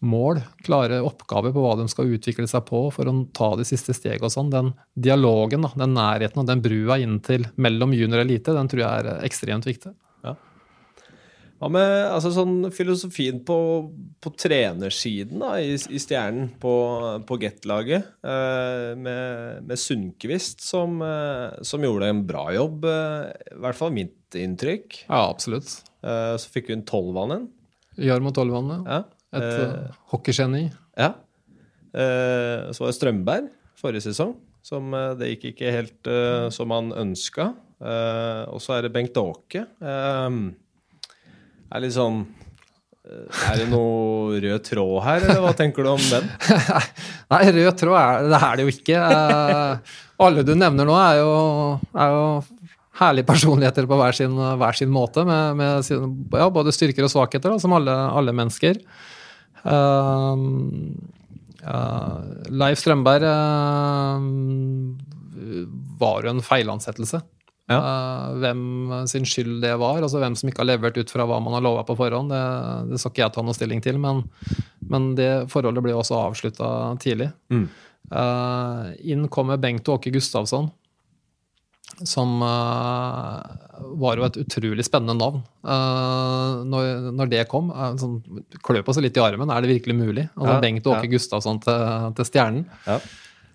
mål, 0.00 0.40
klare 0.64 1.02
oppgaver 1.04 1.52
på 1.52 1.60
hva 1.60 1.74
de 1.76 1.86
skal 1.92 2.08
utvikle 2.08 2.48
seg 2.48 2.64
på 2.64 2.86
for 2.94 3.04
å 3.04 3.14
ta 3.36 3.50
de 3.56 3.66
siste 3.68 3.92
stegene 3.92 4.30
og 4.30 4.32
sånn. 4.32 4.52
Den 4.52 4.72
dialogen, 4.96 5.66
den 5.76 5.92
nærheten 5.94 6.40
og 6.40 6.46
den 6.48 6.62
brua 6.64 6.96
inn 7.02 7.18
til 7.20 7.44
mellom 7.60 7.92
junior 7.92 8.22
og 8.22 8.24
elite, 8.24 8.54
den 8.56 8.70
tror 8.70 8.80
jeg 8.80 9.04
er 9.04 9.26
ekstremt 9.26 9.68
viktig. 9.68 9.92
Hva 11.60 11.68
med 11.68 11.90
altså, 12.08 12.30
sånn 12.32 12.70
filosofien 12.72 13.42
på, 13.44 13.56
på 14.24 14.32
trenersiden 14.40 15.42
da, 15.42 15.50
i, 15.60 15.74
i 15.76 16.00
Stjernen, 16.00 16.48
på, 16.62 16.72
på 17.28 17.36
Get-laget, 17.42 18.06
eh, 18.24 18.94
med, 18.96 19.60
med 19.68 19.80
Sundquist, 19.80 20.64
som, 20.64 21.02
eh, 21.04 21.60
som 21.68 21.84
gjorde 21.84 22.08
en 22.08 22.22
bra 22.24 22.46
jobb, 22.56 22.88
eh, 22.88 23.28
i 23.52 23.60
hvert 23.60 23.76
fall 23.76 23.92
mitt 23.92 24.38
inntrykk. 24.40 25.02
Ja, 25.10 25.26
absolutt. 25.28 25.74
Eh, 26.00 26.32
så 26.40 26.52
fikk 26.54 26.72
hun 26.72 26.86
tolvmannen. 26.88 27.50
Jarmo 28.00 28.32
Tolvannet. 28.32 28.86
Ja. 28.88 29.02
Et 29.36 29.44
Eh, 29.44 29.60
uh, 29.68 29.98
hockeygeni. 30.10 30.64
ja. 30.98 31.12
Eh, 31.92 32.70
så 32.72 32.82
var 32.82 32.90
det 32.90 32.96
Strømberg 32.96 33.50
forrige 33.78 34.04
sesong, 34.08 34.32
som 34.62 34.94
eh, 34.94 35.12
det 35.18 35.28
gikk 35.34 35.44
ikke 35.52 35.72
helt 35.74 36.10
eh, 36.10 36.48
som 36.54 36.72
han 36.74 36.90
ønska. 36.94 37.50
Eh, 37.80 38.42
og 38.50 38.58
så 38.62 38.76
er 38.78 38.86
det 38.86 38.92
Bengt 38.94 39.16
Åke. 39.20 39.66
Eh, 39.78 40.28
er 41.70 41.84
litt 41.84 41.94
sånn 41.96 42.22
eh, 43.06 43.42
Er 43.50 43.60
det 43.62 43.68
noe 43.70 44.40
rød 44.42 44.64
tråd 44.66 44.96
her, 45.06 45.26
eller 45.26 45.42
hva 45.44 45.52
tenker 45.58 45.86
du 45.86 45.92
om 45.92 46.06
den? 46.10 46.30
Nei, 47.32 47.42
rød 47.58 47.74
tråd 47.80 47.98
er 48.00 48.30
det 48.30 48.40
er 48.46 48.56
det 48.58 48.66
jo 48.66 48.74
ikke. 48.74 49.04
Eh, 49.18 49.98
alle 50.20 50.44
du 50.46 50.54
nevner 50.58 50.88
nå, 50.88 50.96
er 51.00 51.20
jo, 51.22 51.30
er 51.94 52.16
jo 52.16 52.24
herlige 53.00 53.28
personligheter 53.28 53.86
på 53.88 53.96
hver 54.00 54.16
sin, 54.16 54.34
hver 54.36 54.76
sin 54.76 54.90
måte, 54.92 55.24
med, 55.24 55.56
med 55.56 55.86
sin, 55.86 56.12
ja, 56.34 56.50
både 56.52 56.74
styrker 56.74 57.06
og 57.06 57.12
svakheter, 57.12 57.54
da, 57.54 57.62
som 57.62 57.74
alle, 57.76 57.94
alle 57.94 58.34
mennesker. 58.36 58.82
Eh, 59.60 60.44
uh, 61.60 62.18
Leif 62.62 62.80
Strømberg 62.80 63.26
eh, 63.28 64.28
var 66.00 66.24
jo 66.24 66.34
en 66.34 66.44
feilansettelse. 66.44 67.22
Eh, 67.70 68.30
hvem 68.42 68.62
sin 69.10 69.26
skyld 69.28 69.60
det 69.62 69.76
var, 69.78 70.00
altså 70.02 70.18
hvem 70.22 70.34
som 70.38 70.50
ikke 70.50 70.64
har 70.64 70.72
levert 70.72 70.98
ut 70.98 71.12
fra 71.12 71.26
hva 71.28 71.38
man 71.42 71.54
har 71.54 71.64
lova 71.64 71.84
på 71.86 71.96
forhånd, 71.98 72.32
det, 72.34 72.42
det 72.90 72.98
skal 72.98 73.14
ikke 73.14 73.22
jeg 73.22 73.34
ta 73.36 73.44
noe 73.46 73.56
stilling 73.56 73.84
til, 73.84 74.00
men, 74.02 74.24
men 74.90 75.12
det 75.18 75.30
forholdet 75.52 75.84
ble 75.86 75.94
også 75.94 76.18
avslutta 76.18 76.72
tidlig. 77.02 77.30
Mm. 77.52 77.68
Uh, 78.10 78.90
inn 79.06 79.28
kommer 79.30 79.60
Bengt 79.62 79.86
Åke 79.92 80.10
Gustavsson, 80.10 80.66
som 82.02 82.40
uh, 82.42 83.38
var 84.00 84.18
jo 84.18 84.26
et 84.26 84.40
utrolig 84.40 84.86
spennende 84.86 85.14
navn 85.20 85.42
uh, 85.66 86.66
når, 86.66 87.10
når 87.14 87.30
det 87.30 87.46
kom. 87.50 87.70
Uh, 87.70 87.92
sånn, 88.00 88.18
kløp 88.66 88.90
oss 88.90 88.98
litt 89.04 89.18
i 89.18 89.22
armen, 89.22 89.52
er 89.52 89.62
det 89.62 89.76
virkelig 89.76 89.98
mulig? 90.00 90.26
Altså, 90.34 90.56
Ja, 90.56 90.62
Bengt 90.64 90.90
Åke 90.90 91.06
ja. 91.06 91.12
Gustavsson 91.14 91.62
til, 91.62 92.14
til 92.18 92.32
Stjernen. 92.32 92.64
Ja. 92.88 92.98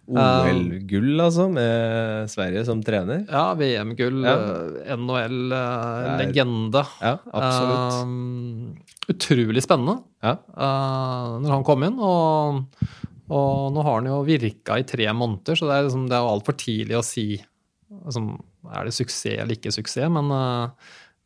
OL-gull, 0.05 1.15
altså, 1.23 1.47
med 1.49 2.29
Sverige 2.29 2.65
som 2.67 2.81
trener. 2.85 3.23
Ja, 3.29 3.53
VM-gull, 3.57 4.19
Ja. 4.23 4.35
eh, 4.35 4.93
NHL, 4.95 5.51
eh. 5.51 6.19
Ja, 7.01 7.17
absolutt. 7.33 8.03
Um, 8.03 8.75
utrolig 9.09 9.63
spennende 9.63 10.03
Ja. 10.21 10.37
Uh, 10.53 11.39
når 11.41 11.49
han 11.49 11.63
kom 11.63 11.83
inn. 11.83 11.97
Og, 11.99 12.61
og 13.29 13.73
nå 13.73 13.81
har 13.83 13.99
han 13.99 14.05
jo 14.11 14.23
virka 14.23 14.77
i 14.77 14.83
tre 14.85 15.07
måneder, 15.13 15.57
så 15.57 15.65
det 15.69 15.73
er, 15.79 15.83
liksom, 15.89 16.05
det 16.09 16.17
er 16.19 16.29
altfor 16.29 16.57
tidlig 16.57 16.97
å 16.99 17.03
si 17.05 17.41
altså, 18.05 18.21
er 18.73 18.85
det 18.85 18.93
suksess 18.93 19.39
eller 19.39 19.57
ikke 19.57 19.73
suksess. 19.73 20.09
Men, 20.09 20.29
uh, 20.29 20.69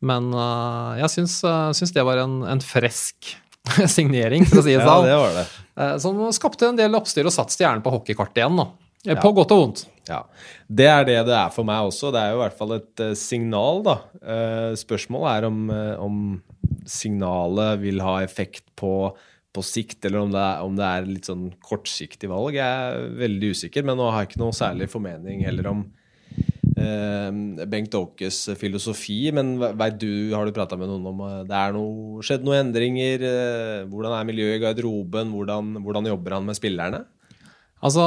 men 0.00 0.32
uh, 0.32 0.96
jeg 1.02 1.10
syns, 1.10 1.40
syns 1.76 1.92
det 1.92 2.04
var 2.08 2.16
en, 2.24 2.42
en 2.48 2.60
fresk 2.64 3.36
signering, 3.96 4.44
for 4.48 4.60
å 4.60 4.64
si 4.66 4.72
det 4.74 4.80
ja, 4.82 4.86
sånn. 4.88 5.06
det 5.08 5.16
var 5.20 5.34
det. 5.36 5.46
eh, 5.84 5.96
Som 6.02 6.20
skapte 6.36 6.68
en 6.72 6.78
del 6.78 6.94
oppstyr 6.98 7.28
og 7.28 7.34
satt 7.34 7.52
stjernen 7.54 7.82
på 7.84 7.92
hockeykartet 7.94 8.42
igjen. 8.42 8.56
Da. 8.62 8.68
På 8.70 9.08
Ja. 9.08 9.20
På 9.22 9.30
godt 9.36 9.52
og 9.56 9.60
vondt. 9.62 9.86
Ja, 10.10 10.24
Det 10.68 10.86
er 10.90 11.04
det 11.06 11.18
det 11.28 11.36
er 11.38 11.50
for 11.54 11.64
meg 11.64 11.86
også. 11.88 12.10
Det 12.12 12.20
er 12.20 12.32
jo 12.34 12.40
i 12.40 12.42
hvert 12.42 12.56
fall 12.58 12.72
et 12.76 13.00
eh, 13.04 13.14
signal, 13.16 13.82
da. 13.86 13.94
Eh, 14.20 14.72
spørsmålet 14.80 15.30
er 15.38 15.46
om, 15.48 15.60
eh, 15.70 15.94
om 16.02 16.42
signalet 16.90 17.78
vil 17.80 18.00
ha 18.04 18.18
effekt 18.24 18.64
på, 18.76 19.14
på 19.54 19.64
sikt, 19.64 20.04
eller 20.08 20.24
om 20.24 20.32
det, 20.34 20.40
er, 20.42 20.64
om 20.66 20.76
det 20.76 20.84
er 20.88 21.08
litt 21.08 21.28
sånn 21.30 21.46
kortsiktig 21.64 22.28
valg. 22.32 22.56
Jeg 22.58 22.66
er 22.66 23.08
veldig 23.22 23.52
usikker, 23.54 23.86
men 23.86 23.96
nå 24.00 24.10
har 24.10 24.24
jeg 24.24 24.32
ikke 24.32 24.42
noe 24.44 24.56
særlig 24.56 24.90
formening 24.92 25.44
heller 25.46 25.70
om 25.72 25.84
eh, 25.86 25.99
Bengt 27.70 27.94
Åkes 27.94 28.42
filosofi. 28.60 29.18
Men 29.36 29.54
vet 29.60 29.98
du, 30.02 30.10
har 30.34 30.46
du 30.48 30.52
prata 30.56 30.78
med 30.80 30.90
noen 30.90 31.06
om 31.12 31.22
eh, 31.26 31.38
det 31.48 31.56
er 31.60 31.76
noe, 31.76 32.20
skjedd 32.26 32.44
noen 32.46 32.66
endringer? 32.66 33.24
Eh, 33.30 33.78
hvordan 33.90 34.16
er 34.18 34.28
miljøet 34.28 34.58
i 34.58 34.62
garderoben? 34.64 35.32
Hvordan, 35.36 35.72
hvordan 35.84 36.10
jobber 36.12 36.38
han 36.38 36.46
med 36.48 36.58
spillerne? 36.58 37.04
Altså, 37.84 38.06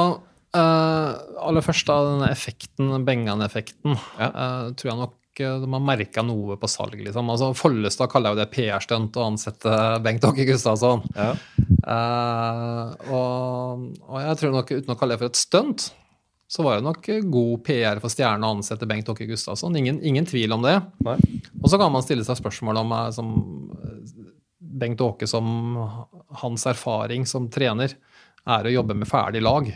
eh, 0.54 1.12
aller 1.48 1.66
først 1.66 1.88
da, 1.90 2.00
denne 2.12 2.32
effekten, 2.34 2.94
Bengan-effekten, 3.08 3.96
Ja. 4.20 4.30
eh, 4.30 4.72
tror 4.78 4.92
jeg 4.92 5.00
nok 5.02 5.18
eh, 5.42 5.56
de 5.64 5.70
har 5.74 5.82
merka 5.82 6.22
noe 6.22 6.58
på 6.62 6.70
salg. 6.70 7.00
liksom. 7.02 7.30
Altså, 7.34 7.54
Follestad 7.58 8.12
kaller 8.14 8.36
jo 8.36 8.42
det 8.44 8.52
PR-stunt 8.54 9.18
å 9.18 9.28
ansette 9.32 9.78
Bengt 10.06 10.24
Åke 10.30 10.46
Gustavsson. 10.46 11.02
Ja. 11.18 11.34
Uh, 11.84 12.94
og, 13.12 13.82
og 14.08 14.20
jeg 14.24 14.38
tror 14.40 14.54
nok, 14.56 14.70
uten 14.72 14.94
å 14.94 14.96
kalle 14.96 15.18
det 15.18 15.20
for 15.20 15.32
et 15.34 15.40
stunt, 15.40 15.90
så 16.48 16.64
var 16.66 16.78
det 16.78 16.86
nok 16.86 17.08
god 17.34 17.64
PR 17.66 18.02
for 18.04 18.14
Stjerne 18.14 18.46
å 18.46 18.58
ansette 18.58 18.88
Bengt 18.90 19.10
Åke 19.10 19.26
Gustavsson. 19.30 19.76
Ingen, 19.80 20.02
ingen 20.06 20.28
tvil 20.28 20.54
om 20.54 20.66
det. 20.66 20.76
Nei. 21.06 21.16
Og 21.62 21.70
så 21.72 21.80
kan 21.82 21.94
man 21.94 22.06
stille 22.06 22.26
seg 22.28 22.38
spørsmål 22.38 22.84
om 22.84 22.94
eh, 22.98 23.08
som 23.16 23.32
eh, 23.80 24.20
Bengt 24.84 25.02
Åke 25.02 25.30
som 25.30 25.48
hans 26.44 26.68
erfaring 26.70 27.26
som 27.30 27.50
trener 27.54 27.96
er 28.44 28.68
å 28.68 28.76
jobbe 28.76 28.98
med 29.00 29.10
ferdig 29.10 29.42
lag. 29.44 29.70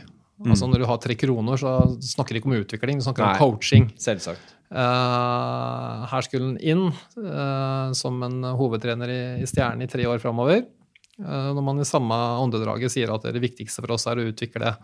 Altså 0.45 0.67
Når 0.69 0.83
du 0.83 0.85
har 0.85 0.99
tre 1.01 1.15
kroner, 1.17 1.57
så 1.57 1.71
snakker 2.03 2.35
du 2.35 2.39
ikke 2.41 2.49
om 2.51 2.57
utvikling, 2.59 2.99
du 2.99 3.05
snakker 3.07 3.25
Nei. 3.25 3.33
om 3.33 3.39
coaching. 3.41 3.87
Selvsagt. 3.97 4.53
Uh, 4.67 6.03
her 6.11 6.25
skulle 6.25 6.51
han 6.51 6.57
inn 6.59 6.83
uh, 6.91 7.93
som 7.95 8.19
en 8.27 8.43
hovedtrener 8.59 9.09
i, 9.09 9.21
i 9.41 9.47
Stjernen 9.49 9.85
i 9.85 9.89
tre 9.89 10.05
år 10.09 10.21
framover. 10.21 10.65
Eh, 11.17 11.53
når 11.53 11.63
man 11.65 11.81
i 11.81 11.87
samme 11.87 12.15
åndedraget 12.43 12.93
sier 12.93 13.11
at 13.13 13.25
det 13.25 13.41
viktigste 13.41 13.81
for 13.81 13.95
oss 13.95 14.05
er 14.09 14.19
å 14.19 14.25
utvikle 14.29 14.75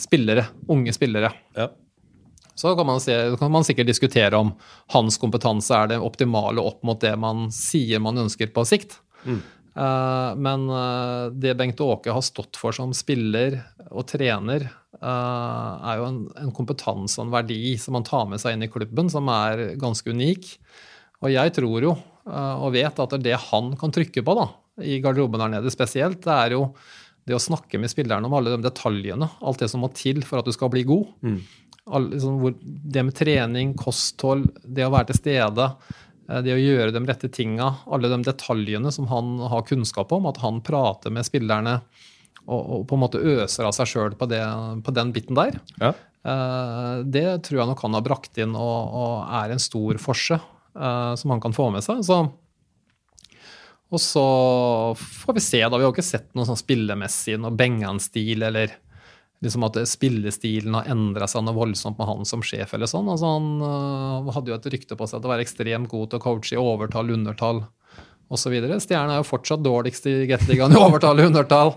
spillere, 0.00 0.46
unge 0.72 0.94
spillere. 0.96 1.30
Ja. 1.56 1.68
Så 2.54 2.72
kan 2.78 2.86
man, 2.86 3.02
se, 3.02 3.16
kan 3.38 3.50
man 3.52 3.66
sikkert 3.66 3.90
diskutere 3.90 4.38
om 4.38 4.54
hans 4.94 5.18
kompetanse 5.20 5.74
er 5.74 5.90
det 5.90 5.98
optimale 6.00 6.62
opp 6.62 6.84
mot 6.86 7.00
det 7.02 7.12
man 7.20 7.48
sier 7.52 8.00
man 8.00 8.22
ønsker 8.24 8.52
på 8.54 8.64
sikt. 8.68 8.96
Mm. 9.26 9.42
Eh, 9.74 10.30
men 10.46 10.64
eh, 10.70 11.26
det 11.44 11.56
Bengt 11.58 11.82
Åke 11.84 12.14
har 12.14 12.24
stått 12.24 12.56
for 12.60 12.76
som 12.76 12.94
spiller 12.96 13.60
og 13.90 14.08
trener, 14.08 14.70
er 15.04 15.98
jo 15.98 16.04
en, 16.06 16.20
en 16.40 16.52
kompetanse 16.54 17.18
og 17.18 17.26
en 17.26 17.32
verdi 17.34 17.74
som 17.82 17.92
man 17.92 18.06
tar 18.06 18.22
med 18.30 18.40
seg 18.40 18.54
inn 18.54 18.64
i 18.64 18.70
klubben, 18.72 19.10
som 19.12 19.26
er 19.28 19.74
ganske 19.76 20.08
unik. 20.08 20.46
Og 21.20 21.28
jeg 21.34 21.52
tror 21.58 21.84
jo 21.84 21.90
og 22.24 22.68
vet 22.72 23.02
at 23.02 23.16
det 23.20 23.34
han 23.50 23.74
kan 23.76 23.92
trykke 23.92 24.22
på 24.24 24.36
da, 24.38 24.46
i 24.82 24.98
garderoben 25.02 25.42
der 25.42 25.52
nede 25.56 25.72
spesielt, 25.72 26.22
det 26.24 26.34
er 26.34 26.54
jo 26.56 26.68
det 27.24 27.36
å 27.36 27.40
snakke 27.40 27.78
med 27.80 27.92
spillerne 27.92 28.28
om 28.28 28.34
alle 28.36 28.52
de 28.52 28.64
detaljene. 28.66 29.28
Alt 29.40 29.62
det 29.64 29.70
som 29.72 29.80
må 29.84 29.88
til 29.96 30.20
for 30.26 30.40
at 30.40 30.48
du 30.48 30.52
skal 30.52 30.72
bli 30.72 30.82
god. 30.88 31.12
Mm. 31.24 31.38
All, 31.84 32.08
liksom, 32.12 32.40
hvor, 32.40 32.56
det 32.60 33.04
med 33.04 33.16
trening, 33.16 33.74
kosthold, 33.80 34.48
det 34.64 34.84
å 34.86 34.92
være 34.92 35.10
til 35.12 35.20
stede, 35.22 35.68
eh, 36.28 36.40
det 36.44 36.52
å 36.56 36.60
gjøre 36.60 36.92
de 36.92 37.04
rette 37.08 37.30
tinga, 37.32 37.70
alle 37.88 38.10
de 38.12 38.20
detaljene 38.26 38.92
som 38.92 39.08
han 39.12 39.38
har 39.52 39.64
kunnskap 39.68 40.12
om, 40.16 40.28
at 40.28 40.40
han 40.44 40.60
prater 40.64 41.12
med 41.12 41.24
spillerne 41.28 41.78
og, 42.44 42.60
og 42.60 42.86
på 42.88 42.96
en 42.96 43.04
måte 43.06 43.20
øser 43.20 43.68
av 43.68 43.72
seg 43.76 43.88
sjøl 43.88 44.16
på, 44.20 44.28
på 44.28 44.96
den 44.96 45.12
biten 45.16 45.38
der. 45.38 45.56
Ja. 45.80 45.94
Eh, 46.24 47.04
Det 47.08 47.28
tror 47.46 47.62
jeg 47.62 47.70
nok 47.72 47.84
han 47.84 47.96
har 47.96 48.04
brakt 48.04 48.40
inn 48.40 48.56
og, 48.56 48.96
og 49.00 49.14
er 49.40 49.54
en 49.54 49.62
stor 49.62 50.00
forse 50.02 50.36
eh, 50.40 51.12
som 51.20 51.32
han 51.32 51.40
kan 51.40 51.56
få 51.56 51.70
med 51.72 51.84
seg. 51.84 52.04
Så, 52.04 52.20
og 53.92 54.00
så 54.00 54.22
får 54.98 55.36
vi 55.36 55.42
se, 55.44 55.60
da. 55.60 55.76
Vi 55.78 55.84
har 55.84 55.92
ikke 55.92 56.02
sett 56.06 56.30
noe 56.34 56.46
sånn 56.48 56.58
spillemessig, 56.58 57.36
noe 57.40 57.54
Bengan-stil, 57.54 58.42
eller 58.48 58.72
liksom 59.44 59.66
at 59.68 59.76
spillestilen 59.86 60.74
har 60.78 60.88
endra 60.94 61.26
seg 61.28 61.44
noe 61.44 61.54
voldsomt 61.54 61.98
med 62.00 62.08
han 62.08 62.24
som 62.28 62.40
sjef, 62.42 62.72
eller 62.74 62.88
sånn. 62.88 63.10
Altså, 63.12 63.28
han 63.36 63.48
øh, 63.60 64.30
hadde 64.34 64.50
jo 64.54 64.56
et 64.56 64.68
rykte 64.72 64.96
på 64.96 65.06
seg 65.10 65.20
til 65.20 65.28
å 65.28 65.32
være 65.34 65.44
ekstremt 65.44 65.90
god 65.92 66.10
til 66.14 66.20
å 66.20 66.24
coache 66.24 66.56
i 66.56 66.60
overtall, 66.62 67.12
undertall 67.12 67.60
osv. 68.32 68.54
Stjernen 68.80 69.12
er 69.12 69.20
jo 69.20 69.26
fortsatt 69.28 69.60
dårligst 69.62 70.06
i 70.08 70.14
Gateligaen 70.30 70.72
i 70.72 70.80
overtall 70.80 71.20
og 71.20 71.26
undertall. 71.30 71.74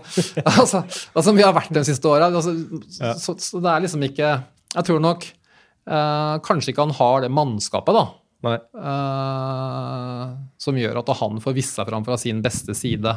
altså, 0.48 0.80
altså, 1.12 1.34
vi 1.36 1.44
har 1.44 1.52
vært 1.54 1.74
de 1.76 1.84
siste 1.86 2.08
åra. 2.08 2.30
Altså, 2.32 2.56
Ja. 3.02 3.12
så, 3.20 3.36
så 3.36 3.60
det 3.62 3.68
er 3.74 3.84
liksom 3.84 4.06
ikke 4.08 4.30
Jeg 4.78 4.86
tror 4.88 5.04
nok 5.04 5.28
eh, 5.28 6.34
kanskje 6.48 6.72
ikke 6.72 6.86
han 6.88 6.96
har 6.98 7.20
det 7.26 7.30
mannskapet, 7.36 7.94
da. 8.00 8.06
Eh, 8.46 10.26
som 10.62 10.78
gjør 10.78 11.00
at 11.00 11.10
han 11.18 11.40
får 11.42 11.56
vist 11.56 11.78
seg 11.78 11.88
fram 11.88 12.04
fra 12.06 12.18
sin 12.20 12.42
beste 12.44 12.74
side 12.76 13.16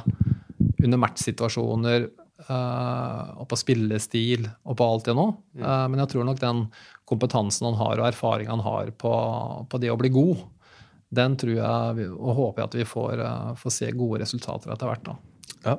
under 0.81 0.97
matchsituasjoner 0.97 2.07
uh, 2.47 3.37
og 3.37 3.45
på 3.51 3.59
spillestil 3.59 4.47
og 4.65 4.77
på 4.79 4.87
alt 4.87 5.11
det 5.11 5.13
nå. 5.17 5.27
Eh, 5.61 5.85
men 5.93 6.01
jeg 6.01 6.13
tror 6.15 6.25
nok 6.25 6.41
den 6.41 6.63
kompetansen 7.05 7.69
han 7.69 7.77
har 7.77 8.01
og 8.01 8.07
erfaringen 8.09 8.55
han 8.55 8.65
har 8.65 8.89
på, 8.97 9.13
på 9.69 9.81
det 9.83 9.91
å 9.93 9.99
bli 9.99 10.09
god, 10.15 10.41
den 11.11 11.35
tror 11.37 11.53
jeg 11.53 12.09
og 12.15 12.35
håper 12.39 12.63
jeg 12.63 12.69
at 12.69 12.79
vi 12.79 12.87
får, 12.87 13.23
får 13.61 13.75
se 13.75 13.91
gode 13.93 14.23
resultater 14.23 14.73
etter 14.73 14.89
hvert. 14.89 15.09
da. 15.11 15.15
Ja. 15.67 15.77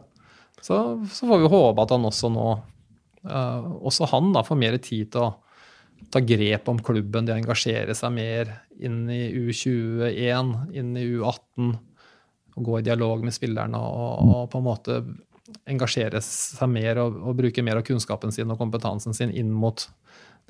Så, 0.60 0.76
så 1.10 1.26
får 1.26 1.42
vi 1.42 1.50
håpe 1.50 1.82
at 1.82 1.90
han 1.90 2.04
også 2.06 2.28
nå 2.30 2.50
Også 3.82 4.06
han 4.12 4.28
da 4.34 4.42
får 4.46 4.58
mer 4.60 4.76
tid 4.82 5.08
til 5.14 5.24
å 5.24 5.30
ta 6.10 6.20
grep 6.20 6.68
om 6.68 6.80
klubben, 6.82 7.26
det 7.26 7.34
å 7.34 7.38
engasjere 7.40 7.94
seg 7.94 8.12
mer 8.14 8.50
inn 8.82 9.04
i 9.12 9.28
U21, 9.36 10.52
inn 10.74 10.96
i 10.98 11.04
U18. 11.14 11.74
Og 12.56 12.66
gå 12.66 12.78
i 12.80 12.84
dialog 12.84 13.22
med 13.24 13.32
spillerne 13.32 13.78
og, 13.80 14.24
og 14.28 14.50
på 14.52 14.60
en 14.60 14.66
måte 14.66 14.98
engasjere 15.68 16.20
seg 16.24 16.68
mer 16.70 17.00
og, 17.02 17.16
og 17.28 17.36
bruke 17.38 17.64
mer 17.64 17.80
av 17.80 17.86
kunnskapen 17.86 18.32
sin 18.32 18.50
og 18.52 18.60
kompetansen 18.60 19.16
sin 19.16 19.32
inn 19.32 19.50
mot 19.52 19.86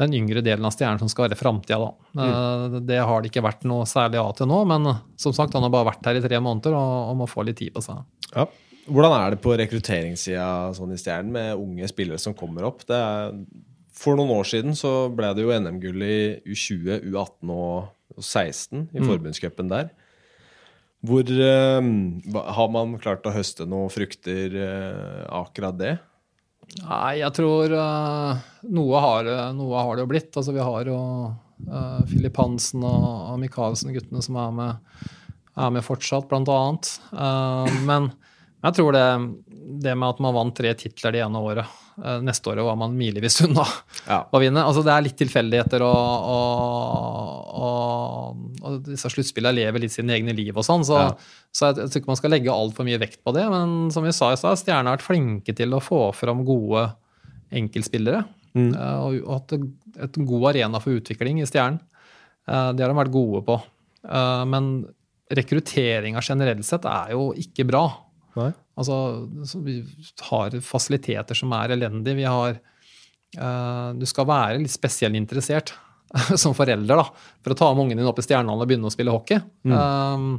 den 0.00 0.14
yngre 0.16 0.40
delen 0.44 0.64
av 0.64 0.72
stjernen 0.74 0.98
som 1.02 1.10
skal 1.10 1.28
være 1.28 1.38
framtida. 1.38 1.90
Eh, 2.16 2.76
Det 2.88 2.98
har 2.98 3.22
det 3.22 3.30
ikke 3.30 3.44
vært 3.44 3.66
noe 3.68 3.86
særlig 3.88 4.18
av 4.22 4.32
til 4.38 4.48
nå, 4.50 4.62
men 4.68 4.88
som 5.20 5.34
sagt, 5.36 5.54
han 5.54 5.66
har 5.66 5.72
bare 5.74 5.90
vært 5.92 6.06
her 6.08 6.18
i 6.18 6.22
tre 6.24 6.40
måneder 6.42 6.74
og, 6.74 6.92
og 7.12 7.18
må 7.22 7.28
få 7.30 7.44
litt 7.46 7.60
tid 7.60 7.74
på 7.76 7.84
seg. 7.84 8.00
Ja. 8.32 8.46
Hvordan 8.88 9.12
er 9.14 9.34
det 9.34 9.42
på 9.44 9.52
rekrutteringssida 9.54 10.46
sånn 10.74 10.94
i 10.94 10.98
Stjernen 10.98 11.30
med 11.36 11.52
unge 11.60 11.86
spillere 11.90 12.18
som 12.18 12.34
kommer 12.34 12.66
opp? 12.66 12.82
Det 12.88 12.96
er, 12.98 13.36
for 13.96 14.18
noen 14.18 14.32
år 14.34 14.48
siden 14.48 14.76
så 14.78 15.08
ble 15.12 15.32
det 15.36 15.44
jo 15.44 15.52
NM-gull 15.52 16.04
i 16.06 16.20
U20, 16.48 17.10
U18 17.10 17.52
og 17.54 18.22
16 18.22 18.88
i 18.92 19.02
forbundscupen 19.04 19.70
der. 19.72 19.92
Hvor 21.02 21.26
eh, 21.26 21.90
Har 22.56 22.72
man 22.72 22.96
klart 23.02 23.26
å 23.26 23.34
høste 23.34 23.66
noen 23.66 23.90
frukter 23.92 24.54
eh, 24.54 25.22
akkurat 25.34 25.78
det? 25.78 25.96
Nei, 26.80 27.18
jeg 27.20 27.34
tror 27.36 27.74
eh, 27.74 28.44
noe, 28.72 29.02
har, 29.04 29.30
noe 29.56 29.86
har 29.88 29.96
det 29.96 30.04
jo 30.06 30.12
blitt. 30.12 30.30
Altså, 30.32 30.54
vi 30.54 30.62
har 30.62 30.88
jo 30.88 30.98
uh, 31.68 32.00
Filip 32.08 32.38
Hansen 32.40 32.84
og, 32.86 33.08
og 33.32 33.40
Michaelsen, 33.42 33.92
guttene 33.96 34.22
som 34.24 34.38
er 34.40 34.56
med, 34.56 35.04
er 35.58 35.74
med 35.74 35.84
fortsatt, 35.84 36.28
blant 36.30 36.50
annet. 36.52 36.94
Eh, 37.12 37.78
men 37.88 38.12
jeg 38.62 38.78
tror 38.78 38.94
det, 38.94 39.06
det 39.82 39.96
med 39.98 40.14
at 40.14 40.22
man 40.22 40.36
vant 40.38 40.56
tre 40.56 40.72
titler 40.78 41.16
det 41.16 41.24
ene 41.26 41.42
året 41.42 41.81
Neste 42.24 42.48
året 42.48 42.64
var 42.64 42.76
man 42.80 42.94
milevis 42.96 43.40
unna 43.44 43.64
Ja. 44.08 44.22
å 44.32 44.40
vinne. 44.40 44.62
Altså, 44.64 44.82
det 44.84 44.92
er 44.94 45.02
litt 45.04 45.16
tilfeldigheter, 45.20 45.82
og, 45.84 46.28
og, 46.32 47.50
og, 47.62 48.38
og 48.64 48.78
disse 48.86 49.10
sluttspillene 49.12 49.54
lever 49.60 49.84
litt 49.84 49.92
sine 49.94 50.14
egne 50.16 50.34
liv 50.36 50.56
og 50.56 50.64
sånn. 50.66 50.84
Så, 50.88 50.96
Ja. 50.98 51.10
så 51.52 51.68
jeg, 51.68 51.82
jeg 51.82 51.90
tror 51.92 52.00
ikke 52.02 52.12
man 52.12 52.20
skal 52.22 52.30
legge 52.34 52.54
altfor 52.54 52.88
mye 52.88 53.00
vekt 53.02 53.20
på 53.24 53.34
det. 53.36 53.44
Men 53.52 53.90
som 53.94 54.04
vi 54.06 54.12
sa 54.16 54.32
i 54.32 54.36
stad, 54.40 54.56
Stjernen 54.62 54.88
har 54.88 54.96
vært 54.98 55.06
flinke 55.10 55.54
til 55.58 55.74
å 55.76 55.82
få 55.84 56.00
fram 56.16 56.44
gode 56.48 56.88
enkeltspillere. 57.52 58.24
Mm. 58.56 58.72
eh, 58.76 58.98
Og, 59.04 59.20
hatt 59.32 59.52
en- 59.52 60.26
god 60.26 60.48
arena 60.54 60.80
for 60.80 60.92
utvikling 60.98 61.40
i 61.42 61.46
Stjernen. 61.48 61.80
Eh, 62.48 62.72
Det 62.72 62.80
har 62.84 62.92
de 62.92 62.98
vært 63.00 63.12
gode 63.12 63.44
på. 63.44 63.60
Eh, 64.08 64.44
Men 64.44 64.86
rekrutteringa 65.30 66.20
generelt 66.22 66.64
sett 66.64 66.84
er 66.84 67.12
jo 67.12 67.32
ikke 67.32 67.66
bra. 67.66 67.84
Nei. 68.36 68.52
Altså, 68.78 68.96
vi 69.64 69.80
har 70.30 70.54
fasiliteter 70.64 71.36
som 71.36 71.52
er 71.56 71.74
elendige. 71.74 72.18
Vi 72.22 72.28
har 72.28 72.56
uh, 72.56 73.88
Du 73.98 74.06
skal 74.08 74.28
være 74.28 74.62
litt 74.62 74.72
spesielt 74.72 75.18
interessert 75.18 75.74
som 76.42 76.56
forelder 76.56 77.02
da, 77.02 77.06
for 77.44 77.54
å 77.54 77.58
ta 77.58 77.70
med 77.72 77.86
ungen 77.86 78.00
din 78.00 78.08
opp 78.08 78.20
i 78.20 78.24
Stjernehallen 78.24 78.64
og 78.64 78.70
begynne 78.70 78.88
å 78.88 78.94
spille 78.94 79.14
hockey. 79.14 79.40
Um, 79.68 80.34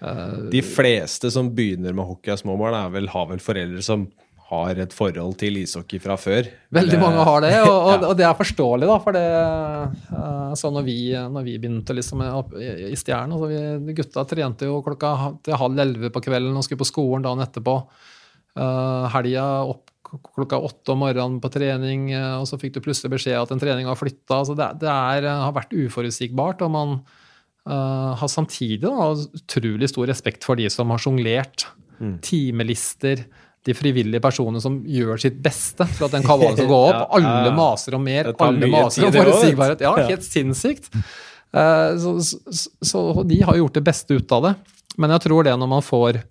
uh, 0.00 0.48
De 0.52 0.62
fleste 0.64 1.32
som 1.32 1.50
begynner 1.54 1.96
med 1.96 2.08
hockey 2.08 2.32
av 2.32 2.40
små 2.40 2.56
barn, 2.60 2.78
vel, 2.94 3.10
har 3.12 3.28
vel 3.32 3.42
foreldre 3.44 3.84
som 3.84 4.08
har 4.48 4.78
et 4.80 4.94
forhold 4.96 5.34
til 5.40 5.58
ishockey 5.60 6.00
fra 6.00 6.16
før. 6.16 6.46
Veldig 6.72 7.00
mange 7.02 7.24
har 7.28 7.42
det, 7.44 7.52
og, 7.66 7.74
og, 7.88 8.06
og 8.10 8.14
det 8.16 8.24
er 8.24 8.38
forståelig, 8.38 8.88
da. 8.88 8.96
For 9.04 9.16
det 9.16 9.24
eh, 9.28 10.54
så 10.56 10.70
når 10.72 10.86
vi, 10.86 10.98
når 11.12 11.44
vi 11.44 11.56
begynte 11.60 11.96
liksom 11.96 12.24
opp 12.28 12.54
i, 12.56 12.68
stjerne, 12.96 13.02
Stjernen 13.02 13.36
altså 13.36 13.50
vi, 13.84 13.96
Gutta 13.98 14.24
trente 14.28 14.68
jo 14.68 14.80
klokka 14.86 15.12
til 15.44 15.60
halv 15.60 15.84
elleve 15.84 16.12
på 16.14 16.22
kvelden 16.24 16.56
og 16.56 16.64
skulle 16.64 16.80
på 16.80 16.88
skolen 16.88 17.26
dagen 17.26 17.44
etterpå. 17.44 17.76
Uh, 18.58 19.06
helga 19.12 19.44
opp 19.68 19.84
klokka 20.08 20.56
åtte 20.64 20.94
om 20.94 21.02
morgenen 21.04 21.36
på 21.42 21.50
trening, 21.52 22.08
eh, 22.16 22.34
og 22.38 22.46
så 22.48 22.56
fikk 22.60 22.78
du 22.78 22.84
plutselig 22.84 23.12
beskjed 23.12 23.36
at 23.36 23.50
en 23.52 23.60
trening 23.60 23.88
var 23.90 23.98
flytta. 24.00 24.40
Altså 24.40 24.56
det 24.56 24.70
det 24.80 24.88
er, 24.88 25.28
har 25.28 25.52
vært 25.56 25.74
uforutsigbart, 25.76 26.64
og 26.64 26.72
man 26.72 26.94
uh, 27.68 28.16
har 28.16 28.30
samtidig 28.32 28.86
da, 28.86 29.10
utrolig 29.12 29.90
stor 29.92 30.08
respekt 30.08 30.48
for 30.48 30.56
de 30.56 30.68
som 30.72 30.88
har 30.94 31.02
sjonglert. 31.02 31.68
Mm. 31.98 32.16
Timelister, 32.24 33.26
de 33.68 33.74
frivillige 33.76 34.22
personene 34.24 34.60
som 34.64 34.78
gjør 34.88 35.20
sitt 35.20 35.36
beste 35.44 35.84
for 35.92 36.08
at 36.08 36.14
den 36.16 36.24
kabalen 36.26 36.56
skal 36.56 36.70
gå 36.70 36.78
opp. 36.88 36.96
Ja, 36.96 37.20
Alle 37.20 37.52
maser 37.56 37.98
om 37.98 38.06
mer, 38.08 38.32
alle 38.32 38.70
maser 38.72 39.08
om 39.10 39.12
forutsigbarhet. 39.18 39.84
Ja, 39.84 39.92
helt 40.08 40.24
sinnssykt. 40.26 40.88
Eh, 41.52 41.92
Så, 42.00 42.16
så, 42.24 42.70
så 42.80 43.04
de 43.28 43.42
har 43.44 43.56
gjort 43.60 43.76
det 43.78 43.84
beste 43.86 44.16
ut 44.18 44.32
av 44.36 44.48
det. 44.48 44.54
Men 44.98 45.12
jeg 45.14 45.26
tror 45.28 45.44
det 45.46 45.54
når 45.60 45.70
man 45.76 45.84
får 45.86 46.22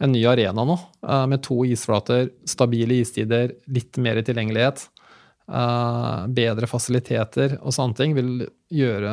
en 0.00 0.12
ny 0.14 0.22
arena 0.28 0.64
nå, 0.64 0.74
eh, 1.06 1.26
med 1.28 1.42
to 1.44 1.62
isflater, 1.68 2.30
stabile 2.48 3.00
istider, 3.04 3.52
litt 3.68 3.98
mer 4.00 4.20
tilgjengelighet, 4.24 4.86
eh, 5.50 6.22
bedre 6.40 6.68
fasiliteter 6.70 7.58
og 7.60 7.74
sånne 7.76 7.96
ting, 7.98 8.14
vil 8.16 8.46
gjøre 8.72 9.12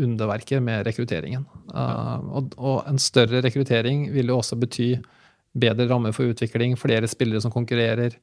underverker 0.00 0.60
med 0.64 0.86
rekrutteringen. 0.86 1.42
Og, 1.74 2.52
og 2.56 2.86
en 2.88 2.98
større 3.02 3.40
rekruttering 3.44 4.06
vil 4.14 4.30
jo 4.30 4.38
også 4.38 4.56
bety 4.62 4.92
bedre 5.52 5.88
rammer 5.90 6.14
for 6.16 6.30
utvikling, 6.30 6.76
flere 6.78 7.08
spillere 7.10 7.42
som 7.42 7.52
konkurrerer, 7.54 8.16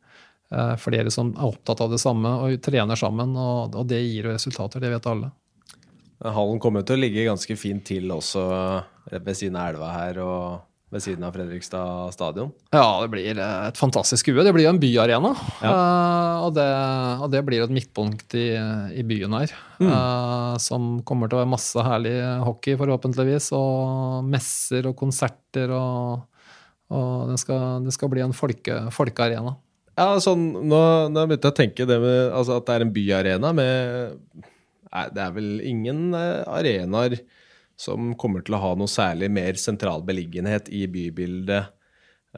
eh, 0.51 0.75
flere 0.81 1.11
som 1.13 1.33
er 1.35 1.49
opptatt 1.49 1.81
av 1.83 1.91
det 1.91 1.99
samme 2.03 2.31
og 2.45 2.61
trener 2.63 2.99
sammen, 2.99 3.35
og, 3.35 3.75
og 3.75 3.89
det 3.89 4.03
gir 4.03 4.29
jo 4.29 4.35
resultater, 4.37 4.83
det 4.83 4.93
vet 4.95 5.11
alle. 5.11 5.33
Hallen 6.23 6.57
kommer 6.59 6.81
til 6.81 6.97
å 6.97 7.03
ligge 7.03 7.27
ganske 7.27 7.55
fint 7.59 7.83
til 7.85 8.09
også 8.09 8.47
ved 9.11 9.35
siden 9.37 9.59
av 9.59 9.75
elva 9.75 9.91
her 9.93 10.17
og 10.23 10.63
ved 10.89 11.03
siden 11.03 11.25
av 11.27 11.35
Fredrikstad 11.35 12.13
stadion. 12.15 12.53
Ja, 12.71 12.85
det 13.03 13.09
blir 13.11 13.35
eh, 13.35 13.67
et 13.67 13.79
fantastisk 13.79 14.23
skue. 14.23 14.43
Det 14.45 14.53
blir 14.55 14.63
jo 14.63 14.71
en 14.71 14.79
byarena. 14.79 15.33
Ja. 15.59 15.71
Eh, 15.73 16.45
og, 16.45 16.53
det, 16.55 16.67
og 17.25 17.27
det 17.33 17.41
blir 17.47 17.65
et 17.65 17.73
midtpunkt 17.75 18.37
i, 18.39 18.47
i 18.95 19.03
byen 19.07 19.35
her. 19.35 19.51
eh, 19.83 20.53
som 20.63 21.01
kommer 21.07 21.27
til 21.27 21.37
å 21.37 21.43
være 21.43 21.51
masse 21.57 21.83
herlig 21.83 22.15
hockey, 22.47 22.79
forhåpentligvis. 22.79 23.51
Og 23.57 24.31
messer 24.31 24.87
og 24.87 24.95
konserter 25.03 25.75
og, 25.75 26.23
og 26.93 27.31
det, 27.31 27.39
skal, 27.41 27.83
det 27.85 27.93
skal 27.95 28.11
bli 28.11 28.23
en 28.23 28.35
folke, 28.35 28.77
folkearena. 28.95 29.55
Ja, 29.97 30.11
sånn, 30.21 30.51
nå, 30.69 30.79
nå 31.09 31.23
har 31.23 31.33
jeg 31.33 31.41
å 31.49 31.55
tenke 31.57 31.87
det 31.89 31.97
med 32.03 32.19
altså 32.29 32.59
at 32.59 32.67
det 32.67 32.75
er 32.75 32.85
en 32.85 32.93
byarena 32.93 33.53
med 33.57 34.45
Nei, 34.87 35.07
det 35.11 35.19
er 35.19 35.33
vel 35.35 35.49
ingen 35.67 36.13
eh, 36.15 36.45
arenaer 36.47 37.17
som 37.77 38.13
kommer 38.17 38.41
til 38.45 38.55
å 38.55 38.61
ha 38.61 38.69
noe 38.79 38.89
særlig 38.89 39.27
mer 39.35 39.57
sentral 39.59 40.05
beliggenhet 40.07 40.69
i 40.73 40.85
bybildet 40.89 41.67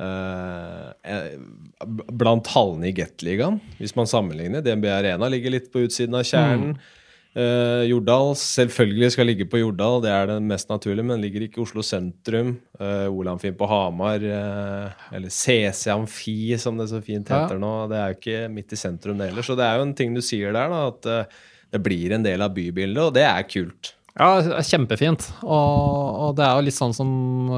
eh, 0.02 0.88
eh, 1.14 1.36
blant 2.10 2.50
hallene 2.56 2.90
i 2.90 2.96
Gateligaen, 2.98 3.60
hvis 3.78 3.94
man 3.96 4.10
sammenligner. 4.10 4.66
DNB 4.66 4.90
Arena 4.92 5.30
ligger 5.32 5.54
litt 5.54 5.70
på 5.72 5.86
utsiden 5.86 6.18
av 6.18 6.26
kjernen. 6.28 6.74
Uh, 7.38 7.86
Jordal 7.86 8.32
selvfølgelig 8.42 9.12
skal 9.14 9.30
ligge 9.30 9.46
på 9.50 9.60
Jordal, 9.62 10.00
det 10.02 10.10
er 10.10 10.32
det 10.32 10.38
mest 10.50 10.72
naturlige, 10.72 11.06
men 11.06 11.22
ligger 11.22 11.46
ikke 11.46 11.62
i 11.62 11.66
Oslo 11.66 11.86
sentrum. 11.86 12.56
Uh, 12.80 13.06
Olamfin 13.12 13.58
på 13.60 13.70
Hamar, 13.70 14.26
uh, 14.26 15.06
eller 15.14 15.30
CC 15.34 15.94
Amfi, 15.94 16.58
som 16.58 16.80
det 16.80 16.90
så 16.90 17.04
fint 17.06 17.30
heter 17.30 17.60
ja. 17.60 17.62
nå. 17.62 17.76
Det 17.92 18.00
er 18.00 18.10
jo 18.10 18.20
ikke 18.20 18.42
midt 18.56 18.74
i 18.74 18.82
sentrum, 18.82 19.22
det 19.22 19.30
heller. 19.30 19.46
Så 19.46 19.58
det 19.60 19.68
er 19.68 19.78
jo 19.78 19.88
en 19.88 19.96
ting 19.98 20.18
du 20.18 20.24
sier 20.26 20.56
der, 20.58 20.74
da, 20.74 20.90
at 20.90 21.32
det 21.70 21.86
blir 21.86 22.18
en 22.18 22.26
del 22.26 22.42
av 22.42 22.54
bybildet, 22.56 23.06
og 23.06 23.16
det 23.16 23.28
er 23.30 23.46
kult. 23.50 23.94
Ja, 24.20 24.60
kjempefint. 24.66 25.30
Og, 25.46 25.52
og, 25.54 26.32
det 26.36 26.44
er 26.44 26.58
jo 26.58 26.66
litt 26.66 26.76
sånn 26.76 26.96
som 26.96 27.12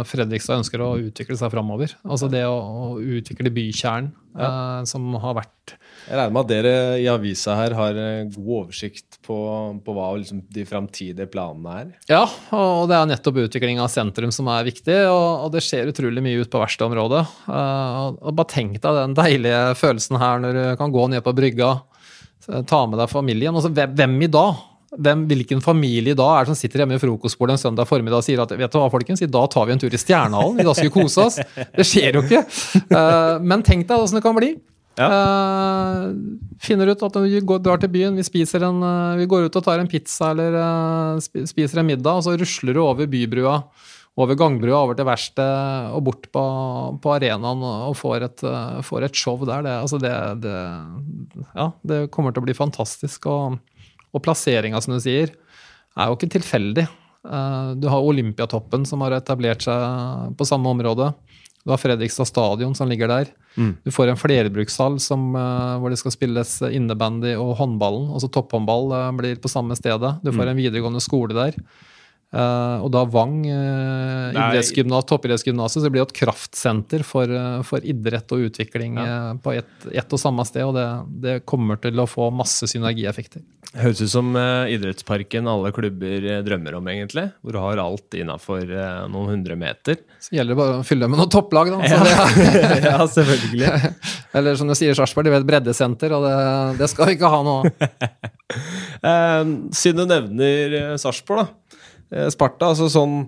Fredrikstad 0.06 0.62
ønsker 0.62 0.84
å 0.84 0.94
utvikle 1.02 1.38
seg 1.40 1.50
framover. 1.54 1.96
Altså 2.06 2.30
det 2.32 2.44
å, 2.46 2.58
å 2.60 2.90
utvikle 3.00 3.54
bykjernen, 3.56 4.12
ja. 4.36 4.50
eh, 4.50 4.84
som 4.90 5.08
har 5.24 5.40
vært 5.40 5.76
Jeg 6.08 6.18
regner 6.18 6.34
med 6.34 6.42
at 6.42 6.50
dere 6.52 6.74
i 7.02 7.08
avisa 7.12 7.56
her 7.60 7.76
har 7.78 8.00
eh, 8.00 8.30
god 8.34 8.52
oversikt 8.58 9.20
på, 9.26 9.38
på 9.86 9.96
hva 9.96 10.08
liksom, 10.18 10.42
de 10.52 10.66
framtidige 10.68 11.30
planene 11.32 11.76
er? 11.82 11.92
Ja, 12.10 12.24
og 12.58 12.88
det 12.92 12.98
er 12.98 13.12
nettopp 13.12 13.42
utvikling 13.46 13.82
av 13.84 13.92
sentrum 13.94 14.34
som 14.36 14.50
er 14.52 14.68
viktig. 14.68 14.98
Og, 15.12 15.46
og 15.46 15.54
det 15.54 15.64
skjer 15.66 15.92
utrolig 15.92 16.24
mye 16.26 16.42
ut 16.42 16.52
på 16.52 16.64
verkstedområdet. 16.64 17.22
Uh, 17.46 18.18
og 18.18 18.34
bare 18.40 18.54
tenk 18.56 18.80
deg 18.82 19.00
den 19.04 19.16
deilige 19.18 19.62
følelsen 19.80 20.20
her 20.22 20.44
når 20.44 20.58
du 20.58 20.66
kan 20.82 20.94
gå 20.94 21.08
ned 21.14 21.24
på 21.26 21.36
brygga, 21.38 21.76
ta 22.68 22.84
med 22.90 22.98
deg 23.00 23.12
familien. 23.12 23.56
Altså, 23.56 23.72
hvem, 23.72 23.96
hvem 23.96 24.20
i 24.26 24.34
dag? 24.34 24.68
hvem, 24.92 25.24
hvilken 25.30 25.62
familie 25.64 26.16
da 26.18 26.26
er 26.36 26.44
det 26.44 26.52
som 26.52 26.60
sitter 26.60 26.84
hjemme 26.84 26.98
i 26.98 27.02
frokostbordet 27.02 27.56
en 27.56 27.62
søndag 27.62 27.88
formiddag 27.88 28.20
og 28.20 28.26
sier 28.28 28.42
at 28.44 28.52
vet 28.52 28.74
du 28.74 28.80
hva, 28.80 28.90
folkens, 28.92 29.24
i 29.24 29.30
dag 29.32 29.48
tar 29.54 29.68
vi 29.68 29.76
en 29.76 29.80
tur 29.80 29.94
i 29.94 30.02
Stjernehallen, 30.02 30.60
i 30.60 30.66
dag 30.68 30.76
skal 30.76 30.90
vi 30.90 30.96
kose 30.98 31.28
oss. 31.28 31.40
Det 31.78 31.86
skjer 31.88 32.18
jo 32.18 32.26
ikke. 32.26 32.44
Uh, 32.92 33.40
men 33.40 33.64
tenk 33.64 33.88
deg 33.88 34.04
åssen 34.04 34.20
det 34.20 34.26
kan 34.26 34.36
bli. 34.36 34.56
Ja. 35.00 35.08
Uh, 35.08 36.10
finner 36.62 36.92
ut 36.92 37.04
at 37.08 37.16
vi 37.24 37.40
går, 37.48 37.62
drar 37.64 37.80
til 37.80 37.92
byen, 37.94 38.18
vi, 38.20 38.44
en, 38.60 38.84
uh, 38.84 39.16
vi 39.18 39.28
går 39.30 39.48
ut 39.48 39.56
og 39.56 39.64
tar 39.64 39.80
en 39.80 39.90
pizza 39.90 40.34
eller 40.34 40.58
spiser 41.24 41.80
en 41.80 41.88
middag, 41.88 42.20
og 42.20 42.26
så 42.28 42.36
rusler 42.38 42.76
du 42.76 42.82
over 42.84 43.08
bybrua, 43.10 43.56
over 44.20 44.36
gangbrua, 44.36 44.84
over 44.84 45.00
til 45.00 45.08
verkstedet 45.08 45.96
og 45.96 46.04
bort 46.10 46.28
på, 46.36 46.44
på 47.02 47.16
arenaen 47.16 47.64
og 47.64 47.96
får 47.98 48.28
et, 48.28 48.46
får 48.84 49.08
et 49.08 49.16
show 49.16 49.40
der. 49.48 49.64
Det, 49.66 49.76
altså 49.88 50.02
det, 50.04 50.16
det, 50.44 50.58
ja, 51.56 51.72
det 51.88 52.02
kommer 52.12 52.36
til 52.36 52.44
å 52.44 52.50
bli 52.50 52.58
fantastisk. 52.58 53.32
og 53.32 53.62
og 54.12 54.24
plasseringa, 54.26 54.82
som 54.84 54.96
du 54.96 55.02
sier, 55.04 55.32
er 55.96 56.10
jo 56.10 56.18
ikke 56.18 56.32
tilfeldig. 56.36 56.88
Du 57.80 57.88
har 57.92 58.08
Olympiatoppen, 58.08 58.86
som 58.88 59.04
har 59.06 59.16
etablert 59.16 59.64
seg 59.66 60.36
på 60.38 60.48
samme 60.48 60.72
område. 60.74 61.12
Du 61.64 61.70
har 61.74 61.78
Fredrikstad 61.78 62.26
stadion, 62.26 62.74
som 62.76 62.90
ligger 62.90 63.12
der. 63.12 63.30
Mm. 63.56 63.76
Du 63.84 63.92
får 63.94 64.10
en 64.10 64.18
flerbrukshall 64.18 65.00
som, 65.00 65.36
eh, 65.36 65.78
hvor 65.78 65.94
det 65.94 66.00
skal 66.02 66.16
spilles 66.16 66.56
innebandy 66.72 67.36
og 67.36 67.56
håndballen. 67.60 68.10
Altså 68.16 68.32
topphåndball 68.34 68.92
eh, 68.98 69.12
blir 69.20 69.42
på 69.42 69.52
samme 69.52 69.78
stedet. 69.78 70.16
Du 70.24 70.32
får 70.32 70.44
mm. 70.44 70.52
en 70.52 70.62
videregående 70.62 71.04
skole 71.04 71.38
der. 71.38 71.60
Uh, 72.32 72.80
og 72.86 72.94
da 72.94 73.02
Vang 73.12 73.42
uh, 73.44 74.32
idrettsgymnas, 74.32 75.04
toppidrettsgymnaset, 75.10 75.82
så 75.82 75.84
det 75.84 75.92
blir 75.92 76.06
et 76.06 76.14
kraftsenter 76.16 77.04
for, 77.04 77.28
uh, 77.28 77.60
for 77.68 77.84
idrett 77.84 78.32
og 78.32 78.46
utvikling 78.48 78.96
ja. 79.02 79.34
på 79.36 79.58
ett 79.58 79.90
et 79.92 80.14
og 80.16 80.22
samme 80.22 80.46
sted. 80.48 80.64
Og 80.64 80.78
det, 80.78 80.86
det, 81.26 81.34
kommer 81.50 81.80
til 81.82 82.00
å 82.00 82.08
få 82.08 82.30
masse 82.32 82.70
synergieffekter. 82.72 83.44
Høres 83.76 84.02
ut 84.04 84.12
som 84.12 84.36
idrettsparken 84.36 85.48
alle 85.48 85.72
klubber 85.76 86.26
drømmer 86.44 86.76
om, 86.80 86.88
egentlig. 86.92 87.28
Hvor 87.40 87.56
du 87.56 87.60
har 87.64 87.82
alt 87.84 88.18
innafor 88.20 88.66
noen 89.12 89.32
hundre 89.32 89.56
meter. 89.60 90.00
Så 90.20 90.36
gjelder 90.36 90.54
det 90.54 90.60
bare 90.60 90.82
å 90.82 90.86
fylle 90.88 91.08
med 91.12 91.22
noen 91.22 91.32
topplag, 91.32 91.72
da. 91.72 91.80
Ja. 91.88 92.28
ja, 92.90 92.98
selvfølgelig. 93.16 93.94
Eller 94.38 94.60
som 94.60 94.72
du 94.72 94.76
sier, 94.76 94.96
Sarpsborg, 94.98 95.28
de 95.28 95.40
et 95.40 95.48
breddesenter, 95.48 96.14
og 96.16 96.28
det, 96.28 96.36
det 96.84 96.92
skal 96.92 97.10
vi 97.10 97.18
ikke 97.18 97.32
ha 97.32 97.42
nå. 97.48 97.58
siden 99.82 100.04
du 100.04 100.08
nevner 100.12 101.00
Sarpsborg, 101.02 101.46
da. 101.46 101.61
Eh, 102.12 102.28
Sparta 102.34 102.72
altså 102.72 102.90
sånn, 102.92 103.24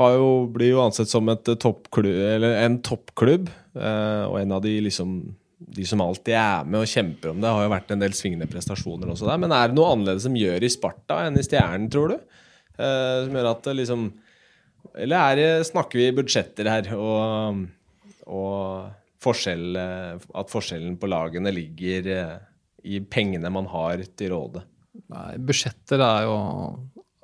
jo, 0.00 0.30
blir 0.54 0.72
jo 0.72 0.84
ansett 0.84 1.10
som 1.10 1.28
toppklubb, 1.50 2.46
en 2.46 2.78
toppklubb. 2.86 3.50
Eh, 3.74 4.24
og 4.28 4.38
en 4.40 4.56
av 4.56 4.62
de, 4.64 4.76
liksom, 4.86 5.18
de 5.76 5.86
som 5.86 6.02
alltid 6.04 6.36
er 6.38 6.68
med 6.68 6.82
og 6.82 6.90
kjemper 6.90 7.34
om 7.34 7.42
det. 7.42 7.50
har 7.50 7.66
jo 7.66 7.74
vært 7.74 7.92
en 7.94 8.04
del 8.04 8.16
svingende 8.16 8.48
prestasjoner 8.50 9.12
også 9.12 9.28
der. 9.28 9.42
Men 9.42 9.54
er 9.56 9.68
det 9.68 9.78
noe 9.78 9.92
annerledes 9.96 10.26
som 10.28 10.38
gjør 10.38 10.64
i 10.64 10.72
Sparta 10.72 11.24
enn 11.26 11.38
i 11.38 11.44
Stjernen, 11.46 11.90
tror 11.92 12.14
du? 12.14 12.38
Eh, 12.78 13.16
som 13.26 13.36
gjør 13.36 13.52
at 13.52 13.66
det 13.66 13.78
liksom 13.82 14.10
Eller 14.96 15.36
det, 15.36 15.50
snakker 15.68 16.00
vi 16.00 16.06
budsjetter 16.16 16.66
her, 16.70 16.86
og, 16.96 17.58
og 18.32 18.88
forskjell, 19.20 19.76
at 19.76 20.50
forskjellen 20.50 20.96
på 20.98 21.10
lagene 21.12 21.52
ligger 21.52 22.08
i 22.88 23.02
pengene 23.04 23.52
man 23.52 23.68
har 23.70 24.00
til 24.16 24.32
råde? 24.32 24.64
Nei, 25.12 25.36
budsjetter 25.36 26.00
er 26.00 26.24
jo 26.24 26.38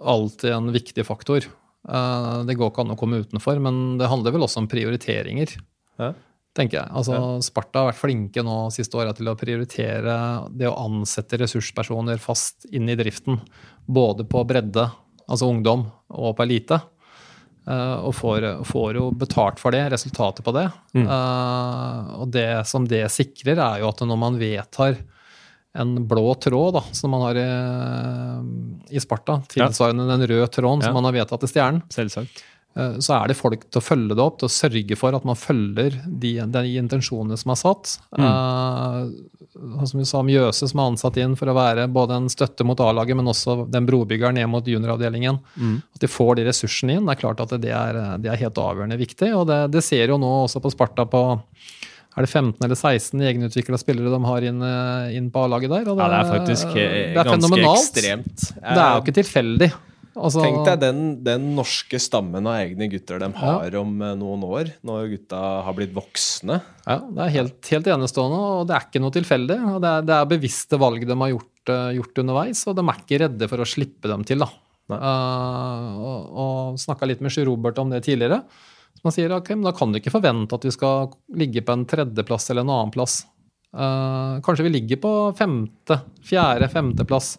alltid 0.03 0.53
en 0.53 0.73
viktig 0.73 1.07
faktor. 1.07 1.47
Eh, 1.89 2.39
det 2.45 2.57
går 2.59 2.73
ikke 2.73 2.85
an 2.85 2.95
å 2.95 2.99
komme 2.99 3.21
utenfor, 3.23 3.61
men 3.63 3.99
det 4.01 4.11
handler 4.11 4.35
vel 4.35 4.47
også 4.47 4.65
om 4.65 4.71
prioriteringer. 4.71 5.57
Ja. 5.97 6.13
tenker 6.57 6.79
jeg. 6.79 6.89
Altså, 6.93 7.13
ja. 7.17 7.45
Sparta 7.45 7.83
har 7.83 7.91
vært 7.91 8.01
flinke 8.01 8.43
nå 8.45 8.57
siste 8.73 8.97
året 8.97 9.19
til 9.19 9.29
å 9.29 9.37
prioritere 9.37 10.17
det 10.57 10.69
å 10.69 10.77
ansette 10.87 11.37
ressurspersoner 11.43 12.21
fast 12.21 12.65
inn 12.73 12.89
i 12.89 12.97
driften. 12.97 13.43
Både 13.85 14.25
på 14.29 14.41
bredde, 14.49 14.87
altså 15.29 15.51
ungdom, 15.53 15.87
og 16.09 16.37
på 16.37 16.47
elite. 16.47 16.81
Uh, 17.67 18.07
og 18.07 18.13
får, 18.15 18.45
får, 18.65 18.95
jo 18.95 19.09
betalt 19.11 19.59
for 19.59 19.75
det, 19.75 19.83
resultatet 19.91 20.47
på 20.47 20.55
det. 20.55 20.69
Mm. 20.95 21.05
Uh, 21.11 22.13
og 22.23 22.29
det 22.33 22.49
som 22.71 22.87
det 22.87 23.03
sikrer, 23.11 23.59
er 23.59 23.83
jo 23.83 23.91
at 23.91 24.05
når 24.07 24.21
man 24.23 24.39
vedtar 24.39 25.01
en 25.77 25.95
blå 26.09 26.35
tråd 26.43 26.77
da, 26.79 26.85
som 26.97 27.13
man 27.15 27.25
har 27.29 27.41
i, 27.41 27.47
i 28.97 29.03
Sparta, 29.03 29.41
tilsvarende 29.53 30.09
den 30.11 30.27
røde 30.33 30.51
tråden 30.53 30.85
som 30.85 30.97
man 30.97 31.09
har 31.09 31.21
vedtatt 31.21 31.47
i 31.47 31.51
Stjernen. 31.51 31.83
Selvsagt. 31.93 32.45
Eh, 32.77 32.99
så 33.01 33.15
er 33.17 33.31
det 33.31 33.39
folk 33.39 33.65
til 33.71 33.81
å 33.81 33.85
følge 33.85 34.17
det 34.17 34.25
opp, 34.25 34.39
til 34.41 34.51
å 34.51 34.53
sørge 34.53 34.99
for 35.01 35.17
at 35.17 35.25
man 35.29 35.39
følger 35.39 35.97
de, 36.05 36.35
de 36.53 36.65
intensjonene 36.77 37.39
som 37.41 37.55
er 37.55 37.61
satt. 37.61 37.97
Mm. 38.19 38.27
Uh, 38.27 39.87
som 39.89 40.03
vi 40.03 40.07
sa, 40.09 40.21
Mjøse 40.27 40.69
som 40.69 40.83
er 40.83 40.91
ansatt 40.93 41.17
inn 41.23 41.37
for 41.41 41.49
å 41.49 41.57
være 41.57 41.87
både 41.93 42.21
en 42.21 42.29
støtte 42.33 42.67
mot 42.69 42.81
A-laget, 42.85 43.17
men 43.17 43.33
også 43.33 43.63
den 43.73 43.89
brobyggeren 43.89 44.37
ned 44.37 44.51
mot 44.53 44.69
junioravdelingen. 44.69 45.41
Mm. 45.57 45.79
At 45.97 46.05
de 46.05 46.13
får 46.13 46.37
de 46.37 46.47
ressursene 46.51 46.99
inn. 46.99 47.09
Det 47.09 47.17
er 47.17 47.23
klart 47.25 47.41
at 47.47 47.57
det 47.63 47.73
er, 47.73 48.03
det 48.21 48.33
er 48.33 48.43
helt 48.45 48.61
avgjørende 48.61 49.01
viktig. 49.01 49.33
Og 49.39 49.49
det, 49.49 49.63
det 49.73 49.85
ser 49.87 50.13
jo 50.13 50.21
nå 50.21 50.33
også 50.45 50.61
på 50.65 50.75
Sparta 50.75 51.09
på 51.09 51.23
er 52.17 52.25
det 52.25 52.31
15 52.33 52.65
eller 52.65 52.79
16 52.79 53.25
egenutvikla 53.29 53.81
spillere 53.81 54.13
de 54.13 54.21
har 54.25 54.47
inn, 54.49 54.63
eh, 54.65 55.17
inn 55.19 55.29
på 55.33 55.43
A-laget 55.45 55.73
der. 55.73 55.85
Det, 55.85 55.97
ja, 56.01 56.07
det 56.13 56.21
er 56.21 56.31
faktisk 56.31 56.71
det 56.73 56.87
er 56.87 57.19
ganske 57.19 57.35
fenomenalt. 57.37 57.83
ekstremt. 57.83 58.47
Det 58.57 58.81
er 58.81 58.95
jo 58.95 59.03
ikke 59.05 59.19
tilfeldig. 59.21 59.71
Altså, 60.17 60.41
Tenk 60.41 60.63
deg 60.65 60.79
den, 60.81 61.01
den, 61.27 61.49
norske 61.59 61.99
stammen 62.01 62.47
av 62.49 62.57
egne 62.63 62.89
gutter 62.89 63.21
de 63.21 63.29
har 63.37 63.67
ja. 63.69 63.81
om 63.83 63.91
eh, 64.01 64.15
noen 64.17 64.47
år, 64.49 64.71
når 64.87 65.11
gutta 65.13 65.41
har 65.67 65.77
blitt 65.77 65.93
voksne. 65.97 66.57
Ja, 66.87 67.03
Det 67.05 67.27
er 67.27 67.35
helt, 67.35 67.59
helt 67.75 67.91
enestående, 67.93 68.39
og 68.41 68.71
det 68.71 68.79
er 68.79 68.87
ikke 68.89 69.03
noe 69.05 69.13
tilfeldig. 69.13 69.59
og 69.75 69.83
Det 69.85 69.91
er, 69.91 70.07
det 70.09 70.15
er 70.17 70.31
bevisste 70.31 70.81
valg 70.81 71.05
de 71.05 71.19
har 71.21 71.35
gjort, 71.35 71.75
gjort, 71.99 72.23
underveis, 72.25 72.65
og 72.65 72.79
de 72.79 72.87
er 72.87 73.03
ikke 73.03 73.21
redde 73.27 73.51
for 73.53 73.61
å 73.61 73.69
slippe 73.69 74.09
dem 74.09 74.25
til. 74.25 74.41
da. 74.47 74.49
Uh, 74.87 75.95
og 75.99 76.27
og 76.39 76.77
snakka 76.79 77.09
litt 77.11 77.23
med 77.25 77.33
Sjur 77.35 77.49
Robert 77.51 77.79
om 77.83 77.91
det 77.91 78.05
tidligere. 78.07 78.41
Så 78.97 79.05
man 79.05 79.15
sier 79.15 79.33
ok, 79.37 79.53
men 79.55 79.67
da 79.69 79.75
kan 79.77 79.93
du 79.93 80.01
ikke 80.01 80.15
forvente 80.15 80.57
at 80.57 80.65
vi 80.65 80.73
skal 80.75 81.11
ligge 81.37 81.63
på 81.65 81.75
en 81.77 81.87
tredjeplass 81.89 82.51
eller 82.51 82.65
en 82.65 82.75
annenplass. 82.75 83.25
Uh, 83.77 84.41
kanskje 84.45 84.65
vi 84.65 84.73
ligger 84.79 85.01
på 85.03 85.13
femte, 85.37 85.99
fjerde, 86.25 86.69
femteplass 86.73 87.35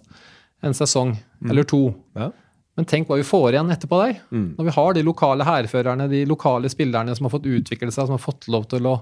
en 0.61 0.75
sesong 0.77 1.15
mm. 1.15 1.49
eller 1.49 1.65
to. 1.67 1.81
Ja. 2.17 2.29
Men 2.77 2.85
tenk 2.85 3.09
hva 3.09 3.17
vi 3.17 3.25
får 3.25 3.55
igjen 3.55 3.73
etterpå 3.73 3.99
der. 4.03 4.19
Mm. 4.29 4.47
Når 4.57 4.67
vi 4.67 4.75
har 4.75 4.93
de 4.93 5.03
lokale 5.05 5.45
hærførerne, 5.47 6.05
de 6.11 6.21
lokale 6.29 6.69
spillerne 6.69 7.15
som 7.17 7.25
har 7.25 7.33
fått 7.33 7.49
utvikle 7.49 7.89
seg, 7.89 8.05
som 8.05 8.13
har 8.13 8.21
fått 8.21 8.45
lov 8.53 8.67
til 8.69 8.85
å 8.85 8.99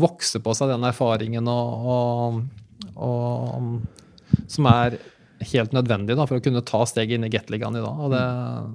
vokse 0.00 0.40
på 0.40 0.54
seg 0.56 0.70
den 0.72 0.86
erfaringen 0.88 1.48
og, 1.50 1.90
og, 1.92 2.38
og 2.96 4.46
som 4.48 4.68
er 4.70 4.96
helt 5.52 5.74
nødvendig 5.76 6.16
da, 6.18 6.26
for 6.28 6.40
å 6.40 6.44
kunne 6.44 6.62
ta 6.66 6.82
steget 6.88 7.16
inn 7.16 7.26
i 7.26 7.30
Gateligaen 7.32 7.78
i 7.78 7.82
dag. 7.82 8.00
Og 8.04 8.12
det, 8.12 8.22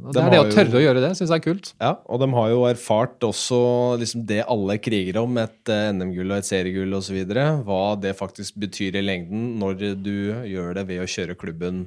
og 0.06 0.10
det 0.10 0.16
de 0.18 0.24
er 0.24 0.34
det 0.34 0.42
å 0.42 0.48
tørre 0.54 0.74
jo, 0.74 0.80
å 0.80 0.84
gjøre 0.86 1.04
det, 1.04 1.12
syns 1.18 1.34
jeg 1.34 1.42
er 1.42 1.46
kult. 1.46 1.72
Ja, 1.82 1.92
og 2.10 2.22
de 2.24 2.30
har 2.38 2.54
jo 2.54 2.64
erfart 2.70 3.28
også 3.28 3.60
liksom 4.02 4.26
det 4.30 4.42
alle 4.44 4.80
kriger 4.82 5.22
om, 5.22 5.38
et 5.42 5.74
uh, 5.74 5.92
NM-gull 5.94 6.34
og 6.34 6.40
et 6.40 6.50
seriegull 6.50 6.98
osv. 6.98 7.22
Hva 7.68 7.84
det 8.02 8.16
faktisk 8.18 8.58
betyr 8.62 9.00
i 9.00 9.06
lengden 9.06 9.54
når 9.62 9.86
du 10.02 10.18
gjør 10.50 10.80
det 10.80 10.88
ved 10.90 11.04
å 11.04 11.10
kjøre 11.10 11.38
klubben 11.40 11.86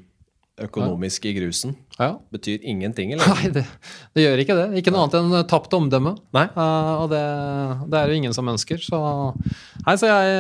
økonomisk 0.65 1.27
i 1.29 1.35
grusen. 1.37 1.75
Ja. 1.99 2.13
Betyr 2.35 2.63
ingenting, 2.63 3.13
eller? 3.15 3.31
Nei, 3.35 3.51
det, 3.55 3.65
det, 4.15 4.23
gjør 4.23 4.43
ikke 4.43 4.57
det. 4.59 4.67
Ikke 4.81 4.95
noe 4.95 5.07
annet 5.07 5.19
enn 5.19 5.49
tapt 5.51 5.75
omdømme. 5.77 6.15
Nei. 6.37 6.45
Uh, 6.55 6.95
og 7.03 7.07
det, 7.13 7.23
det, 7.91 8.01
er 8.01 8.11
jo 8.11 8.21
ingen 8.21 8.37
som 8.37 8.51
ønsker. 8.51 8.83
Så, 8.85 9.01
nei, 9.85 9.97
så 10.01 10.11
jeg, 10.11 10.33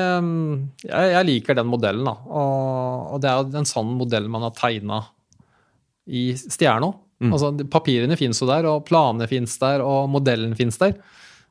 jeg, 0.86 1.12
jeg, 1.14 1.28
liker 1.30 1.58
den 1.58 1.70
modellen, 1.70 2.06
da. 2.08 2.16
Og, 2.28 3.14
og, 3.14 3.20
det 3.22 3.30
er 3.30 3.38
jo 3.42 3.62
en 3.62 3.70
sann 3.70 3.94
modell 3.98 4.30
man 4.32 4.46
har 4.48 4.56
tegna 4.58 5.02
i 6.08 6.30
Stjerna. 6.38 6.92
Mm. 7.18 7.32
Altså, 7.34 7.52
papirene 7.70 8.18
fins 8.18 8.42
jo 8.42 8.48
der, 8.50 8.68
og 8.70 8.84
planene 8.88 9.28
fins 9.30 9.58
der, 9.60 9.82
og 9.84 10.10
modellen 10.12 10.54
fins 10.58 10.78
der. 10.80 10.94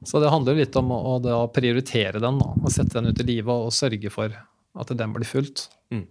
Så 0.05 0.21
det 0.21 0.29
handler 0.29 0.53
jo 0.53 0.61
litt 0.61 0.77
om 0.77 0.93
å, 0.93 1.17
å 1.17 1.47
prioritere 1.53 2.21
den, 2.21 2.37
da, 2.39 2.51
og 2.53 2.71
sette 2.73 2.99
den 2.99 3.11
ut 3.11 3.23
i 3.23 3.27
livet 3.27 3.51
og, 3.51 3.71
og 3.71 3.75
sørge 3.75 4.13
for 4.13 4.33
at 4.77 4.93
den 4.93 5.13
blir 5.15 5.27
fulgt. 5.27 5.67
Mm. 5.93 6.05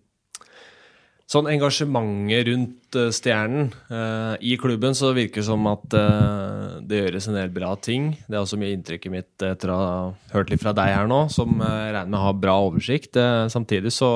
Sånn 1.30 1.48
engasjementet 1.50 2.46
rundt 2.46 2.98
uh, 2.98 3.08
Stjernen 3.14 3.72
uh, 3.90 4.36
I 4.38 4.54
klubben 4.60 4.94
så 4.94 5.10
virker 5.16 5.42
det 5.42 5.48
som 5.48 5.66
at 5.70 5.96
uh, 5.98 6.78
det 6.86 7.02
gjøres 7.02 7.26
en 7.26 7.38
del 7.38 7.50
bra 7.54 7.72
ting. 7.82 8.12
Det 8.26 8.36
er 8.36 8.44
også 8.44 8.58
mye 8.60 8.76
inntrykket 8.76 9.12
mitt 9.12 9.44
etter 9.44 9.72
å 9.74 9.80
ha 9.80 9.92
hørt 10.36 10.52
litt 10.52 10.62
fra 10.62 10.74
deg 10.76 10.92
her 10.94 11.10
nå, 11.10 11.24
som 11.32 11.58
regner 11.58 12.12
med 12.12 12.22
har 12.22 12.38
bra 12.38 12.56
oversikt. 12.68 13.18
samtidig 13.50 13.92
så 13.94 14.08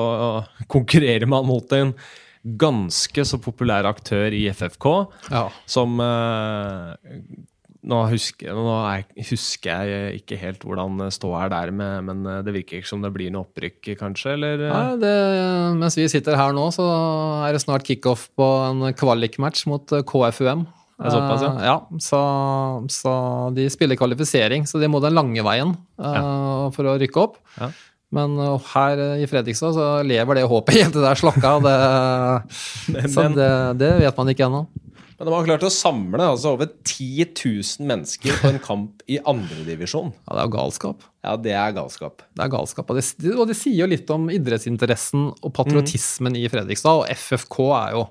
konkurrerer 0.71 1.27
man 1.29 1.47
mot 1.49 1.73
en 1.75 1.93
ganske 2.41 3.25
så 3.27 3.37
populær 3.41 3.85
aktør 3.89 4.33
i 4.33 4.45
FFK, 4.49 4.87
ja. 5.29 5.43
som 5.69 5.99
nå 7.81 7.97
husker, 8.11 8.53
nå 8.53 8.73
husker, 9.17 9.87
jeg 9.89 10.19
ikke 10.21 10.37
helt 10.37 10.65
hvordan 10.65 10.99
ståa 11.13 11.45
er 11.47 11.53
der, 11.53 11.71
med, 11.73 12.05
men 12.05 12.19
eh, 12.29 12.41
det 12.45 12.53
virker 12.53 12.77
ikke 12.77 12.91
som 12.91 13.01
det 13.01 13.09
blir 13.15 13.31
noe 13.33 13.47
opprykk, 13.47 13.95
kanskje? 13.97 14.35
Eller? 14.35 14.67
Nei, 14.69 14.99
det, 15.01 15.13
mens 15.79 15.97
vi 15.97 16.05
sitter 16.11 16.37
her 16.37 16.53
nå, 16.53 16.67
så 16.75 16.85
er 17.47 17.55
det 17.55 17.63
snart 17.63 17.87
kickoff 17.87 18.27
på 18.37 18.49
en 18.67 18.91
kvalikmatch 18.97 19.65
mot 19.71 19.97
eh, 19.97 20.05
KFUM. 20.05 20.67
Såpass, 21.01 21.41
ja. 21.41 21.53
Ja 21.65 21.77
så, 21.97 22.19
så, 22.93 23.13
de 23.57 23.65
spiller 23.73 23.97
kvalifisering, 23.97 24.67
så 24.69 24.77
de 24.77 24.89
må 24.91 25.01
den 25.01 25.17
lange 25.17 25.41
veien 25.41 25.73
ja. 25.97 26.21
for 26.75 26.85
å 26.85 26.99
rykke 27.01 27.23
opp. 27.23 27.39
Ja. 27.57 27.71
Men 28.13 28.35
her 28.75 29.01
i 29.23 29.25
Fredrikstad 29.25 29.73
så 29.73 29.87
lever 30.05 30.37
det 30.37 30.45
håpet 30.51 30.77
helt 30.83 30.93
til 30.93 31.01
det 31.01 31.09
er 31.15 31.21
slokka. 31.23 31.55
Det, 31.65 31.75
så 33.15 33.25
det, 33.33 33.51
det, 33.81 33.91
vet 34.03 34.21
man 34.21 34.29
ikke 34.35 34.45
ennå. 34.51 34.61
Men 35.21 35.27
de 35.29 35.33
har 35.35 35.45
klart 35.45 35.63
å 35.67 35.69
samle 35.69 36.25
altså, 36.31 36.55
over 36.55 36.71
10 36.81 37.27
000 37.37 37.85
mennesker 37.85 38.39
på 38.41 38.49
en 38.49 38.55
kamp 38.63 39.03
i 39.05 39.19
andredivisjon. 39.21 40.09
Ja, 40.25 40.33
det 40.33 40.41
er 40.41 40.47
jo 40.47 40.53
galskap. 40.55 41.03
Ja, 41.21 41.33
det 41.37 41.51
er 41.53 41.73
galskap. 41.75 42.23
Det 42.33 42.41
er 42.41 42.49
galskap, 42.49 42.89
Og 42.89 42.97
det, 42.97 43.33
og 43.35 43.43
det 43.51 43.55
sier 43.59 43.83
jo 43.83 43.89
litt 43.91 44.09
om 44.09 44.31
idrettsinteressen 44.33 45.27
og 45.29 45.51
patriotismen 45.53 46.33
mm. 46.33 46.39
i 46.41 46.49
Fredrikstad. 46.49 47.03
Og 47.03 47.13
FFK 47.13 47.59
er 47.67 47.93
jo 47.99 48.07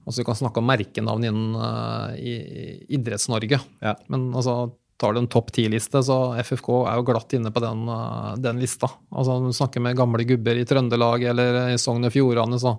altså 0.00 0.24
Vi 0.24 0.26
kan 0.26 0.38
snakke 0.40 0.58
om 0.58 0.66
merkenavn 0.66 1.26
innen 1.28 1.52
uh, 1.54 2.18
Idretts-Norge. 2.18 3.60
Ja. 3.84 3.92
Men 4.10 4.24
altså, 4.34 4.72
tar 4.98 5.14
du 5.14 5.20
en 5.20 5.30
topp 5.30 5.52
ti-liste, 5.54 6.02
så 6.02 6.16
FFK 6.40 6.72
er 6.80 6.98
jo 6.98 7.04
glatt 7.12 7.36
inne 7.38 7.52
på 7.54 7.62
den, 7.62 7.84
uh, 7.86 8.32
den 8.42 8.58
lista. 8.58 8.90
Altså, 9.12 9.38
Når 9.38 9.54
du 9.54 9.58
snakker 9.60 9.86
med 9.86 10.00
gamle 10.00 10.26
gubber 10.26 10.58
i 10.58 10.66
Trøndelag 10.66 11.28
eller 11.30 11.60
i 11.76 11.78
Sogn 11.78 12.10
og 12.10 12.16
Fjordane, 12.16 12.58
så 12.58 12.74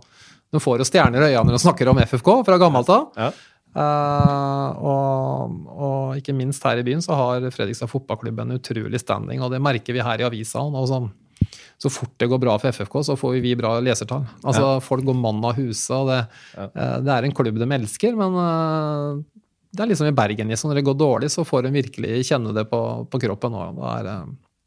du 0.51 0.59
får 0.59 0.83
jo 0.83 0.89
stjerner 0.89 1.23
i 1.23 1.29
øynene 1.31 1.47
når 1.47 1.55
du 1.55 1.63
snakker 1.63 1.87
om 1.87 2.03
FFK 2.03 2.33
fra 2.43 2.59
gammelt 2.59 2.91
av. 2.91 3.07
Ja. 3.15 3.31
Uh, 3.71 4.69
og, 4.83 5.51
og, 5.71 6.17
ikke 6.19 6.35
minst 6.35 6.63
her 6.67 6.81
i 6.81 6.83
byen 6.83 7.03
så 7.03 7.15
har 7.15 7.45
Fredrikstad 7.55 7.87
fotballklubb 7.91 8.41
en 8.43 8.57
utrolig 8.57 8.99
standing, 8.99 9.39
og 9.43 9.53
det 9.53 9.61
merker 9.63 9.95
vi 9.95 10.03
her 10.03 10.19
i 10.21 10.27
avisa. 10.27 10.63
Sånn. 10.91 11.09
så 11.81 11.89
fort 11.89 12.11
det 12.19 12.27
går 12.29 12.41
bra 12.43 12.57
for 12.59 12.75
FFK, 12.75 12.99
så 13.07 13.17
får 13.19 13.39
vi 13.43 13.55
bra 13.59 13.77
lesertall. 13.79 14.27
Altså, 14.43 14.65
ja. 14.75 14.83
Folk 14.83 15.07
går 15.07 15.17
mann 15.17 15.39
av 15.47 15.55
huset, 15.59 15.95
og 15.95 16.11
det, 16.11 16.19
ja. 16.57 16.67
uh, 16.67 16.97
det, 16.99 17.15
er 17.15 17.29
en 17.29 17.37
klubb 17.37 17.61
de 17.61 17.71
elsker, 17.79 18.19
men 18.19 18.37
uh, 18.37 19.23
det 19.71 19.85
er 19.85 19.93
liksom 19.93 20.11
i 20.11 20.15
Bergen. 20.19 20.51
Liksom. 20.51 20.71
Når 20.71 20.81
det 20.81 20.87
går 20.89 20.99
dårlig, 20.99 21.31
så 21.31 21.47
får 21.47 21.67
de 21.67 21.75
virkelig 21.79 22.25
kjenne 22.27 22.51
det 22.55 22.67
på, 22.67 22.81
på 23.07 23.23
kroppen. 23.23 23.55
Det 23.55 23.95
er, 23.95 24.13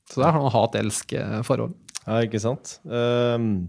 så 0.08 0.22
det 0.22 0.28
er 0.30 0.38
sånn 0.38 0.52
hat-elsk-forhold. 0.56 1.80
Ja, 2.04 2.20
ikke 2.24 2.40
sant. 2.40 2.78
Um 2.88 3.66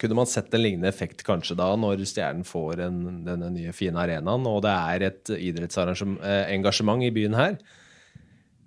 kunne 0.00 0.16
man 0.16 0.28
sett 0.28 0.52
en 0.54 0.62
lignende 0.62 0.88
effekt 0.88 1.22
kanskje 1.26 1.56
da, 1.58 1.68
når 1.76 2.02
Stjernen 2.08 2.46
får 2.48 2.80
en, 2.86 2.98
denne 3.26 3.50
nye, 3.52 3.74
fine 3.76 4.00
arenaen, 4.00 4.48
og 4.48 4.62
det 4.64 4.72
er 4.72 5.06
et 5.10 5.32
idrettsengasjement 5.36 7.04
i 7.04 7.12
byen 7.14 7.36
her? 7.36 7.56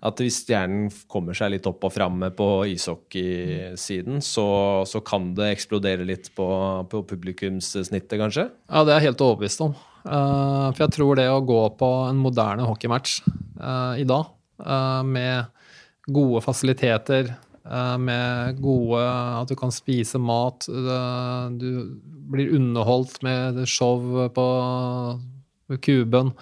At 0.06 0.22
hvis 0.22 0.44
Stjernen 0.44 0.92
kommer 1.10 1.38
seg 1.38 1.56
litt 1.56 1.66
opp 1.70 1.88
og 1.88 1.94
fram 1.96 2.28
på 2.38 2.50
ishockeysiden, 2.76 4.22
så, 4.22 4.48
så 4.86 5.02
kan 5.06 5.32
det 5.38 5.50
eksplodere 5.56 6.06
litt 6.06 6.30
på, 6.38 6.48
på 6.92 7.02
publikumssnittet, 7.10 8.20
kanskje? 8.22 8.50
Ja, 8.70 8.86
det 8.86 8.94
er 8.94 9.02
jeg 9.02 9.12
helt 9.12 9.26
overbevist 9.26 9.66
om. 9.66 9.74
Uh, 10.06 10.70
for 10.76 10.86
jeg 10.86 10.94
tror 11.00 11.18
det 11.18 11.26
å 11.34 11.42
gå 11.42 11.62
på 11.80 11.90
en 12.12 12.22
moderne 12.22 12.68
hockeymatch 12.70 13.24
uh, 13.26 13.98
i 13.98 14.06
dag, 14.06 14.30
med 15.04 15.50
gode 16.08 16.40
fasiliteter, 16.46 17.34
Eh, 17.34 17.55
med 17.66 18.60
gode 18.62 19.00
At 19.02 19.50
du 19.50 19.56
kan 19.58 19.72
spise 19.74 20.20
mat. 20.22 20.68
Du 20.70 21.70
blir 22.30 22.52
underholdt 22.54 23.24
med 23.26 23.64
show 23.70 24.28
på 24.30 24.46
kuben. 25.82 26.34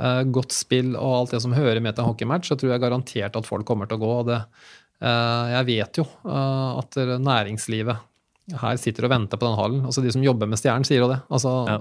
Eh, 0.00 0.22
godt 0.32 0.54
spill 0.56 0.94
og 0.96 1.16
alt 1.16 1.34
det 1.34 1.42
som 1.44 1.54
hører 1.56 1.82
med 1.84 1.96
til 1.96 2.04
en 2.04 2.10
hockeymatch, 2.12 2.48
så 2.48 2.56
tror 2.56 2.74
jeg 2.74 2.82
garantert 2.84 3.36
at 3.36 3.48
folk 3.48 3.66
kommer 3.68 3.90
til 3.90 3.98
å 3.98 4.04
gå. 4.04 4.12
og 4.20 4.26
det, 4.30 4.40
eh, 5.02 5.50
Jeg 5.58 5.66
vet 5.66 5.98
jo 5.98 6.06
at 6.24 6.96
næringslivet 6.96 7.98
her 8.60 8.76
sitter 8.76 9.04
og 9.04 9.10
venter 9.10 9.36
på 9.36 9.46
den 9.46 9.58
hallen. 9.58 9.84
Altså 9.86 10.02
De 10.02 10.10
som 10.12 10.22
jobber 10.22 10.48
med 10.48 10.58
Stjernen, 10.58 10.84
sier 10.84 11.00
jo 11.00 11.08
det. 11.08 11.20
Altså, 11.30 11.66
ja 11.68 11.80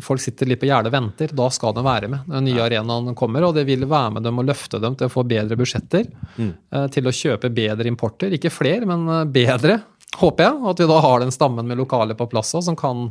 folk 0.00 0.22
sitter 0.22 0.48
litt 0.48 0.60
på 0.62 0.68
gjerdet 0.68 0.88
og 0.88 0.94
venter. 0.94 1.32
Da 1.36 1.48
skal 1.52 1.74
de 1.76 1.84
være 1.84 2.08
med 2.08 2.24
når 2.24 2.38
den 2.38 2.48
nye 2.48 2.60
ja. 2.60 2.66
arenaen 2.68 3.16
kommer. 3.18 3.44
Og 3.48 3.56
det 3.56 3.66
vil 3.68 3.84
være 3.88 4.16
med 4.16 4.26
dem 4.26 4.40
og 4.40 4.48
løfte 4.48 4.80
dem 4.82 4.96
til 4.96 5.10
å 5.10 5.12
få 5.12 5.24
bedre 5.28 5.58
budsjetter. 5.58 6.08
Mm. 6.38 6.50
Eh, 6.72 6.86
til 6.94 7.08
å 7.08 7.14
kjøpe 7.16 7.52
bedre 7.52 7.90
importer. 7.90 8.32
Ikke 8.36 8.52
flere, 8.52 8.88
men 8.88 9.04
eh, 9.10 9.28
bedre, 9.34 9.82
håper 10.20 10.48
jeg. 10.48 10.58
Og 10.62 10.72
at 10.72 10.82
vi 10.82 10.90
da 10.90 10.98
har 11.04 11.24
den 11.24 11.34
stammen 11.34 11.68
med 11.68 11.80
lokaler 11.80 12.16
på 12.18 12.28
plass 12.32 12.54
som 12.54 12.78
kan, 12.78 13.10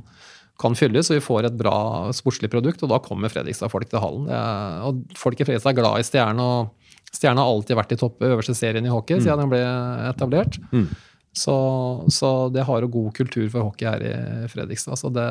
kan 0.62 0.78
fylles, 0.78 1.12
og 1.12 1.20
vi 1.20 1.26
får 1.28 1.52
et 1.52 1.60
bra 1.60 1.76
sportslig 2.18 2.50
produkt. 2.54 2.82
Og 2.82 2.94
da 2.94 3.02
kommer 3.04 3.34
Fredrikstad-folk 3.34 3.92
til 3.92 4.02
hallen. 4.02 4.32
Er, 4.34 4.82
og 4.90 5.06
folk 5.20 5.38
i 5.38 5.48
Fredrikstad 5.48 5.76
er 5.76 5.82
glad 5.84 6.02
i 6.02 6.08
Stjerne. 6.10 6.50
og 6.50 7.14
Stjerne 7.14 7.44
har 7.44 7.54
alltid 7.54 7.78
vært 7.78 7.94
i 7.94 8.02
topp 8.02 8.26
øverste 8.26 8.58
serien 8.58 8.86
i 8.88 8.92
hockey 8.92 9.20
mm. 9.20 9.26
siden 9.28 9.46
den 9.46 9.54
ble 9.54 9.64
etablert. 10.10 10.58
Mm. 10.72 10.90
Så, 11.32 11.54
så, 12.12 12.50
det 12.52 12.66
har 12.68 12.84
jo 12.84 12.90
god 12.92 13.14
kultur 13.16 13.46
for 13.54 13.70
hockey 13.70 13.88
her 13.88 14.04
i 14.04 14.48
Fredrikstad. 14.52 15.00
Så 15.00 15.10
det, 15.16 15.28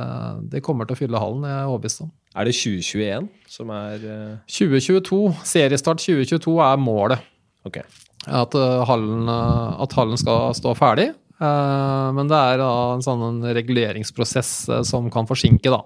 det 0.53 0.62
kommer 0.64 0.88
til 0.88 0.96
å 0.96 1.01
fylle 1.03 1.20
hallen, 1.20 1.44
jeg 1.44 1.59
er 1.59 1.68
overbevist 1.68 2.05
om. 2.07 2.12
Er 2.32 2.48
det 2.48 2.55
2021 2.57 3.28
som 3.51 3.72
er 3.74 4.07
uh... 4.07 4.38
2022. 4.48 5.20
Seriestart 5.51 6.01
2022 6.01 6.57
er 6.64 6.80
målet. 6.80 7.28
Okay. 7.68 7.84
At, 8.24 8.57
uh, 8.57 8.80
hallen, 8.88 9.28
uh, 9.28 9.76
at, 9.84 9.98
hallen, 9.98 10.16
skal 10.20 10.55
stå 10.57 10.74
ferdig. 10.78 11.11
men 11.40 12.28
det 12.28 12.36
er 12.36 12.61
en 12.61 13.01
sånn 13.01 13.38
reguleringsprosess 13.57 14.51
som 14.84 15.07
kan 15.12 15.28
forsinke, 15.28 15.72
da. 15.72 15.80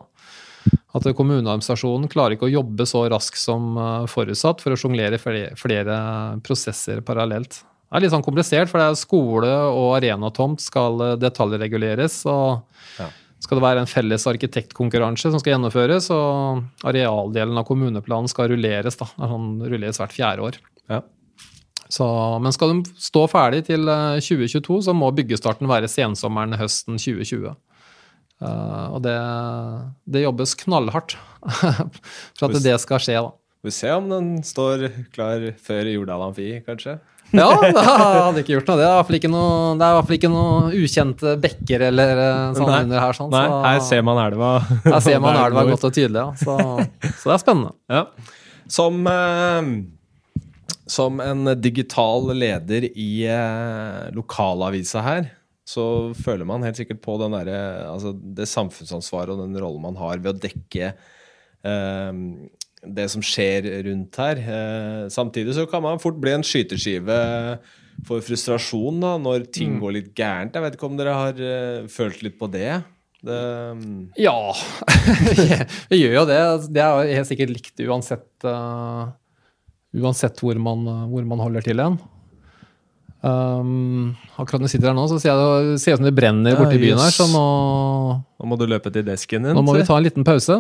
At 0.95 1.07
kommuneadministrasjonen 1.15 2.11
klarer 2.11 2.35
ikke 2.35 2.49
å 2.49 2.57
jobbe 2.57 2.87
så 2.91 3.05
raskt 3.11 3.39
som 3.39 3.77
forutsatt 4.11 4.63
for 4.65 4.75
å 4.75 4.79
sjonglere 4.79 5.21
flere, 5.23 5.53
flere 5.59 5.99
prosesser 6.43 7.05
parallelt. 7.07 7.61
Det 7.95 8.01
er 8.01 8.03
litt 8.09 8.11
sånn 8.11 8.25
komplisert, 8.27 8.67
for 8.67 8.83
det 8.83 8.89
er 8.91 8.97
skole 8.99 9.51
og 9.71 9.93
arenatomt 10.01 10.59
skal 10.59 10.99
eh, 10.99 11.19
detaljreguleres. 11.23 12.25
og 12.27 12.65
ja. 12.99 13.07
Skal 13.39 13.61
det 13.61 13.63
være 13.63 13.85
en 13.85 13.87
felles 13.87 14.25
arkitektkonkurranse 14.27 15.31
som 15.31 15.39
skal 15.39 15.53
gjennomføres, 15.53 16.09
og 16.11 16.89
arealdelen 16.91 17.61
av 17.61 17.69
kommuneplanen 17.69 18.27
skal 18.33 18.51
rulleres. 18.51 18.99
da, 18.99 19.07
sånn 19.15 19.63
rulleres 19.63 20.03
hvert 20.03 20.17
fjerde 20.17 20.49
år. 20.49 20.59
Ja. 20.91 21.05
Så, 21.87 22.09
men 22.43 22.57
skal 22.57 22.75
de 22.75 22.97
stå 22.99 23.29
ferdig 23.31 23.63
til 23.71 23.87
2022, 23.87 24.59
eh, 24.59 24.85
så 24.89 24.97
må 24.99 25.15
byggestarten 25.15 25.71
være 25.71 25.93
sensommeren 25.93 26.59
høsten 26.59 26.99
2020. 26.99 27.55
Uh, 28.43 28.51
eh, 28.51 28.85
og 28.91 29.01
det, 29.07 29.17
det, 30.17 30.27
jobbes 30.27 30.59
knallhardt 30.65 31.15
for 32.35 32.51
at 32.51 32.63
det 32.67 32.75
skal 32.83 33.07
skje. 33.07 33.21
da. 33.23 33.35
Vi 33.63 33.71
får 33.71 33.79
se 33.79 33.95
om 33.95 34.11
den 34.11 34.39
står 34.43 34.89
klar 35.15 35.53
før 35.63 35.95
Jordal 35.95 36.33
Amfi, 36.33 36.57
kanskje? 36.67 36.99
Ja, 37.35 37.49
det 37.63 37.85
hadde 37.85 38.43
ikke 38.43 38.55
gjort 38.57 38.71
noe. 38.71 38.79
Det 38.79 38.85
er 38.85 38.93
i 38.93 38.97
hvert 38.99 39.09
fall 39.09 39.19
ikke 39.19 39.31
noe, 39.33 39.57
det 39.81 39.89
i 39.89 39.97
hvert 39.97 40.09
fall 40.09 40.19
ikke 40.19 40.31
noe 40.33 40.71
ukjente 40.79 41.35
bekker 41.43 41.85
eller 41.89 42.23
eh, 42.25 42.55
sånn 42.59 42.71
Nei. 42.71 42.81
under 42.87 43.03
her. 43.03 43.19
Sånn, 43.19 43.35
Nei, 43.35 43.45
her 43.67 43.83
ser 43.87 44.05
man 44.07 44.21
elva. 44.23 44.53
Her 44.87 45.01
ser 45.05 45.23
man 45.25 45.39
elva 45.45 45.67
godt 45.69 45.89
og 45.89 45.95
tydelig, 45.97 46.23
ja. 46.23 46.29
Så, 46.41 46.57
så 47.19 47.31
det 47.31 47.37
er 47.37 47.43
spennende. 47.43 47.75
Ja. 47.91 48.05
Som, 48.77 49.01
eh, 49.11 49.71
som 50.97 51.25
en 51.25 51.55
digital 51.61 52.31
leder 52.37 52.89
i 52.91 53.11
eh, 53.29 54.05
lokalavisa 54.17 55.05
her, 55.05 55.33
så 55.65 56.13
føler 56.19 56.45
man 56.49 56.65
helt 56.67 56.77
sikkert 56.77 57.01
på 57.05 57.17
der, 57.23 57.49
altså 57.89 58.13
det 58.13 58.45
samfunnsansvaret 58.51 59.33
og 59.33 59.47
den 59.47 59.57
rollen 59.57 59.81
man 59.87 59.97
har 59.97 60.21
ved 60.21 60.35
å 60.35 60.43
dekke 60.43 60.91
eh, 60.93 62.11
det 62.87 63.07
som 63.13 63.25
skjer 63.25 63.67
rundt 63.87 64.19
her. 64.21 64.41
Eh, 64.41 65.03
samtidig 65.13 65.57
så 65.57 65.67
kan 65.71 65.85
man 65.85 66.03
fort 66.03 66.19
bli 66.21 66.35
en 66.37 66.47
skyteskive 66.47 67.19
for 68.05 68.25
frustrasjon 68.25 68.99
da, 69.03 69.15
når 69.23 69.47
ting 69.55 69.77
mm. 69.77 69.83
går 69.83 69.97
litt 69.99 70.11
gærent. 70.19 70.57
Jeg 70.57 70.65
vet 70.65 70.77
ikke 70.77 70.89
om 70.89 70.97
dere 70.99 71.15
har 71.15 71.39
uh, 71.39 71.85
følt 71.91 72.25
litt 72.27 72.35
på 72.41 72.49
det? 72.51 72.73
det 73.25 73.43
um... 73.71 73.85
Ja, 74.19 74.35
vi 75.93 76.01
gjør 76.01 76.19
jo 76.19 76.25
det. 76.29 76.41
Det 76.75 76.83
er 76.83 77.13
helt 77.21 77.31
sikkert 77.31 77.55
likt 77.55 77.85
uansett, 77.87 78.27
uh, 78.43 79.15
uansett 79.95 80.43
hvor, 80.43 80.59
man, 80.59 80.83
hvor 81.13 81.31
man 81.31 81.45
holder 81.47 81.65
til 81.65 81.85
hen. 81.85 82.01
Um, 83.25 84.11
akkurat 84.37 84.61
når 84.61 84.69
jeg 84.69 84.75
sitter 84.75 84.91
her 84.91 84.97
nå, 84.99 85.07
så 85.09 85.17
ser 85.23 85.39
det 85.39 85.79
ut 85.79 85.85
som 85.87 86.05
det 86.05 86.13
brenner 86.13 86.53
ja, 86.53 86.59
borti 86.61 86.81
byen 86.83 87.01
her. 87.01 87.15
Så 87.15 87.25
nå 87.31 87.45
Nå 88.21 88.49
må 88.51 88.59
du 88.61 88.67
løpe 88.69 88.93
til 88.93 89.07
desken 89.07 89.47
din. 89.47 89.57
Nå 89.57 89.63
må 89.65 89.79
vi 89.79 89.87
ta 89.89 89.97
en 89.97 90.05
liten 90.05 90.27
pause. 90.27 90.59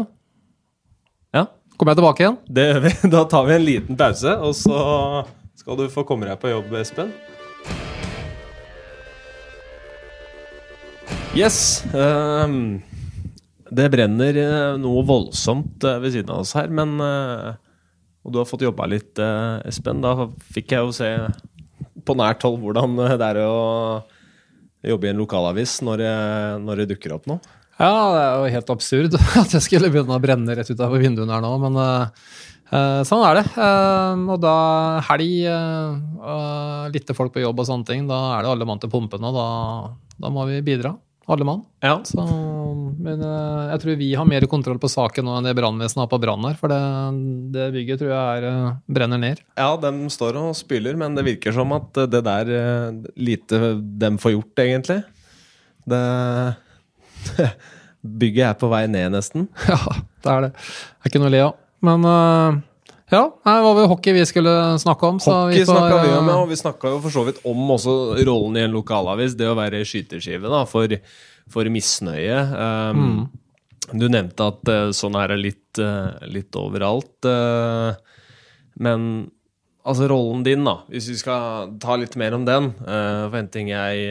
Ja. 1.35 1.45
Kommer 1.75 1.91
jeg 1.95 1.99
tilbake 1.99 2.23
igjen? 2.23 2.37
Det 2.55 2.65
gjør 2.69 2.83
vi. 2.85 2.91
Da 3.15 3.23
tar 3.31 3.47
vi 3.49 3.55
en 3.57 3.65
liten 3.67 3.99
pause, 3.99 4.35
og 4.47 4.55
så 4.55 4.79
skal 5.59 5.79
du 5.81 5.89
få 5.91 6.05
komme 6.07 6.29
deg 6.29 6.39
på 6.43 6.53
jobb, 6.53 6.71
Espen. 6.79 7.11
Yes. 11.35 11.83
Um, 11.91 12.83
Det 13.75 13.89
brenner 13.91 14.37
eh, 14.39 14.77
noe 14.79 15.03
voldsomt 15.09 15.83
eh, 15.83 15.97
ved 15.99 16.13
siden 16.15 16.31
av 16.31 16.45
oss 16.45 16.53
her, 16.55 16.69
men 16.71 16.93
eh, 17.03 17.57
Og 18.23 18.31
du 18.31 18.39
har 18.39 18.47
fått 18.47 18.63
jobba 18.63 18.87
litt, 18.89 19.19
Espen. 19.67 19.99
Da 20.05 20.29
fikk 20.55 20.77
jeg 20.77 20.85
jo 20.87 20.95
se 20.95 21.11
på 22.05 22.15
nært 22.17 22.45
hold 22.47 22.61
hvordan 22.63 22.95
det 23.19 23.27
er 23.33 23.41
å 23.43 24.05
jobbe 24.85 25.09
i 25.09 25.11
en 25.11 25.21
lokalavis 25.21 25.79
når 25.85 26.05
når 26.63 26.81
det 26.81 26.87
dukker 26.95 27.13
opp 27.17 27.29
noe. 27.29 27.41
Ja, 27.81 27.91
det 28.15 28.23
er 28.23 28.35
jo 28.39 28.51
helt 28.55 28.73
absurd 28.77 29.17
at 29.43 29.55
jeg 29.57 29.65
skulle 29.65 29.91
begynne 29.93 30.17
å 30.17 30.23
brenne 30.23 30.55
rett 30.55 30.71
utafor 30.71 31.03
vinduene 31.03 31.35
her 31.35 31.43
nå, 31.43 31.55
men 31.63 31.81
eh, 31.81 33.01
sånn 33.07 33.25
er 33.27 33.41
det. 33.41 33.47
Uh, 33.57 34.35
og 34.35 34.39
da 34.43 34.59
helg, 35.11 35.33
uh, 35.49 36.87
lite 36.95 37.17
folk 37.17 37.35
på 37.35 37.43
jobb 37.43 37.65
og 37.65 37.69
sånne 37.71 37.89
ting, 37.89 38.07
da 38.11 38.37
er 38.37 38.45
det 38.45 38.55
alle 38.55 38.69
mann 38.69 38.83
til 38.83 38.93
pumpene, 38.93 39.31
og 39.31 39.39
da, 39.39 39.49
da 40.23 40.31
må 40.33 40.47
vi 40.51 40.63
bidra. 40.67 40.95
Alle 41.25 41.47
mann. 41.49 41.63
Ja. 41.81 41.97
Så, 42.05 42.21
men 43.01 43.23
jeg 43.25 43.79
tror 43.81 43.95
vi 43.97 44.11
har 44.13 44.27
mer 44.29 44.45
kontroll 44.45 44.77
på 44.77 44.91
saken 44.93 45.25
nå 45.25 45.39
enn 45.39 45.47
det 45.49 45.55
brannvesenet 45.57 46.03
har 46.03 46.11
på 46.13 46.19
brann 46.21 46.45
her, 46.45 46.59
for 46.61 46.69
det, 46.69 46.81
det 47.55 47.71
bygget 47.73 48.03
tror 48.03 48.13
jeg 48.13 48.43
er, 48.43 48.67
brenner 48.93 49.23
ned. 49.23 49.41
Ja, 49.57 49.71
de 49.81 50.11
står 50.13 50.37
og 50.43 50.51
spyler, 50.59 50.99
men 51.01 51.17
det 51.17 51.25
virker 51.25 51.57
som 51.57 51.73
at 51.79 51.97
det 52.13 52.21
der 52.29 52.53
lite 53.17 53.73
dem 54.05 54.21
får 54.21 54.37
gjort, 54.37 54.65
egentlig. 54.67 55.01
Det 55.89 56.05
Bygget 58.21 58.51
er 58.51 58.57
på 58.61 58.69
vei 58.73 58.85
ned, 58.91 59.15
nesten. 59.17 59.49
Ja, 59.71 59.81
det 60.25 60.33
er 60.33 60.47
det. 60.47 60.55
Det 60.55 61.05
er 61.07 61.13
ikke 61.13 61.23
noe 61.23 61.31
å 61.31 61.35
le 61.35 61.43
av. 61.47 61.61
Men 61.85 62.07
uh, 62.09 62.63
ja, 63.13 63.23
det 63.45 63.55
var 63.67 63.77
vel 63.77 63.89
hockey 63.91 64.15
vi 64.17 64.25
skulle 64.29 64.53
snakke 64.81 65.09
om. 65.09 65.21
Hockey 65.21 65.61
vi 65.61 65.67
snakka 65.69 66.01
vi 66.03 66.11
om, 66.17 66.29
ja, 66.29 66.35
eh, 66.35 66.41
og 66.41 66.51
vi 66.51 66.59
snakka 66.59 66.95
jo 66.95 67.01
for 67.05 67.15
så 67.15 67.25
vidt 67.29 67.43
om 67.49 67.71
også 67.77 67.95
rollen 68.27 68.59
i 68.59 68.65
en 68.65 68.75
lokalavis. 68.75 69.37
Det 69.39 69.49
å 69.51 69.57
være 69.59 69.85
skyteskive 69.89 70.51
da, 70.53 70.65
for, 70.69 70.97
for 71.53 71.73
misnøye. 71.73 72.43
Um, 72.57 73.25
Du 73.93 74.07
nevnte 74.09 74.47
at 74.49 74.69
uh, 74.73 74.91
sånn 74.97 75.17
er 75.21 75.35
det 75.35 75.43
litt, 75.43 75.79
uh, 75.79 76.17
litt 76.25 76.57
overalt. 76.57 77.29
men 78.81 79.03
altså 79.85 80.09
rollen 80.09 80.41
din, 80.43 80.65
da, 80.65 80.79
hvis 80.89 81.11
vi 81.13 81.19
skal 81.21 81.75
ta 81.81 81.99
litt 82.01 82.17
mer 82.17 82.35
om 82.35 82.47
den 82.49 82.71
For 82.81 83.37
en 83.37 83.51
ting 83.53 83.69
jeg 83.69 84.09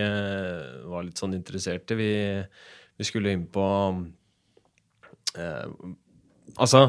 var 0.86 1.04
litt 1.04 1.18
sånn 1.18 1.34
interessert 1.34 1.90
i 1.92 1.98
Vi, 1.98 2.12
vi 3.04 3.10
skulle 3.12 3.36
inn 3.36 3.46
på 3.52 3.68
eh, 5.38 5.68
Altså, 6.60 6.88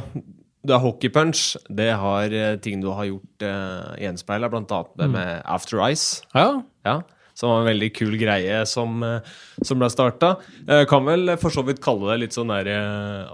du 0.65 0.73
er 0.77 0.81
hockeypunch. 0.83 1.55
Det 1.73 1.91
har 2.01 2.33
eh, 2.37 2.55
ting 2.65 2.83
du 2.85 2.91
har 2.93 3.07
gjort 3.09 3.45
eh, 3.47 3.95
gjenspeila, 4.05 4.51
blant 4.53 4.73
annet 4.77 4.95
det 5.01 5.11
med 5.15 5.43
After 5.45 5.81
Ice. 5.91 6.23
Ja, 6.37 6.63
Ja, 6.85 6.99
som 7.35 7.51
var 7.51 7.63
en 7.65 7.67
veldig 7.73 7.89
kul 7.97 8.13
greie 8.21 8.61
som, 8.69 9.01
eh, 9.03 9.33
som 9.65 9.81
ble 9.81 9.89
starta. 9.91 10.35
Eh, 10.69 10.85
kan 10.91 11.05
vel 11.09 11.33
for 11.41 11.51
så 11.51 11.65
vidt 11.67 11.81
kalle 11.83 12.13
det 12.13 12.21
litt 12.27 12.37
sånn 12.37 12.53
der 12.53 12.69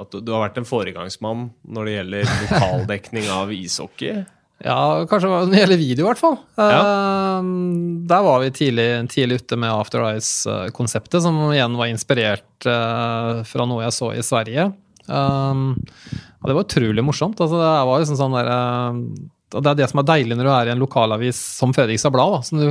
at 0.00 0.14
du, 0.14 0.22
du 0.24 0.30
har 0.32 0.46
vært 0.46 0.60
en 0.62 0.68
foregangsmann 0.68 1.48
når 1.66 1.88
det 1.90 1.96
gjelder 1.98 2.30
lokaldekning 2.44 3.28
av 3.34 3.52
ishockey. 3.52 4.22
Ja, 4.60 5.06
kanskje 5.08 5.30
når 5.30 5.48
det 5.48 5.62
gjelder 5.62 5.80
video, 5.80 6.04
i 6.04 6.08
hvert 6.10 6.20
fall. 6.20 6.36
Ja. 6.60 6.68
Eh, 6.80 7.50
der 8.10 8.24
var 8.26 8.42
vi 8.42 8.52
tidlig, 8.56 8.88
tidlig 9.12 9.40
ute 9.40 9.58
med 9.60 9.72
After 9.72 10.04
Eyes-konseptet, 10.10 11.22
som 11.24 11.38
igjen 11.48 11.78
var 11.80 11.88
inspirert 11.88 12.68
eh, 12.68 13.40
fra 13.48 13.68
noe 13.68 13.86
jeg 13.86 13.96
så 13.96 14.12
i 14.12 14.24
Sverige. 14.26 14.70
Um, 15.10 15.72
og 16.40 16.48
det 16.48 16.56
var 16.56 16.66
utrolig 16.66 17.04
morsomt. 17.04 17.40
Altså, 17.40 17.58
det 17.60 17.70
var 17.88 18.02
liksom 18.02 18.18
sånn 18.20 18.36
der, 18.36 18.50
eh, 18.54 19.00
det 19.56 19.72
er 19.72 19.80
det 19.80 19.88
som 19.90 20.02
er 20.02 20.10
deilig 20.12 20.38
når 20.38 20.46
du 20.46 20.52
er 20.54 20.70
i 20.70 20.74
en 20.74 20.82
lokalavis 20.82 21.40
som 21.58 21.72
Fredrikstad 21.74 22.12
Blad. 22.14 22.44
Som 22.46 22.60
du 22.60 22.68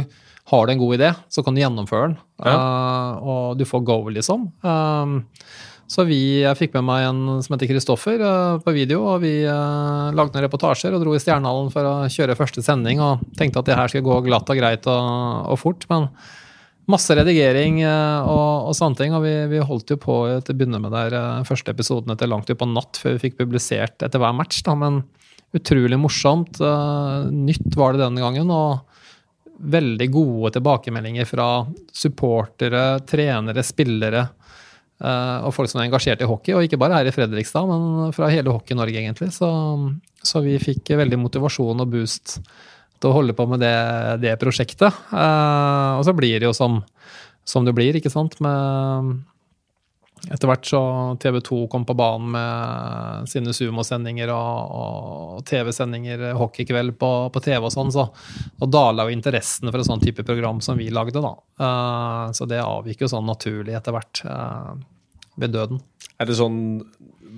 har 0.50 0.66
du 0.66 0.74
en 0.74 0.82
god 0.82 0.96
idé, 0.98 1.10
så 1.30 1.44
kan 1.46 1.54
du 1.54 1.62
gjennomføre 1.62 2.12
den. 2.12 2.20
Eh, 2.46 3.12
og 3.34 3.58
du 3.60 3.66
får 3.70 3.84
go, 3.86 4.00
liksom. 4.14 4.48
Um, 4.64 5.20
så 5.90 6.04
vi, 6.06 6.20
jeg 6.44 6.58
fikk 6.58 6.76
med 6.78 6.86
meg 6.86 7.08
en 7.08 7.22
som 7.42 7.56
heter 7.56 7.72
Kristoffer 7.72 8.22
eh, 8.22 8.58
på 8.62 8.74
video, 8.76 9.02
og 9.10 9.24
vi 9.24 9.40
eh, 9.42 10.10
lagde 10.14 10.36
noen 10.36 10.46
reportasjer 10.46 10.94
og 10.94 11.02
dro 11.02 11.16
i 11.18 11.22
Stjernehallen 11.22 11.72
for 11.74 11.88
å 11.90 11.94
kjøre 12.14 12.38
første 12.38 12.62
sending 12.62 13.02
og 13.02 13.24
tenkte 13.40 13.64
at 13.64 13.72
det 13.72 13.78
her 13.80 13.90
skulle 13.90 14.06
gå 14.06 14.20
glatt 14.28 14.52
og 14.54 14.60
greit 14.60 14.86
og, 14.86 15.50
og 15.50 15.58
fort. 15.58 15.88
Men 15.90 16.06
masse 16.94 17.18
redigering 17.18 17.82
eh, 17.82 18.20
og, 18.22 18.70
og 18.70 18.78
sånne 18.78 19.02
ting, 19.02 19.18
og 19.18 19.26
vi, 19.26 19.34
vi 19.50 19.64
holdt 19.66 19.96
jo 19.96 19.98
på 20.04 20.20
til 20.38 20.54
å 20.54 20.60
begynne 20.60 20.84
med 20.84 20.94
der 20.94 21.18
første 21.50 21.74
episoden 21.74 22.14
etter 22.14 22.30
langt 22.30 22.54
utpå 22.54 22.70
natt 22.70 23.02
før 23.02 23.18
vi 23.18 23.26
fikk 23.26 23.42
publisert 23.42 24.06
etter 24.06 24.22
hver 24.22 24.38
match. 24.38 24.62
da, 24.68 24.78
Men 24.78 25.02
utrolig 25.58 25.98
morsomt. 25.98 26.62
nytt 27.34 27.74
var 27.74 27.98
det 27.98 28.06
denne 28.06 28.22
gangen. 28.22 28.54
og 28.54 28.86
veldig 29.60 30.06
gode 30.14 30.54
tilbakemeldinger 30.56 31.26
fra 31.28 31.66
supportere, 31.92 33.02
trenere, 33.04 33.64
spillere 33.66 34.22
og 35.00 35.54
folk 35.56 35.72
som 35.72 35.80
er 35.80 35.88
engasjert 35.88 36.24
i 36.24 36.28
hockey. 36.28 36.56
Og 36.56 36.66
ikke 36.66 36.80
bare 36.82 37.00
her 37.00 37.08
i 37.08 37.14
Fredrikstad, 37.16 37.70
men 37.70 38.12
fra 38.16 38.28
hele 38.34 38.52
Hockey-Norge, 38.52 39.00
egentlig. 39.00 39.30
Så, 39.36 39.47
så 40.26 40.43
vi 40.43 40.58
fikk 40.60 40.91
veldig 41.00 41.22
motivasjon 41.22 41.86
og 41.86 41.93
boost 41.93 42.39
til 43.00 43.12
å 43.12 43.16
holde 43.16 43.36
på 43.36 43.45
med 43.50 43.64
det, 43.64 43.76
det 44.24 44.36
prosjektet. 44.41 44.91
Eh, 45.16 45.91
og 45.95 46.04
så 46.08 46.16
blir 46.16 46.39
det 46.39 46.50
jo 46.50 46.56
som, 46.56 46.82
som 47.47 47.68
det 47.68 47.76
blir, 47.78 47.95
ikke 47.95 48.12
sant. 48.12 48.36
Med, 48.43 49.14
etter 50.28 50.49
hvert 50.49 50.67
så 50.67 50.80
TV 51.22 51.39
2 51.45 51.59
kom 51.72 51.86
på 51.88 51.95
banen 51.97 52.34
med 52.36 53.30
sine 53.32 53.53
sumosendinger 53.55 54.32
og, 54.34 54.74
og 54.80 55.43
TV-sendinger, 55.47 56.26
hockeykveld 56.39 56.97
på, 56.99 57.11
på 57.34 57.43
TV 57.45 57.70
og 57.70 57.74
sånn, 57.74 57.93
så 57.95 58.09
og 58.59 58.74
dala 58.74 59.07
jo 59.07 59.15
interessen 59.15 59.72
for 59.72 59.80
et 59.80 59.88
sånn 59.88 60.03
type 60.03 60.26
program 60.28 60.59
som 60.65 60.80
vi 60.80 60.89
lagde, 60.93 61.24
da. 61.24 61.36
Uh, 61.61 62.26
så 62.36 62.47
det 62.49 62.59
avgikk 62.63 63.05
jo 63.05 63.11
sånn 63.11 63.30
naturlig 63.30 63.78
etter 63.80 63.95
hvert 63.95 64.24
uh, 64.28 64.76
ved 65.39 65.55
døden. 65.55 65.80
Er 66.20 66.28
det 66.28 66.39
sånn 66.39 66.59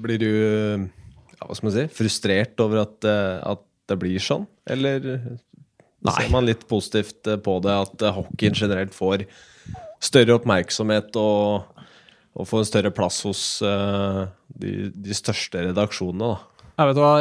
Blir 0.02 0.18
du 0.18 0.32
ja, 1.42 1.48
hva 1.48 1.58
skal 1.58 1.68
man 1.68 1.76
si, 1.76 1.86
frustrert 1.94 2.62
over 2.64 2.84
at, 2.86 2.98
eh, 3.08 3.38
at 3.52 3.64
det 3.90 3.98
blir 4.00 4.22
sånn? 4.22 4.46
Eller 4.70 5.02
Nei. 6.06 6.14
ser 6.16 6.32
man 6.34 6.48
litt 6.48 6.68
positivt 6.70 7.28
eh, 7.30 7.40
på 7.42 7.58
det, 7.66 7.74
at 7.88 8.06
eh, 8.06 8.14
hockeyen 8.14 8.58
generelt 8.58 8.94
får 8.96 9.26
større 10.02 10.38
oppmerksomhet 10.40 11.18
og, 11.22 11.82
og 12.38 12.48
få 12.48 12.62
en 12.62 12.70
større 12.70 12.94
plass 12.96 13.22
hos 13.28 13.42
uh, 13.66 14.24
de, 14.48 14.90
de 14.96 15.18
største 15.18 15.68
redaksjonene? 15.72 16.32
da? 16.32 16.52
Jeg 16.82 16.88
vet 16.88 17.00
hva, 17.02 17.16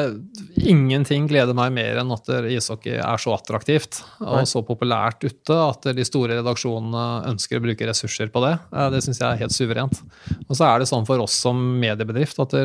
Ingenting 0.71 1.27
gleder 1.29 1.57
meg 1.57 1.73
mer 1.75 1.99
enn 2.01 2.13
at 2.15 2.29
ishockey 2.49 2.95
er 2.97 3.21
så 3.21 3.35
attraktivt 3.35 3.99
og 4.23 4.47
så 4.49 4.63
populært 4.65 5.25
ute 5.27 5.57
at 5.57 5.89
de 5.97 6.07
store 6.07 6.39
redaksjonene 6.39 7.03
ønsker 7.33 7.59
å 7.59 7.65
bruke 7.67 7.89
ressurser 7.89 8.31
på 8.33 8.41
det. 8.47 8.55
Eh, 8.71 8.89
Det 8.95 9.03
syns 9.05 9.21
jeg 9.21 9.27
er 9.29 9.43
helt 9.43 9.57
suverent. 9.57 10.01
Og 10.47 10.55
så 10.55 10.69
er 10.69 10.81
det 10.81 10.89
sånn 10.89 11.05
for 11.09 11.21
oss 11.21 11.37
som 11.43 11.61
mediebedrift 11.83 12.41
at 12.47 12.57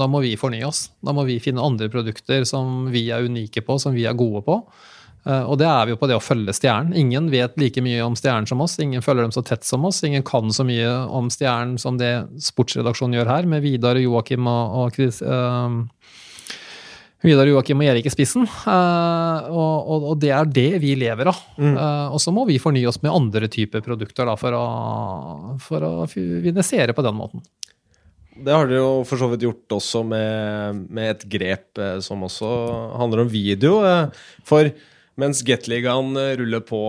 da 0.00 0.10
må 0.10 0.24
vi 0.24 0.32
fornye 0.40 0.66
oss. 0.66 0.88
Da 1.04 1.14
må 1.14 1.26
vi 1.28 1.38
finne 1.44 1.62
andre 1.62 1.90
produkter 1.92 2.48
som 2.48 2.88
vi 2.90 3.10
er 3.12 3.28
unike 3.28 3.62
på, 3.66 3.78
som 3.78 3.94
vi 3.94 4.08
er 4.08 4.18
gode 4.18 4.42
på. 4.48 4.62
Eh, 5.26 5.42
Og 5.44 5.58
det 5.60 5.68
er 5.68 5.86
vi 5.86 5.94
jo 5.94 6.00
på 6.00 6.08
det 6.08 6.16
å 6.16 6.22
følge 6.24 6.54
stjernen. 6.56 6.94
Ingen 6.96 7.28
vet 7.32 7.58
like 7.60 7.82
mye 7.84 8.00
om 8.06 8.16
stjernen 8.16 8.48
som 8.48 8.62
oss. 8.64 8.78
Ingen 8.80 9.04
følger 9.04 9.26
dem 9.26 9.34
så 9.34 9.44
tett 9.44 9.66
som 9.68 9.84
oss. 9.84 10.02
Ingen 10.06 10.24
kan 10.26 10.52
så 10.52 10.64
mye 10.64 10.88
om 11.08 11.28
stjernen 11.32 11.78
som 11.80 11.98
det 12.00 12.14
sportsredaksjonen 12.40 13.18
gjør 13.18 13.32
her, 13.34 13.48
med 13.50 13.64
Vidar, 13.66 14.00
Joakim 14.00 14.48
og, 14.48 14.76
og 14.80 14.96
Chris, 14.96 15.20
uh, 15.20 15.68
Vidar 17.20 17.50
Joakim 17.50 17.82
og 17.82 17.90
Erik 17.90 18.06
i 18.08 18.12
spissen. 18.12 18.46
Eh, 18.48 19.48
og, 19.52 19.88
og, 19.92 20.06
og 20.14 20.20
det 20.22 20.32
er 20.32 20.48
det 20.48 20.70
vi 20.80 20.94
lever 20.96 21.28
av. 21.28 21.40
Eh, 21.60 22.06
og 22.08 22.20
så 22.22 22.32
må 22.32 22.46
vi 22.48 22.60
fornye 22.62 22.88
oss 22.88 23.02
med 23.04 23.12
andre 23.12 23.50
typer 23.52 23.84
produkter 23.84 24.28
da, 24.30 24.38
for, 24.40 24.56
å, 24.56 25.56
for 25.60 25.84
å 25.84 25.94
finansiere 26.08 26.96
på 26.96 27.04
den 27.04 27.18
måten. 27.18 27.44
Det 28.40 28.54
har 28.54 28.64
dere 28.70 28.78
jo 28.80 28.92
for 29.04 29.20
så 29.20 29.26
vidt 29.28 29.42
gjort 29.44 29.74
også 29.76 30.00
med, 30.08 30.78
med 30.88 31.10
et 31.12 31.26
grep 31.28 31.76
som 32.00 32.22
også 32.24 32.48
handler 32.96 33.26
om 33.26 33.28
video. 33.28 33.82
For 34.48 34.70
mens 35.20 35.42
Gateligaen 35.46 36.14
eh, 36.18 36.34
ruller 36.40 36.62
på 36.64 36.80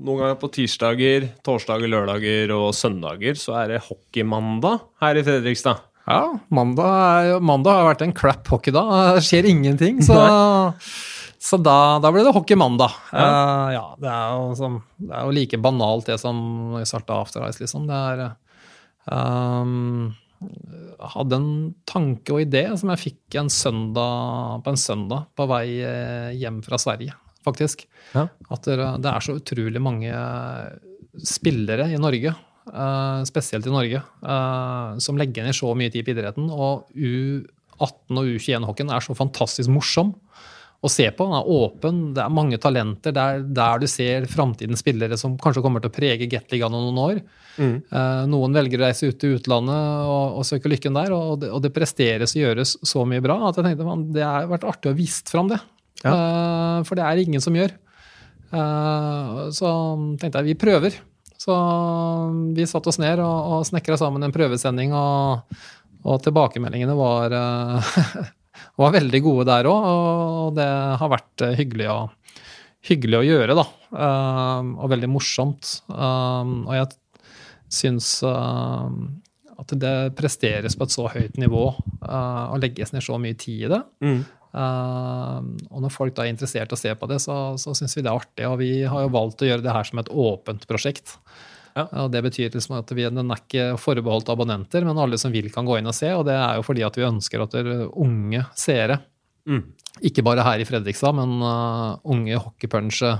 noen 0.00 0.20
ganger 0.20 0.40
på 0.40 0.50
tirsdager, 0.54 1.30
torsdager, 1.46 1.90
lørdager 1.90 2.52
og 2.56 2.72
søndager, 2.76 3.38
så 3.40 3.56
er 3.62 3.74
det 3.74 3.84
hockeymandag 3.88 4.82
her 5.02 5.20
i 5.20 5.24
Fredrikstad. 5.26 5.86
Ja, 6.10 6.24
mandag, 6.48 7.36
mandag 7.44 7.76
har 7.76 7.88
vært 7.92 8.04
en 8.04 8.14
crap 8.16 8.48
hockey 8.50 8.74
da. 8.74 8.84
Det 9.16 9.24
skjer 9.26 9.48
ingenting. 9.50 10.00
Så, 10.02 10.16
så 11.40 11.60
da, 11.60 12.00
da 12.02 12.10
blir 12.12 12.26
det 12.26 12.34
hockey 12.34 12.58
mandag. 12.58 12.96
Ja, 13.12 13.70
ja 13.76 13.84
det, 14.00 14.10
er 14.10 14.56
som, 14.58 14.80
det 14.98 15.14
er 15.14 15.28
jo 15.28 15.36
like 15.36 15.60
banalt 15.62 16.10
det 16.10 16.18
som 16.22 16.80
starta 16.88 17.20
After 17.22 17.46
Ice, 17.46 17.62
liksom. 17.62 17.86
Det 17.90 18.00
er 18.14 18.24
um, 19.06 20.10
Jeg 20.40 21.12
hadde 21.14 21.38
en 21.38 21.50
tanke 21.88 22.34
og 22.34 22.42
idé 22.42 22.66
som 22.80 22.92
jeg 22.94 23.04
fikk 23.06 23.40
en 23.40 23.52
søndag, 23.52 24.64
på 24.64 24.74
en 24.74 24.80
søndag 24.80 25.28
på 25.38 25.46
vei 25.50 25.66
eh, 25.86 26.30
hjem 26.40 26.62
fra 26.66 26.80
Sverige, 26.80 27.14
faktisk. 27.46 27.86
Ja. 28.14 28.28
At 28.50 28.68
det, 28.68 29.10
er 29.10 29.24
så 29.24 29.36
utrolig 29.40 29.82
mange 29.82 30.12
spillere 31.26 31.88
i 31.90 31.98
Norge, 32.00 32.34
eh, 32.72 33.22
spesielt 33.28 33.66
i 33.66 33.74
Norge, 33.74 34.02
eh, 34.22 34.98
som 34.98 35.18
legger 35.18 35.46
ned 35.46 35.56
så 35.56 35.74
mye 35.74 35.92
tid 35.92 36.06
på 36.06 36.14
idretten. 36.14 36.50
Og 36.50 36.90
U18 36.94 38.20
og 38.20 38.34
U21-hockeyen 38.34 38.94
er 38.94 39.04
så 39.04 39.16
fantastisk 39.18 39.72
morsom. 39.72 40.14
å 40.80 40.88
se 40.88 41.04
på. 41.12 41.26
Den 41.28 41.36
er 41.36 41.48
åpen, 41.52 41.96
det 42.16 42.22
er 42.24 42.32
mange 42.32 42.56
talenter. 42.56 43.12
Det 43.12 43.20
er 43.20 43.42
der 43.44 43.82
du 43.82 43.86
ser 43.86 44.24
framtidens 44.24 44.80
spillere 44.80 45.18
som 45.20 45.34
kanskje 45.36 45.60
kommer 45.60 45.82
til 45.84 45.90
å 45.90 45.92
prege 45.92 46.24
Gateligaen 46.24 46.72
om 46.72 46.86
noen 46.86 47.00
år. 47.02 47.20
Mm. 47.60 47.74
Eh, 47.84 48.22
noen 48.32 48.56
velger 48.56 48.80
å 48.80 48.86
reise 48.86 49.10
ut 49.10 49.18
til 49.20 49.36
utlandet 49.36 49.76
og, 50.08 50.38
og 50.40 50.46
søke 50.48 50.72
lykken 50.72 50.96
der, 50.96 51.12
og 51.12 51.42
det, 51.42 51.50
og 51.52 51.60
det, 51.60 51.74
presteres 51.76 52.32
og 52.32 52.40
gjøres 52.40 52.78
så 52.80 53.04
mye 53.04 53.20
bra 53.20 53.36
at 53.50 53.60
jeg 53.60 53.66
tenkte 53.68 53.90
man, 53.90 54.06
det 54.14 54.24
har 54.24 54.48
vært 54.48 54.64
artig 54.72 54.94
å 54.94 54.96
vise 54.96 55.28
fram 55.28 55.52
det. 55.52 55.60
Ja. 56.04 56.12
Uh, 56.12 56.78
for 56.88 56.98
det 56.98 57.06
er 57.06 57.22
ingen 57.22 57.42
som 57.44 57.56
gjør. 57.56 57.74
Uh, 58.50 59.48
så 59.54 59.70
tenkte 60.20 60.40
jeg 60.40 60.52
vi 60.52 60.60
prøver. 60.60 60.96
Så 61.40 61.54
vi 62.56 62.66
satte 62.68 62.90
oss 62.92 63.00
ned 63.00 63.22
og, 63.24 63.36
og 63.54 63.66
snekra 63.68 63.96
sammen 64.00 64.26
en 64.26 64.34
prøvesending, 64.34 64.92
og, 64.92 65.56
og 66.04 66.20
tilbakemeldingene 66.24 66.96
var 66.98 67.36
var 68.80 68.96
veldig 68.96 69.20
gode 69.24 69.46
der 69.48 69.68
òg, 69.70 69.86
og 69.88 70.58
det 70.58 70.68
har 71.00 71.12
vært 71.12 71.44
eh, 71.46 71.54
hyggelig 71.56 71.86
å, 71.92 71.98
hyggelig 72.90 73.20
å 73.20 73.24
gjøre, 73.24 73.56
da. 73.56 73.64
Og 74.80 74.92
veldig 74.92 75.08
morsomt. 75.10 75.70
Og 75.88 76.70
jeg 76.76 76.90
syns 77.72 78.10
at 78.24 79.74
det 79.80 79.94
presteres 80.18 80.76
på 80.76 80.86
et 80.86 80.94
så 80.94 81.08
høyt 81.12 81.40
nivå 81.40 81.64
og 81.72 82.60
legges 82.62 82.94
ned 82.94 83.04
så 83.04 83.18
mye 83.20 83.36
tid 83.40 83.66
i 83.66 83.72
det. 83.72 83.80
Mm. 84.04 84.20
Og 84.50 85.78
når 85.84 85.92
folk 85.94 86.16
da 86.16 86.24
er 86.24 86.32
interessert 86.32 86.72
i 86.72 86.76
å 86.76 86.80
se 86.80 86.94
på 86.98 87.08
det, 87.10 87.20
så, 87.22 87.36
så 87.60 87.74
syns 87.76 87.94
vi 87.96 88.02
det 88.02 88.10
er 88.10 88.18
artig. 88.18 88.46
Og 88.48 88.58
vi 88.62 88.72
har 88.82 89.04
jo 89.04 89.12
valgt 89.14 89.44
å 89.44 89.50
gjøre 89.50 89.64
det 89.64 89.74
her 89.74 89.86
som 89.86 90.02
et 90.02 90.10
åpent 90.10 90.66
prosjekt. 90.70 91.14
Ja. 91.76 91.86
Og 92.04 92.10
Det 92.10 92.22
betyr 92.26 92.50
liksom 92.52 92.78
at 92.80 92.90
vi, 92.96 93.06
den 93.06 93.30
er 93.30 93.42
ikke 93.42 93.78
forbeholdt 93.80 94.30
abonnenter, 94.32 94.84
men 94.86 94.98
alle 94.98 95.18
som 95.20 95.32
vil, 95.34 95.50
kan 95.54 95.68
gå 95.68 95.78
inn 95.78 95.90
og 95.90 95.96
se. 95.96 96.10
Og 96.16 96.26
det 96.28 96.36
er 96.36 96.58
jo 96.58 96.66
fordi 96.66 96.84
at 96.86 96.98
vi 96.98 97.06
ønsker 97.06 97.44
at 97.44 97.56
unge 97.60 98.44
seere, 98.58 99.00
mm. 99.48 99.64
ikke 100.10 100.26
bare 100.26 100.46
her 100.46 100.62
i 100.62 100.68
Fredrikstad, 100.68 101.16
men 101.18 101.38
uh, 101.44 101.98
unge 102.10 102.42
hockeypunche 102.42 103.16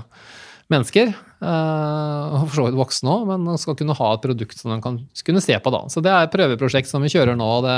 mennesker, 0.71 1.11
uh, 1.43 2.41
og 2.41 2.45
for 2.45 2.57
så 2.59 2.67
vidt 2.67 2.79
voksne 2.79 3.11
òg, 3.11 3.25
men 3.27 3.59
skal 3.59 3.75
kunne 3.79 3.95
ha 3.97 4.13
et 4.15 4.23
produkt 4.23 4.59
som 4.59 4.71
de 4.71 4.79
kan 4.83 5.01
kunne 5.27 5.43
se 5.43 5.57
på. 5.59 5.73
da. 5.73 5.83
Så 5.91 6.03
det 6.03 6.13
er 6.13 6.27
et 6.27 6.35
prøveprosjekt 6.35 6.91
som 6.91 7.03
vi 7.03 7.11
kjører 7.11 7.39
nå. 7.39 7.47
og 7.59 7.67
det, 7.67 7.77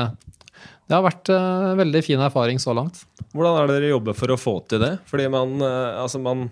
det 0.87 0.97
har 0.97 1.05
vært 1.05 1.31
uh, 1.31 1.73
veldig 1.79 2.01
fin 2.05 2.21
erfaring 2.23 2.59
så 2.61 2.75
langt. 2.75 3.03
Hvordan 3.33 3.57
er 3.59 3.69
det 3.69 3.77
dere 3.79 3.93
jobber 3.93 4.17
for 4.17 4.33
å 4.33 4.39
få 4.39 4.57
til 4.69 4.83
det? 4.83 4.97
Fordi 5.09 5.29
man, 5.31 5.55
altså 5.63 6.21
man 6.21 6.49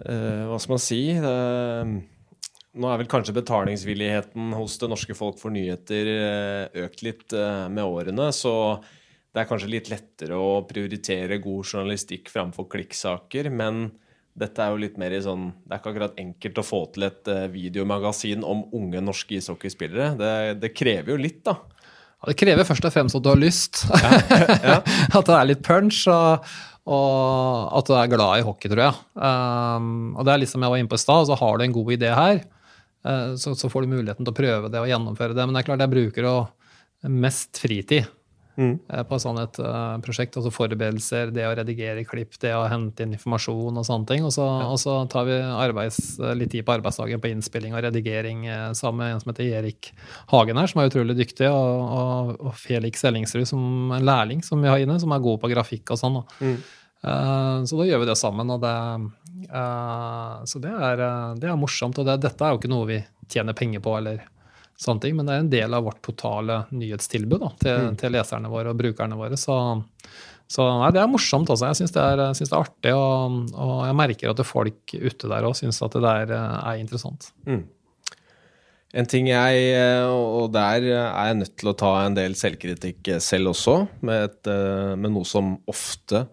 Hva 0.00 0.56
skal 0.56 0.72
man 0.72 0.80
si? 0.80 1.00
Nå 1.20 2.88
er 2.88 3.00
vel 3.02 3.10
kanskje 3.10 3.34
betalingsvilligheten 3.36 4.54
hos 4.56 4.78
det 4.80 4.88
norske 4.88 5.16
folk 5.18 5.36
for 5.40 5.52
nyheter 5.52 6.08
økt 6.86 7.02
litt 7.04 7.34
med 7.68 7.82
årene, 7.84 8.30
så 8.32 8.54
det 9.30 9.42
er 9.42 9.48
kanskje 9.50 9.68
litt 9.74 9.90
lettere 9.92 10.38
å 10.40 10.62
prioritere 10.70 11.38
god 11.42 11.66
journalistikk 11.66 12.30
framfor 12.32 12.70
klikksaker. 12.72 13.50
Men 13.52 13.90
dette 14.38 14.64
er 14.64 14.72
jo 14.72 14.80
litt 14.80 14.96
mer 15.02 15.12
i 15.12 15.20
sånn 15.22 15.50
Det 15.52 15.74
er 15.74 15.82
ikke 15.82 15.92
akkurat 15.92 16.18
enkelt 16.22 16.62
å 16.62 16.66
få 16.66 16.80
til 16.94 17.06
et 17.10 17.30
videomagasin 17.52 18.46
om 18.46 18.64
unge 18.78 19.02
norske 19.04 19.36
ishockeyspillere. 19.36 20.14
Det, 20.16 20.32
det 20.62 20.72
krever 20.72 21.12
jo 21.12 21.20
litt, 21.20 21.44
da. 21.46 21.58
Ja, 22.20 22.30
det 22.30 22.36
krever 22.40 22.68
først 22.68 22.84
og 22.84 22.92
fremst 22.92 23.16
at 23.16 23.24
du 23.24 23.30
har 23.32 23.40
lyst. 23.40 23.86
Ja, 23.88 24.10
ja. 24.60 24.76
at 25.18 25.28
det 25.28 25.36
er 25.36 25.48
litt 25.52 25.64
punch. 25.66 26.04
og 26.10 26.50
og 26.90 27.74
at 27.76 27.86
du 27.86 27.92
er 27.94 28.08
glad 28.10 28.40
i 28.40 28.42
hockey, 28.42 28.70
tror 28.72 28.80
jeg. 28.82 28.94
Um, 29.14 30.16
og 30.16 30.24
det 30.26 30.32
er 30.32 30.40
liksom 30.42 30.64
jeg 30.64 30.72
var 30.72 30.80
inne 30.80 30.90
på 30.90 30.98
i 30.98 31.02
stad, 31.02 31.28
så 31.28 31.36
har 31.38 31.58
du 31.58 31.62
en 31.62 31.74
god 31.76 31.90
idé 31.94 32.08
her, 32.16 32.40
uh, 33.06 33.36
så, 33.38 33.52
så, 33.54 33.68
får 33.70 33.84
du 33.84 33.92
muligheten 33.92 34.26
til 34.26 34.32
å 34.32 34.38
prøve 34.38 34.70
det 34.72 34.80
og 34.80 34.88
gjennomføre 34.90 35.36
det. 35.36 35.44
Men 35.44 35.54
det 35.54 35.60
er 35.60 35.68
klart 35.68 35.84
jeg 35.84 35.92
bruker 35.92 36.26
jo 36.26 36.34
mest 37.20 37.60
fritid 37.60 38.08
mm. 38.56 38.72
Eh, 38.88 39.02
på 39.08 39.18
sånn 39.22 39.40
et 39.42 39.60
uh, 39.62 39.98
prosjekt. 40.04 40.38
Altså 40.38 40.52
forberedelser, 40.54 41.32
det 41.34 41.46
å 41.48 41.52
redigere 41.58 42.04
klipp, 42.08 42.38
det 42.42 42.54
å 42.56 42.64
hente 42.70 43.04
inn 43.04 43.14
informasjon 43.16 43.78
og 43.80 43.86
sånne 43.86 44.10
ting. 44.10 44.26
Og 44.26 44.34
så, 44.34 44.46
ja. 44.46 44.66
og 44.70 44.80
så 44.82 44.96
tar 45.12 45.28
vi 45.28 45.38
arbeids, 45.40 46.18
litt 46.38 46.52
tid 46.54 46.66
på 46.66 46.76
arbeidsdagen 46.78 47.22
på 47.22 47.30
innspilling 47.30 47.76
og 47.76 47.84
redigering 47.86 48.44
sammen 48.78 49.04
med 49.04 49.14
en 49.14 49.22
som 49.22 49.32
heter 49.32 49.54
Erik 49.60 49.92
Hagen 50.32 50.60
her, 50.60 50.70
som 50.70 50.82
er 50.82 50.90
utrolig 50.90 51.16
dyktig, 51.20 51.48
og, 51.52 51.86
og, 52.00 52.34
og 52.50 52.58
Felix 52.58 53.06
Ellingsrud, 53.06 53.46
som 53.48 53.94
en 53.96 54.06
lærling 54.06 54.44
som 54.46 54.60
vi 54.62 54.70
har 54.72 54.82
inne, 54.82 54.98
som 55.02 55.14
er 55.14 55.24
god 55.24 55.40
på 55.42 55.52
grafikk 55.54 55.94
og 55.94 56.00
sånn. 56.00 56.20
Mm. 56.40 56.60
Uh, 57.00 57.64
så 57.64 57.78
da 57.78 57.86
gjør 57.88 58.02
vi 58.02 58.10
det 58.10 58.20
sammen. 58.20 58.52
og 58.52 58.62
det 58.64 58.76
Uh, 59.48 60.44
så 60.44 60.60
det 60.62 60.70
er, 60.70 61.00
eh, 61.00 61.30
det 61.40 61.48
er, 61.48 61.56
morsomt. 61.58 61.98
Og 61.98 62.06
det, 62.06 62.18
dette 62.22 62.44
er 62.44 62.52
jo 62.52 62.60
ikke 62.60 62.70
noe 62.70 62.88
vi 62.88 62.98
tjener 63.30 63.56
penger 63.56 63.82
på, 63.84 63.96
eller 63.98 64.22
sånne 64.80 65.04
ting, 65.04 65.16
men 65.18 65.28
det 65.28 65.34
er 65.34 65.44
en 65.44 65.52
del 65.52 65.76
av 65.76 65.86
vårt 65.86 66.00
totale 66.04 66.62
nyhetstilbud 66.72 67.42
da, 67.42 67.50
til, 67.60 67.86
mm. 67.90 67.96
til, 68.00 68.14
leserne 68.16 68.52
våre 68.52 68.72
og 68.72 68.78
brukerne 68.80 69.18
våre. 69.18 69.36
Så, 69.40 69.56
så 70.50 70.68
nei, 70.80 70.92
det 70.96 71.02
er 71.02 71.10
morsomt. 71.10 71.52
Også. 71.52 71.68
Jeg 71.68 71.82
syns 71.82 71.92
det, 71.96 72.06
det, 72.20 72.30
er 72.46 72.56
artig, 72.60 72.94
og, 72.96 73.42
og, 73.52 73.74
jeg 73.88 73.98
merker 74.00 74.32
at 74.32 74.40
folk 74.48 74.96
ute 74.96 75.30
der 75.30 75.48
òg 75.48 75.58
syns 75.58 75.82
at 75.84 75.98
det 75.98 76.04
der 76.06 76.34
eh, 76.38 76.56
er 76.72 76.80
interessant. 76.80 77.30
Mm. 77.48 77.62
En 79.00 79.06
ting 79.06 79.28
jeg, 79.30 79.66
og 80.10 80.48
der 80.50 80.82
er 80.82 80.88
jeg 80.88 81.36
nødt 81.38 81.52
til 81.60 81.70
å 81.70 81.76
ta 81.78 81.92
en 82.02 82.16
del 82.16 82.32
selvkritikk 82.34 83.12
selv 83.22 83.52
også, 83.52 83.76
med, 84.02 84.24
et, 84.26 84.50
med 84.98 85.14
noe 85.14 85.28
som 85.28 85.52
ofte 85.70 86.24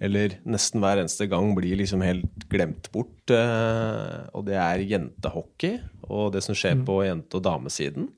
eller 0.00 0.36
nesten 0.46 0.82
hver 0.82 1.00
eneste 1.02 1.26
gang 1.30 1.50
blir 1.56 1.78
liksom 1.80 2.02
helt 2.06 2.46
glemt 2.50 2.90
bort. 2.94 3.16
Eh, 3.30 4.28
og 4.32 4.46
det 4.48 4.58
er 4.60 4.86
jentehockey 4.86 5.78
og 6.08 6.32
det 6.36 6.44
som 6.46 6.56
skjer 6.56 6.78
mm. 6.78 6.86
på 6.88 7.00
jente- 7.06 7.40
og 7.40 7.44
damesiden. 7.44 8.08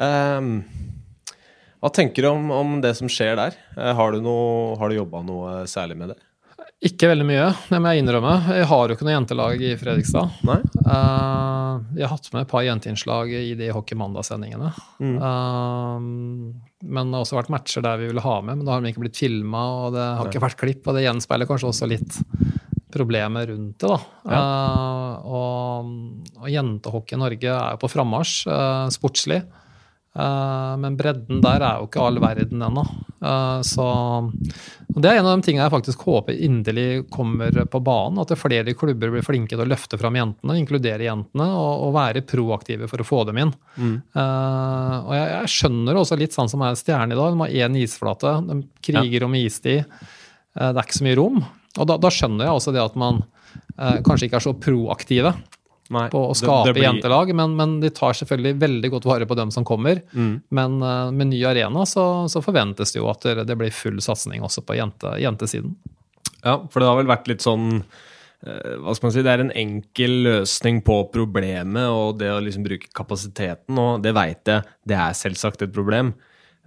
Eh, 0.00 0.48
hva 1.80 1.92
tenker 1.96 2.24
du 2.24 2.32
om, 2.32 2.50
om, 2.52 2.80
det 2.84 2.94
som 2.98 3.08
skjer 3.08 3.36
der? 3.40 3.60
Eh, 3.76 3.92
har 3.96 4.12
du, 4.12 4.20
noe, 4.24 4.74
har 4.80 4.90
du 4.90 4.98
jobba 4.98 5.22
noe 5.26 5.62
særlig 5.70 5.98
med 6.00 6.14
det? 6.14 6.20
Ikke 6.80 7.10
veldig 7.10 7.26
mye, 7.28 7.46
det 7.68 7.76
må 7.76 7.90
jeg 7.92 8.00
innrømme. 8.00 8.34
Jeg 8.56 8.68
har 8.70 8.88
jo 8.88 8.96
ikke 8.96 9.04
noe 9.04 9.12
jentelag 9.12 9.62
i 9.68 9.74
Fredrikstad. 9.76 10.38
Nei. 10.48 10.56
Uh, 10.80 11.82
jeg 11.92 12.06
har 12.06 12.14
hatt 12.14 12.30
med 12.32 12.46
et 12.46 12.52
par 12.52 12.64
jenteinnslag 12.64 13.34
i 13.36 13.50
de 13.58 13.68
Hockey 13.76 13.98
Mandag-sendingene. 14.00 14.70
Mm. 14.96 15.18
Uh, 16.80 16.88
men 16.96 17.10
det 17.10 17.18
har 17.18 17.26
også 17.26 17.38
vært 17.38 17.52
matcher 17.52 17.84
der 17.84 18.00
vi 18.00 18.08
ville 18.10 18.24
ha 18.24 18.36
med, 18.40 18.60
men 18.60 18.66
da 18.66 18.74
har 18.74 18.82
de 18.84 18.92
ikke 18.92 19.04
blitt 19.04 19.20
filma, 19.20 19.62
og 19.84 19.94
det 19.96 20.06
har 20.18 20.30
ikke 20.30 20.44
vært 20.46 20.60
klipp. 20.60 20.82
Og 20.86 20.96
det 20.96 21.06
gjenspeiler 21.06 21.48
kanskje 21.50 21.70
også 21.70 21.90
litt 21.90 22.20
problemet 22.90 23.50
rundt 23.52 23.84
det, 23.84 23.90
da. 23.90 23.98
Ja. 24.26 24.40
Uh, 24.40 25.30
og, 25.30 25.90
og 26.40 26.50
jentehockey 26.50 27.18
i 27.18 27.22
Norge 27.22 27.54
er 27.54 27.76
jo 27.76 27.82
på 27.84 27.92
frammarsj 27.92 28.44
sportslig. 28.96 29.42
Uh, 30.10 30.74
men 30.82 30.96
bredden 30.98 31.38
der 31.38 31.62
er 31.62 31.78
jo 31.78 31.86
ikke 31.86 32.02
all 32.02 32.16
verden 32.22 32.64
ennå. 32.66 32.82
så 33.62 33.86
så 34.90 34.98
Det 34.98 35.06
er 35.06 35.20
en 35.20 35.26
av 35.28 35.36
de 35.38 35.44
tingene 35.46 35.66
jeg 35.68 35.70
faktisk 35.70 36.00
håper 36.02 36.34
inderlig 36.34 37.04
kommer 37.14 37.54
på 37.70 37.80
banen. 37.84 38.18
At 38.18 38.32
flere 38.38 38.74
klubber 38.74 39.12
blir 39.12 39.22
flinke 39.22 39.54
til 39.54 39.62
å 39.62 39.68
løfte 39.68 39.98
fram 40.00 40.18
jentene, 40.18 40.56
inkludere 40.58 41.06
jentene 41.06 41.46
og, 41.46 41.84
og 41.86 41.94
være 41.94 42.24
proaktive 42.26 42.88
for 42.90 43.02
å 43.02 43.06
få 43.06 43.22
dem 43.28 43.38
inn. 43.44 43.52
Mm. 43.76 43.94
Uh, 44.16 44.96
og 45.04 45.14
jeg, 45.14 45.28
jeg, 45.30 45.52
skjønner 45.54 46.00
også 46.00 46.18
litt 46.18 46.34
sånn 46.34 46.50
som 46.50 46.66
er 46.66 46.78
Stjerne 46.80 47.14
i 47.14 47.20
dag. 47.20 47.36
De 47.36 47.44
har 47.44 47.68
én 47.68 47.78
isflate, 47.78 48.34
de 48.50 48.58
kriger 48.82 49.20
ja. 49.20 49.28
om 49.28 49.38
istid. 49.38 50.00
det 50.58 50.72
er 50.74 50.82
ikke 50.82 50.98
så 50.98 51.06
mye 51.06 51.20
rom. 51.20 51.38
Og 51.78 51.86
da, 51.86 52.00
da 52.02 52.10
skjønner 52.10 52.48
jeg 52.48 52.58
også 52.58 52.74
det 52.74 52.82
at 52.82 52.98
man 52.98 53.22
kanskje 53.78 54.26
ikke 54.26 54.40
er 54.40 54.48
så 54.48 54.58
proaktive. 54.58 55.34
Nei, 55.90 56.04
på 56.12 56.20
å 56.30 56.34
skape 56.38 56.68
det, 56.68 56.70
det 56.70 56.76
blir... 56.76 56.86
jentelag, 56.86 57.32
men, 57.34 57.56
men, 57.58 57.72
de 57.82 57.90
tar 57.94 58.14
selvfølgelig 58.14 58.60
veldig 58.62 58.90
godt 58.92 59.08
vare 59.10 59.26
på 59.26 59.36
dem 59.38 59.50
som 59.50 59.66
kommer. 59.66 59.98
Mm. 60.14 60.34
Men 60.54 60.76
uh, 60.84 61.10
med 61.10 61.32
ny 61.32 61.40
arena 61.48 61.82
så, 61.88 62.04
så, 62.30 62.42
forventes 62.44 62.94
det 62.94 63.00
jo 63.00 63.08
at 63.10 63.26
det, 63.48 63.56
blir 63.58 63.74
full 63.74 63.98
satsing 64.04 64.44
også 64.46 64.62
på 64.66 64.78
jente, 64.78 65.16
jentesiden. 65.18 65.74
Ja, 66.44 66.60
for 66.70 66.80
det 66.80 66.88
har 66.88 67.00
vel 67.00 67.10
vært 67.10 67.26
litt 67.28 67.42
sånn 67.42 67.80
uh, 67.82 68.74
hva 68.84 68.94
skal 68.94 69.08
man 69.08 69.16
si, 69.16 69.24
Det 69.26 69.32
er 69.34 69.42
en 69.42 69.54
enkel 69.64 70.14
løsning 70.28 70.78
på 70.86 71.00
problemet 71.10 71.90
og 71.90 72.20
det 72.22 72.30
å 72.36 72.38
liksom 72.44 72.68
bruke 72.68 72.92
kapasiteten. 72.94 73.82
Og 73.82 74.06
det 74.06 74.14
veit 74.14 74.54
jeg, 74.54 74.62
det 74.86 75.00
er 75.00 75.18
selvsagt 75.18 75.66
et 75.66 75.74
problem. 75.74 76.14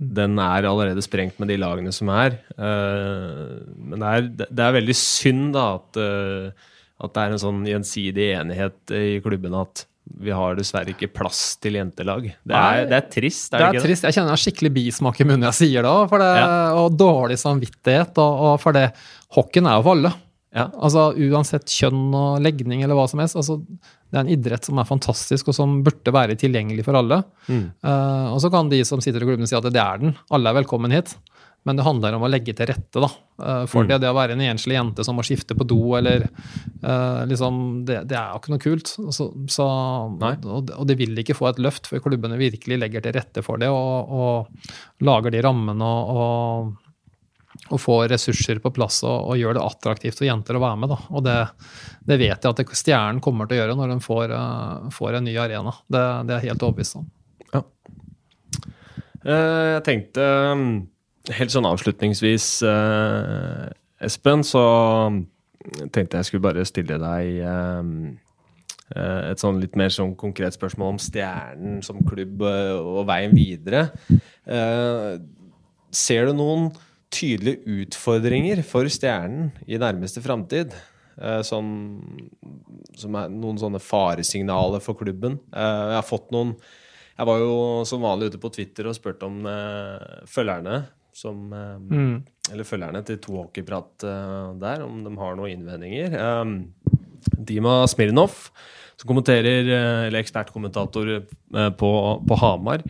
Den 0.03 0.35
er 0.41 0.67
allerede 0.67 1.05
sprengt 1.05 1.39
med 1.39 1.47
de 1.53 1.61
lagene 1.63 1.95
som 1.95 2.11
er. 2.11 2.41
Uh, 2.59 3.63
men 3.87 4.03
det 4.03 4.13
er, 4.19 4.29
det 4.43 4.67
er, 4.67 4.79
veldig 4.81 4.99
synd 4.99 5.53
da 5.55 5.67
at 5.79 6.03
at 7.01 7.15
det 7.15 7.23
er 7.23 7.33
en 7.33 7.41
sånn 7.41 7.63
gjensidig 7.67 8.29
enighet 8.37 8.93
i 8.95 9.17
klubben 9.23 9.55
at 9.57 9.85
vi 10.03 10.33
har 10.35 10.57
dessverre 10.57 10.91
ikke 10.91 11.09
plass 11.15 11.55
til 11.63 11.77
jentelag. 11.79 12.27
Det 12.43 12.57
er, 12.57 12.83
det 12.89 12.97
er 12.97 13.07
trist. 13.11 13.53
Er 13.53 13.63
det, 13.63 13.69
det, 13.71 13.79
er 13.79 13.87
trist. 13.87 14.05
Jeg 14.07 14.17
kjenner 14.17 14.39
skikkelig 14.39 14.71
bismak 14.75 15.21
i 15.23 15.27
munnen 15.27 15.47
jeg 15.47 15.59
sier 15.61 15.85
det, 15.85 15.93
for 16.11 16.21
det 16.21 16.29
ja. 16.37 16.51
og 16.77 16.97
dårlig 16.99 17.39
samvittighet. 17.39 18.19
Og, 18.21 18.43
og 18.49 18.59
for 18.61 18.75
det, 18.75 18.89
hockeyen 19.37 19.69
er 19.71 19.79
jo 19.79 19.85
for 19.87 19.97
alle. 19.97 20.13
Ja. 20.53 20.67
Altså 20.85 21.07
Uansett 21.17 21.71
kjønn 21.73 22.11
og 22.13 22.43
legning 22.45 22.83
eller 22.85 22.97
hva 22.99 23.07
som 23.09 23.23
helst. 23.23 23.39
Altså, 23.39 23.57
det 23.63 24.19
er 24.19 24.25
en 24.25 24.33
idrett 24.35 24.67
som 24.67 24.77
er 24.77 24.89
fantastisk, 24.89 25.49
og 25.49 25.57
som 25.57 25.79
burde 25.85 26.13
være 26.13 26.37
tilgjengelig 26.37 26.85
for 26.85 26.99
alle. 26.99 27.23
Mm. 27.47 27.65
Uh, 27.81 28.35
og 28.35 28.43
så 28.43 28.51
kan 28.53 28.69
de 28.69 28.83
som 28.85 29.01
sitter 29.01 29.23
i 29.23 29.29
klubben 29.31 29.49
si 29.49 29.57
at 29.57 29.65
det 29.65 29.81
er 29.81 30.03
den. 30.03 30.13
Alle 30.35 30.51
er 30.51 30.59
velkommen 30.61 30.93
hit. 30.93 31.15
Men 31.63 31.79
det 31.79 31.85
handler 31.87 32.17
om 32.17 32.25
å 32.25 32.29
legge 32.31 32.53
til 32.55 32.67
rette 32.67 32.99
da, 32.99 33.07
eh, 33.39 33.63
for 33.71 33.85
mm. 33.85 33.89
det. 33.89 33.99
Det 34.03 34.11
å 34.11 34.17
være 34.17 34.35
en 34.35 34.43
enslig 34.43 34.75
jente 34.75 35.05
som 35.07 35.15
må 35.15 35.23
skifte 35.23 35.55
på 35.55 35.67
do, 35.67 35.79
eller 35.95 36.25
uh, 36.27 37.23
liksom, 37.29 37.55
det, 37.87 38.01
det, 38.11 38.17
er 38.19 38.33
jo 38.33 38.41
ikke 38.41 38.53
noe 38.53 38.63
kult. 38.65 38.91
Så, 39.15 39.29
så, 39.47 39.67
og, 40.11 40.73
og 40.75 40.85
de 40.89 40.97
vil 40.99 41.23
ikke 41.23 41.37
få 41.37 41.53
et 41.53 41.63
løft 41.63 41.87
før 41.87 42.03
klubbene 42.09 42.39
virkelig 42.41 42.81
legger 42.81 43.05
til 43.05 43.15
rette 43.15 43.45
for 43.45 43.63
det 43.63 43.71
og, 43.71 44.11
og 44.11 45.07
lager 45.07 45.31
de 45.31 45.43
rammene 45.45 45.87
og, 45.87 46.21
og, 46.25 46.93
og 47.71 47.79
få 47.79 47.99
ressurser 48.11 48.59
på 48.59 48.73
plass 48.75 48.99
og, 49.07 49.31
og 49.31 49.39
gjør 49.39 49.55
det 49.55 49.63
attraktivt 49.63 50.19
for 50.19 50.27
jenter 50.27 50.59
å 50.59 50.65
være 50.67 50.83
med. 50.83 50.91
Da. 50.91 51.01
Og 51.15 51.23
det, 51.23 51.39
det 52.11 52.19
vet 52.19 52.43
jeg 52.43 52.51
at 52.51 52.77
Stjernen 52.83 53.23
kommer 53.23 53.47
til 53.47 53.61
å 53.61 53.63
gjøre 53.63 53.79
når 53.79 53.95
de 53.95 54.01
får, 54.03 54.35
uh, 54.35 54.87
får 54.91 55.21
en 55.21 55.29
ny 55.31 55.39
arena. 55.39 55.79
Det, 55.87 56.07
det 56.27 56.35
er 56.35 56.41
jeg 56.41 56.51
helt 56.51 56.67
overbevist 56.67 56.99
om. 56.99 57.11
Ja. 57.53 57.67
Uh, 59.23 59.69
jeg 59.77 59.85
tenkte 59.87 60.33
um, 60.51 60.73
helt 61.31 61.53
sånn 61.53 61.69
avslutningsvis, 61.69 62.47
eh, 62.67 63.69
Espen, 64.03 64.43
så 64.43 64.63
tenkte 65.95 66.19
jeg 66.19 66.27
skulle 66.27 66.43
bare 66.43 66.65
stille 66.67 66.97
deg 66.99 67.37
eh, 67.39 67.91
et 69.31 69.39
sånn 69.39 69.61
litt 69.61 69.77
mer 69.79 69.93
sånn 69.93 70.11
konkret 70.19 70.53
spørsmål 70.53 70.95
om 70.95 70.99
Stjernen 71.01 71.79
som 71.85 72.03
klubb 72.05 72.43
og 72.43 73.05
veien 73.07 73.31
videre. 73.33 73.87
Ser 75.89 76.27
du 76.27 76.33
noen 76.37 76.67
tydelige 77.13 77.63
utfordringer 77.83 78.61
for 78.67 78.89
Stjernen 78.91 79.51
i 79.65 79.79
nærmeste 79.81 80.21
framtid. 80.21 80.75
Eh, 81.21 81.41
sånn, 81.45 81.69
som 82.97 83.17
er 83.19 83.29
noen 83.29 83.59
sånne 83.61 83.81
faresignaler 83.83 84.81
for 84.81 84.97
klubben. 84.97 85.37
Eh, 85.53 85.83
jeg 85.93 85.99
har 85.99 86.07
fått 86.07 86.33
noen 86.33 86.57
Jeg 87.13 87.27
var 87.29 87.37
jo 87.37 87.57
som 87.85 88.01
vanlig 88.01 88.31
ute 88.31 88.39
på 88.41 88.49
Twitter 88.49 88.87
og 88.89 88.95
spurte 88.97 89.27
om 89.27 89.43
eh, 89.45 90.23
følgerne 90.25 90.79
som 91.13 91.49
mm. 91.49 92.13
Eller 92.51 92.67
følgerne 92.67 92.99
til 93.07 93.19
to 93.23 93.37
hockeyprat 93.37 94.03
der, 94.59 94.81
om 94.83 95.03
de 95.05 95.11
har 95.15 95.35
noen 95.39 95.53
innvendinger. 95.53 96.17
Dima 97.39 97.77
Smirnov, 97.87 98.35
som 98.99 99.07
kommenterer, 99.07 99.69
eller 100.09 100.19
ekspertkommentator 100.19 101.13
på, 101.79 101.91
på 102.27 102.39
Hamar, 102.41 102.83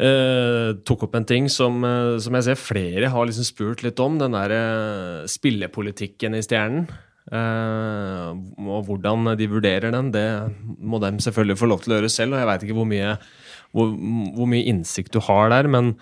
Uh, 0.00 0.78
tok 0.88 1.04
opp 1.04 1.16
en 1.18 1.26
ting 1.28 1.48
som, 1.52 1.82
uh, 1.84 2.16
som, 2.22 2.32
jeg 2.38 2.46
ser 2.46 2.56
flere 2.56 3.10
har 3.12 3.26
liksom 3.28 3.44
spurt 3.44 3.82
litt 3.84 4.00
om. 4.00 4.16
Den 4.20 4.36
der 4.36 4.54
uh, 4.54 5.28
spillepolitikken 5.28 6.38
i 6.38 6.44
Stjernen. 6.44 6.88
og 7.30 8.80
hvordan 8.88 9.36
de 9.38 9.46
vurderer 9.46 9.92
den, 9.92 10.08
det 10.10 10.24
må 10.80 10.98
de 10.98 11.12
selvfølgelig 11.22 11.58
få 11.60 11.68
lov 11.68 11.84
til 11.84 11.92
å 11.92 11.98
gjøre 11.98 12.10
selv. 12.10 12.34
Og 12.34 12.40
jeg 12.40 12.48
veit 12.48 12.64
ikke 12.64 12.78
hvor 12.78 12.88
mye, 12.90 13.12
hvor, 13.76 13.92
hvor 14.34 14.48
mye, 14.50 14.66
innsikt 14.72 15.14
du 15.14 15.20
har 15.28 15.52
der, 15.52 15.68
men 15.70 15.92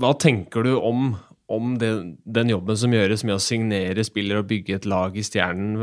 hva 0.00 0.12
tenker 0.22 0.64
du 0.64 0.72
om, 0.78 1.10
om 1.50 1.74
det, 1.80 1.90
den 2.24 2.52
jobben 2.54 2.78
som 2.78 2.94
gjøres 2.94 3.24
med 3.26 3.36
å 3.36 3.42
signere 3.42 4.04
spillere 4.06 4.40
og 4.40 4.48
bygge 4.48 4.78
et 4.78 4.88
lag 4.88 5.18
i 5.18 5.24
Stjernen 5.26 5.74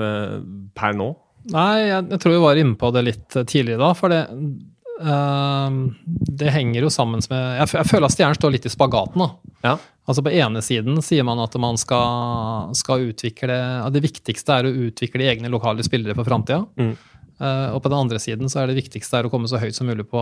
per 0.74 0.98
nå? 0.98 1.12
Nei, 1.54 1.76
jeg, 1.86 2.08
jeg 2.12 2.20
tror 2.24 2.34
vi 2.34 2.42
var 2.44 2.60
inne 2.60 2.80
på 2.80 2.90
det 2.96 3.04
litt 3.06 3.38
tidligere 3.38 3.84
da. 3.84 3.92
for 3.96 4.12
det 4.12 4.24
Ehm, 5.02 5.96
det 6.10 6.50
henger 6.50 6.88
jo 6.88 6.90
sammen 6.90 7.22
med 7.30 7.60
Jeg, 7.60 7.70
jeg 7.76 7.86
føler 7.86 8.08
at 8.08 8.16
Stjernen 8.16 8.38
står 8.38 8.56
litt 8.56 8.66
i 8.66 8.74
spagaten. 8.74 9.22
da. 9.22 9.54
Ja. 9.64 9.76
Altså 10.08 10.24
På 10.26 10.34
ene 10.34 10.64
siden 10.66 11.02
sier 11.06 11.26
man 11.28 11.42
at 11.44 11.54
man 11.62 11.78
skal, 11.78 12.74
skal 12.78 13.10
utvikle 13.12 13.58
Det 13.94 14.02
viktigste 14.02 14.56
er 14.56 14.70
å 14.70 14.76
utvikle 14.88 15.28
egne 15.30 15.52
lokale 15.54 15.86
spillere 15.86 16.18
for 16.18 16.28
framtida. 16.28 16.64
Mm. 16.80 16.96
Uh, 17.38 17.70
og 17.76 17.84
på 17.86 17.90
den 17.92 18.00
andre 18.00 18.18
siden 18.18 18.50
så 18.50 18.64
er 18.64 18.72
det 18.72 18.80
viktigste 18.80 19.20
er 19.20 19.28
å 19.28 19.30
komme 19.30 19.50
så 19.50 19.60
høyt 19.62 19.76
som 19.78 19.86
mulig 19.86 20.08
på, 20.10 20.22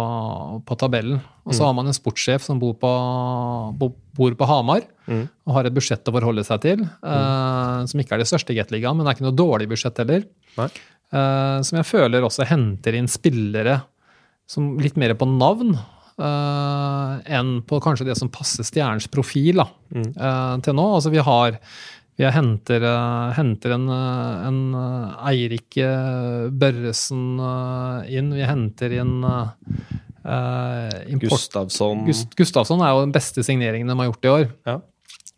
på 0.67 0.75
tabellen. 0.79 1.21
Og 1.47 1.53
så 1.53 1.63
mm. 1.63 1.67
har 1.69 1.77
man 1.77 1.87
en 1.87 1.95
sportssjef 1.95 2.43
som 2.43 2.59
bor 2.59 2.73
på, 2.79 2.91
bor 3.79 4.35
på 4.35 4.49
Hamar 4.49 4.83
mm. 5.07 5.23
og 5.47 5.55
har 5.55 5.69
et 5.69 5.77
budsjett 5.77 6.11
å 6.11 6.15
forholde 6.17 6.43
seg 6.47 6.63
til. 6.65 6.83
Uh, 6.99 7.87
som 7.87 8.03
ikke 8.03 8.17
er 8.17 8.23
det 8.23 8.29
største 8.31 8.51
i 8.51 8.59
Gateligaen, 8.59 8.99
men 8.99 9.07
det 9.07 9.13
er 9.13 9.19
ikke 9.19 9.29
noe 9.29 9.39
dårlig 9.39 9.69
budsjett 9.71 10.03
heller. 10.03 10.27
Uh, 10.59 11.63
som 11.63 11.79
jeg 11.79 11.87
føler 11.87 12.27
også 12.27 12.49
henter 12.49 12.99
inn 12.99 13.07
spillere 13.11 13.79
som 14.51 14.73
litt 14.81 14.99
mer 14.99 15.15
på 15.17 15.25
navn 15.29 15.71
uh, 16.19 17.15
enn 17.23 17.61
på 17.65 17.79
kanskje 17.81 18.09
det 18.09 18.19
som 18.19 18.29
passer 18.33 18.67
stjernens 18.67 19.07
profil 19.09 19.63
da, 19.63 19.69
mm. 19.95 20.11
til 20.67 20.75
nå. 20.75 20.89
Altså 20.99 21.15
vi 21.15 21.23
har 21.23 21.61
vi 22.15 22.31
henter, 22.31 22.85
uh, 22.87 23.33
henter 23.35 23.75
en, 23.75 23.89
en 23.91 24.59
Eirik 25.27 25.77
Børresen 26.55 27.39
inn. 28.07 28.33
Vi 28.35 28.45
henter 28.47 28.95
inn 29.01 29.17
Gustavsson. 31.21 32.05
Gust, 32.07 32.31
Gustavsson 32.39 32.81
er 32.81 32.95
jo 32.95 33.03
den 33.03 33.15
beste 33.15 33.43
signeringen 33.45 33.91
de 33.91 33.97
har 33.99 34.09
gjort 34.09 34.25
i 34.25 34.33
år. 34.33 34.47
Ja. 34.65 34.79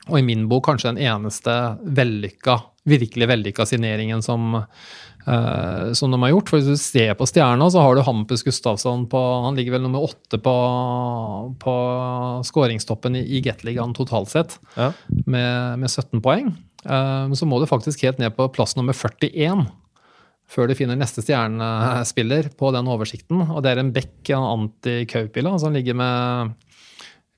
Og 0.08 0.20
i 0.22 0.26
min 0.26 0.46
bok 0.48 0.68
kanskje 0.70 0.94
den 0.94 1.04
eneste 1.04 1.54
vellykka, 1.84 2.60
virkelig 2.88 3.28
vellykka 3.34 3.66
signeringen 3.68 4.24
som, 4.24 4.62
Uh, 5.28 5.92
som 5.92 6.12
de 6.14 6.22
har 6.22 6.32
gjort. 6.32 6.48
For 6.48 6.62
Hvis 6.62 6.80
du 6.80 6.80
ser 6.80 7.16
på 7.20 7.26
stjerna, 7.28 7.66
så 7.68 7.82
har 7.84 7.98
du 7.98 8.04
Hampus 8.06 8.46
Gustavsson 8.48 9.04
på 9.12 9.24
Han 9.44 9.58
ligger 9.60 9.76
vel 9.76 9.84
nummer 9.84 10.06
åtte 10.08 10.40
på, 10.40 10.54
på 11.60 11.74
skåringstoppen 12.48 13.18
i, 13.20 13.26
i 13.36 13.42
Gateligaen 13.44 13.96
totalt 13.98 14.32
sett, 14.32 14.56
ja. 14.78 14.94
med, 15.26 15.84
med, 15.84 15.92
17 15.92 16.24
poeng. 16.24 16.54
Uh, 16.88 17.28
så 17.36 17.50
må 17.50 17.60
du 17.60 17.68
faktisk 17.68 18.06
helt 18.08 18.22
ned 18.24 18.38
på 18.38 18.48
plass 18.56 18.78
nummer 18.80 18.96
41 18.96 19.68
før 20.48 20.70
du 20.70 20.78
finner 20.80 20.96
neste 20.96 21.20
stjernespiller 21.26 22.48
på 22.56 22.70
den 22.72 22.88
oversikten. 22.88 23.42
Og 23.52 23.60
det 23.66 23.74
er 23.74 23.82
en 23.82 23.92
Beck, 23.92 24.22
en 24.32 24.46
anti-Kaupila, 24.48 25.58
som 25.60 25.76
ligger 25.76 25.98
med, 26.00 26.54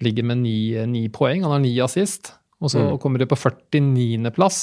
ligger 0.05 0.27
med 0.29 0.43
ni, 0.43 0.59
ni, 0.85 1.07
poeng. 1.09 1.41
Han 1.41 1.55
har 1.55 1.63
ni 1.63 1.73
assist. 1.81 2.35
Og 2.61 2.69
så 2.69 2.83
mm. 2.83 2.99
kommer 3.01 3.17
du 3.17 3.25
på 3.25 3.39
49.-plass 3.39 4.59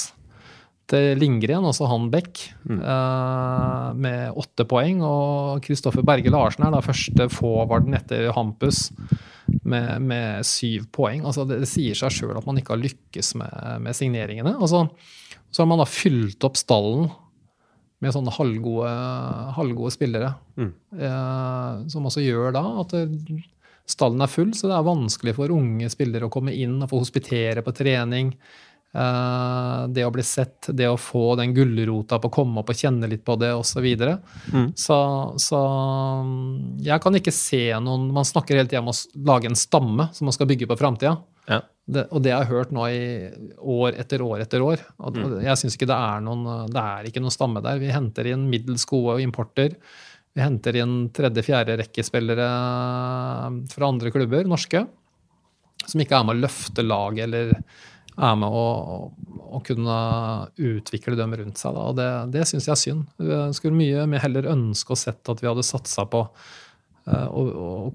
til 0.87 1.19
Lindgren, 1.19 1.65
også 1.67 1.87
han 1.91 2.07
Beck, 2.13 2.45
mm. 2.63 2.79
uh, 2.79 3.89
med 3.99 4.37
åtte 4.39 4.65
poeng. 4.69 5.01
Og 5.05 5.63
Kristoffer 5.65 6.05
Berge 6.07 6.31
Larsen 6.33 6.67
er 6.67 6.73
da 6.73 6.83
første 6.83 7.27
forwarden 7.33 7.97
etter 7.97 8.29
Hampus 8.35 8.87
med, 9.67 9.97
med, 10.03 10.47
syv 10.47 10.87
poeng. 10.95 11.25
Altså 11.27 11.47
det, 11.47 11.61
det 11.63 11.71
sier 11.71 11.97
seg 11.97 12.15
sjøl 12.15 12.37
at 12.39 12.47
man 12.47 12.59
ikke 12.59 12.75
har 12.75 12.83
lykkes 12.83 13.33
med, 13.41 13.55
med 13.83 13.97
signeringene. 13.97 14.55
Altså, 14.55 14.85
så 15.51 15.63
har 15.63 15.71
man 15.71 15.83
da 15.83 15.89
fylt 15.89 16.47
opp 16.47 16.59
stallen 16.59 17.09
med 18.03 18.13
sånne 18.13 18.31
halvgode, 18.35 18.89
halvgode 19.57 19.93
spillere. 19.95 20.31
Mm. 20.55 20.71
Uh, 21.01 21.85
som 21.91 22.07
også 22.07 22.23
gjør 22.23 22.55
da 22.55 22.63
at 22.85 22.95
stallen 23.87 24.23
er 24.23 24.31
full, 24.31 24.51
så 24.55 24.69
det 24.69 24.77
er 24.77 24.87
vanskelig 24.87 25.33
for 25.37 25.53
unge 25.55 25.89
spillere 25.91 26.27
å 26.27 26.31
komme 26.31 26.53
inn 26.55 26.77
og 26.81 26.91
få 26.91 27.01
hospitere 27.01 27.63
på 27.65 27.75
trening. 27.75 28.33
Uh, 28.97 29.85
det 29.93 30.07
å 30.07 30.11
bli 30.13 30.23
sett, 30.25 30.71
det 30.73 30.87
å 30.89 30.97
få 30.97 31.35
den 31.37 31.51
gulrota 31.53 32.17
på 32.17 32.31
å 32.31 32.33
komme 32.33 32.63
opp 32.63 32.71
og 32.73 32.79
kjenne 32.79 33.05
litt 33.11 33.21
på 33.27 33.35
det 33.37 33.51
osv. 33.53 33.85
Så, 33.85 34.15
mm. 34.49 34.67
så 34.73 34.97
Så 35.37 35.59
jeg 36.81 37.03
kan 37.03 37.19
ikke 37.19 37.33
se 37.35 37.61
noen 37.83 38.07
Man 38.15 38.25
snakker 38.25 38.57
hele 38.57 38.69
tida 38.71 38.81
om 38.81 38.89
å 38.89 38.95
lage 39.27 39.51
en 39.51 39.59
stamme 39.59 40.07
som 40.17 40.25
man 40.25 40.33
skal 40.33 40.49
bygge 40.49 40.69
på 40.71 40.79
framtida. 40.79 41.17
Ja. 41.47 41.61
og 42.09 42.19
det 42.25 42.33
har 42.33 42.41
jeg 42.43 42.51
hørt 42.51 42.73
nå 42.75 42.87
i 42.91 43.03
år 43.61 43.95
etter 44.01 44.23
år 44.25 44.41
etter 44.43 44.65
år. 44.65 44.81
Mm. 44.97 45.37
Jeg 45.45 45.61
syns 45.61 45.77
ikke 45.77 45.87
det 45.87 45.95
er 45.95 46.23
noen 46.25 46.71
Det 46.73 46.81
er 46.81 47.07
ikke 47.07 47.23
noen 47.23 47.35
stamme 47.35 47.61
der. 47.63 47.79
Vi 47.79 47.93
henter 47.93 48.27
inn 48.33 48.49
middels 48.49 48.87
gode 48.89 49.21
importer. 49.23 49.77
Vi 50.33 50.43
henter 50.43 50.75
inn 50.81 50.97
tredje-fjerde 51.15 51.77
rekkespillere 51.83 52.47
fra 53.71 53.87
andre 53.87 54.11
klubber, 54.13 54.49
norske, 54.49 54.83
som 55.85 56.01
ikke 56.03 56.17
er 56.17 56.27
med 56.27 56.37
å 56.37 56.43
løfte 56.43 56.85
laget 56.85 57.25
eller 57.25 57.53
er 58.17 58.37
med 58.39 58.49
å, 58.49 58.65
å, 59.45 59.61
kunne 59.65 59.97
utvikle 60.57 61.17
dem 61.19 61.35
rundt 61.37 61.61
seg. 61.61 61.75
Da. 61.77 61.85
Og 61.91 61.97
det, 61.99 62.09
det 62.33 62.45
syns 62.49 62.67
jeg 62.67 62.73
er 62.73 62.81
synd. 62.81 63.05
Jeg 63.21 63.57
skulle 63.57 63.77
mye 63.77 64.05
mer 64.09 64.23
heller 64.25 64.49
ønske 64.53 64.95
og 64.95 65.01
sett 65.01 65.33
at 65.33 65.43
vi 65.43 65.49
hadde 65.49 65.65
satsa 65.65 66.07
på 66.09 66.23
uh, 66.25 67.27
å, 67.29 67.93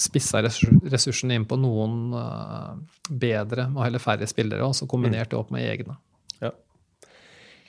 spissa 0.00 0.40
ressursene 0.42 1.36
inn 1.36 1.44
på 1.46 1.58
noen 1.60 2.14
uh, 2.16 2.72
bedre 3.10 3.68
og 3.74 3.82
heller 3.84 4.02
færre 4.02 4.28
spillere, 4.30 4.64
og 4.64 4.74
så 4.76 4.88
kombinert 4.90 5.32
det 5.32 5.38
opp 5.38 5.52
med 5.54 5.66
egne. 5.68 5.98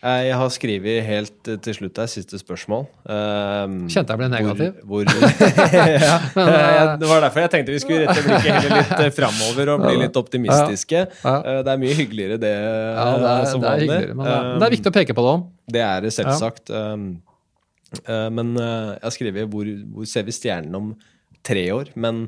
Eh, 0.02 0.22
jeg 0.26 0.34
har 0.34 0.48
skrevet 0.50 1.04
helt 1.06 1.50
eh, 1.52 1.58
til 1.62 1.76
slutt 1.78 2.00
her, 2.02 2.08
siste 2.10 2.40
spørsmål. 2.42 2.88
Um, 3.06 3.76
Kjente 3.86 4.16
jeg 4.16 4.18
ble 4.18 4.30
negativ? 4.34 4.80
Hvor, 4.90 5.06
hvor, 5.06 5.26
ja, 6.08 6.16
Men, 6.40 6.96
det 7.04 7.10
var 7.12 7.22
derfor 7.22 7.44
jeg 7.44 7.52
tenkte 7.54 7.76
vi 7.76 7.82
skulle 7.84 8.08
rette 8.08 8.24
blikket 8.26 8.50
heller 8.56 8.80
litt 8.80 9.18
framover 9.20 9.74
og 9.76 9.84
bli 9.86 10.00
litt 10.02 10.18
optimistiske. 10.18 11.04
Ja, 11.06 11.36
ja. 11.38 11.60
Det 11.68 11.76
er 11.76 11.84
mye 11.84 11.98
hyggeligere 12.00 12.40
det, 12.42 12.54
ja, 12.56 13.06
det 13.14 13.34
er, 13.34 13.46
som 13.52 13.62
vanlig. 13.62 13.92
Det 13.92 14.00
er, 14.00 14.16
men 14.18 14.26
det, 14.26 14.40
det 14.56 14.68
er 14.70 14.76
viktig 14.78 14.94
å 14.94 14.96
peke 14.96 15.18
på 15.18 15.28
det 15.28 15.36
òg. 15.36 15.46
Det 15.78 15.86
er 15.86 16.08
det 16.08 16.14
selvsagt. 16.18 16.74
Um, 16.74 17.12
men 18.10 18.56
jeg 18.58 19.04
har 19.04 19.14
skrevet 19.14 19.54
hvor, 19.54 19.70
hvor 19.94 20.10
ser 20.10 20.26
vi 20.26 20.34
stjernen 20.34 20.78
om 20.80 20.94
tre 21.46 21.68
år? 21.76 21.94
Men 21.94 22.26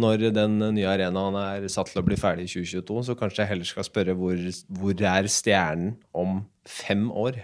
når 0.00 0.30
den 0.34 0.58
nye 0.76 0.88
arenaen 0.90 1.38
er 1.40 1.68
satt 1.72 1.92
til 1.92 2.02
å 2.02 2.06
bli 2.06 2.18
ferdig 2.20 2.48
i 2.48 2.52
2022, 2.52 3.06
så 3.08 3.16
kanskje 3.18 3.44
jeg 3.44 3.52
heller 3.52 3.68
skal 3.68 3.86
spørre 3.86 4.16
hvor, 4.18 4.42
hvor 4.80 5.06
er 5.12 5.30
stjernen 5.30 5.94
om 6.16 6.42
fem 6.68 7.08
år? 7.12 7.42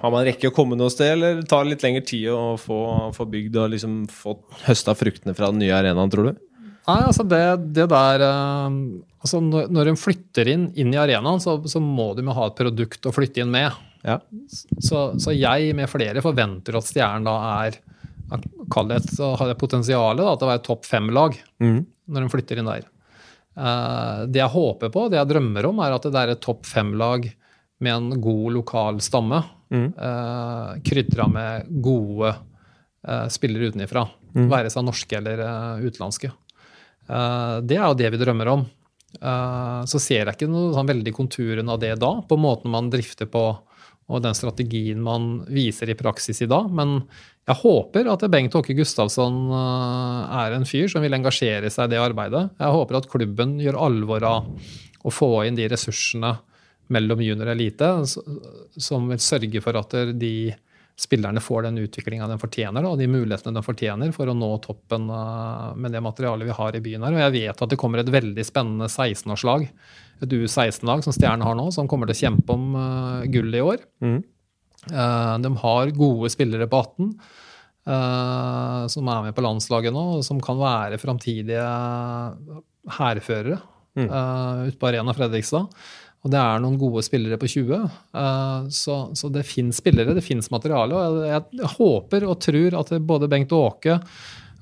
Har 0.00 0.12
man 0.14 0.24
rekke 0.24 0.48
å 0.48 0.54
komme 0.56 0.78
noe 0.80 0.92
sted, 0.92 1.12
eller 1.18 1.42
tar 1.44 1.66
det 1.66 1.74
litt 1.74 1.82
lengre 1.84 2.04
tid 2.08 2.30
å 2.32 2.54
få, 2.60 2.78
få 3.12 3.26
bygd 3.28 3.58
og 3.60 3.74
liksom 3.74 3.98
få 4.08 4.38
høsta 4.64 4.94
fruktene 4.96 5.36
fra 5.36 5.50
den 5.52 5.60
nye 5.60 5.76
arenaen, 5.76 6.12
tror 6.12 6.30
du? 6.30 6.46
Nei, 6.88 7.00
altså 7.04 7.26
det, 7.28 7.42
det 7.76 7.86
der 7.92 8.24
uh, 8.24 8.72
altså 9.20 9.42
Når, 9.44 9.90
en 9.90 10.00
flytter 10.00 10.48
inn, 10.48 10.70
inn 10.80 10.94
i 10.94 11.00
arenaen, 11.00 11.42
så, 11.42 11.58
så 11.68 11.82
må 11.84 12.14
de 12.16 12.24
jo 12.24 12.36
ha 12.36 12.48
et 12.48 12.58
produkt 12.58 13.06
å 13.06 13.12
flytte 13.14 13.44
inn 13.44 13.52
med. 13.52 13.76
Ja. 14.06 14.16
Så, 14.80 15.10
så, 15.20 15.34
jeg 15.36 15.74
med 15.76 15.90
flere 15.92 16.24
forventer 16.24 16.78
at 16.78 16.88
Stjernen 16.88 17.28
da 17.28 17.36
er 17.66 17.76
Kall 18.70 18.90
det, 18.90 19.02
så 19.10 19.34
har 19.34 19.50
det 19.50 19.58
potensialet 19.60 20.22
da, 20.22 20.34
til 20.38 20.46
å 20.46 20.50
være 20.52 20.64
topp 20.66 20.86
fem-lag 20.86 21.36
mm. 21.62 21.78
når 22.10 22.24
de 22.24 22.32
flytter 22.32 22.60
inn 22.60 22.70
der. 22.70 22.86
Uh, 23.58 24.26
det 24.30 24.40
jeg 24.40 24.54
håper 24.54 24.92
på, 24.94 25.08
det 25.10 25.18
jeg 25.18 25.30
drømmer 25.32 25.66
om, 25.70 25.80
er 25.82 25.96
at 25.96 26.06
det 26.06 26.20
er 26.20 26.34
et 26.34 26.42
topp 26.44 26.68
fem-lag 26.70 27.26
med 27.80 27.94
en 27.94 28.20
god 28.22 28.52
lokal 28.58 29.00
stamme. 29.04 29.42
Mm. 29.70 29.88
Uh, 29.96 30.76
Krydra 30.86 31.26
med 31.30 31.70
gode 31.82 32.34
uh, 32.34 33.26
spillere 33.32 33.72
utenifra. 33.72 34.04
Mm. 34.34 34.46
Være 34.52 34.70
seg 34.72 34.86
norske 34.86 35.18
eller 35.18 35.42
uh, 35.42 35.82
utenlandske. 35.82 36.30
det 37.66 37.74
er 37.74 37.88
jo 37.88 37.96
det 37.98 38.10
vi 38.14 38.18
drømmer 38.20 38.48
om. 38.52 38.60
så 39.90 39.98
ser 39.98 40.20
jeg 40.20 40.36
ikke 40.36 40.46
noe 40.46 40.68
sånn 40.70 40.86
veldig 40.86 41.12
konturen 41.16 41.72
av 41.72 41.80
det 41.82 41.96
da, 41.98 42.12
på 42.22 42.36
måten 42.38 42.70
man 42.70 42.90
drifter 42.92 43.26
på 43.26 43.42
og 44.10 44.24
den 44.24 44.36
strategien 44.36 45.00
man 45.02 45.44
viser 45.48 45.90
i 45.90 45.96
praksis 45.98 46.42
i 46.42 46.48
dag. 46.50 46.68
Men 46.74 46.98
jeg 47.46 47.60
håper 47.62 48.10
at 48.10 48.26
Bengt 48.30 48.56
Åke 48.58 48.74
Gustavsson 48.76 49.40
er 49.54 50.56
en 50.56 50.66
fyr 50.68 50.90
som 50.90 51.04
vil 51.04 51.14
engasjere 51.16 51.70
seg 51.72 51.88
i 51.88 51.94
det 51.94 52.02
arbeidet. 52.02 52.48
Jeg 52.58 52.76
håper 52.76 52.98
at 52.98 53.10
klubben 53.10 53.58
gjør 53.62 53.80
alvor 53.86 54.26
av 54.26 54.70
å 55.00 55.12
få 55.14 55.32
inn 55.46 55.58
de 55.58 55.68
ressursene 55.70 56.34
mellom 56.90 57.22
junior 57.22 57.46
og 57.48 57.54
elite, 57.54 57.92
som 58.82 59.06
vil 59.10 59.22
sørge 59.22 59.62
for 59.62 59.78
at 59.78 59.94
de 60.18 60.34
spillerne 61.00 61.40
får 61.40 61.62
den 61.62 61.80
utviklinga 61.80 62.28
de 62.28 62.36
fortjener, 62.40 62.84
og 62.84 62.98
de 63.00 63.08
mulighetene 63.08 63.56
de 63.56 63.64
fortjener 63.64 64.12
for 64.12 64.28
å 64.28 64.36
nå 64.36 64.50
toppen 64.64 65.08
eh, 65.08 65.70
med 65.80 65.96
det 65.96 66.02
materialet 66.04 66.50
vi 66.50 66.56
har 66.58 66.76
i 66.76 66.82
byen 66.84 67.06
her. 67.06 67.16
Og 67.16 67.24
jeg 67.24 67.36
vet 67.38 67.64
at 67.64 67.72
det 67.72 67.78
kommer 67.80 68.02
et 68.02 68.12
veldig 68.12 68.44
spennende 68.44 68.90
16-årslag, 68.90 69.64
et 70.20 70.34
U16-lag 70.36 71.04
som 71.04 71.14
Stjernen 71.16 71.46
har 71.46 71.56
nå, 71.58 71.68
som 71.74 71.88
kommer 71.90 72.08
til 72.08 72.18
å 72.18 72.22
kjempe 72.26 72.56
om 72.56 72.74
uh, 72.76 73.28
gull 73.32 73.54
i 73.56 73.62
år. 73.64 73.84
Mm. 74.04 74.18
Uh, 74.90 75.34
de 75.44 75.52
har 75.62 75.94
gode 75.96 76.30
spillere 76.32 76.68
på 76.70 76.80
18 76.80 77.08
uh, 77.90 78.84
som 78.92 79.10
er 79.12 79.26
med 79.26 79.36
på 79.36 79.44
landslaget 79.44 79.94
nå, 79.96 80.04
og 80.18 80.26
som 80.26 80.40
kan 80.44 80.60
være 80.60 81.00
framtidige 81.00 81.64
hærførere 83.00 83.58
mm. 83.98 84.06
ute 84.68 84.78
på 84.80 84.88
Arena 84.88 85.16
Fredrikstad. 85.16 85.68
Og 86.20 86.32
det 86.32 86.36
er 86.36 86.60
noen 86.60 86.76
gode 86.80 87.00
spillere 87.04 87.38
på 87.40 87.48
20. 87.48 87.86
Uh, 88.12 88.68
så, 88.72 88.96
så, 89.16 89.30
det 89.32 89.46
fins 89.48 89.80
spillere, 89.80 90.12
det 90.16 90.24
fins 90.24 90.50
materiale. 90.52 90.96
Og 90.96 91.22
jeg, 91.24 91.46
jeg, 91.56 91.70
håper 91.78 92.26
og 92.28 92.36
tror 92.44 92.76
at 92.82 92.92
både 93.08 93.30
Bengt 93.32 93.54
Åke 93.56 93.96
uh, 93.96 94.10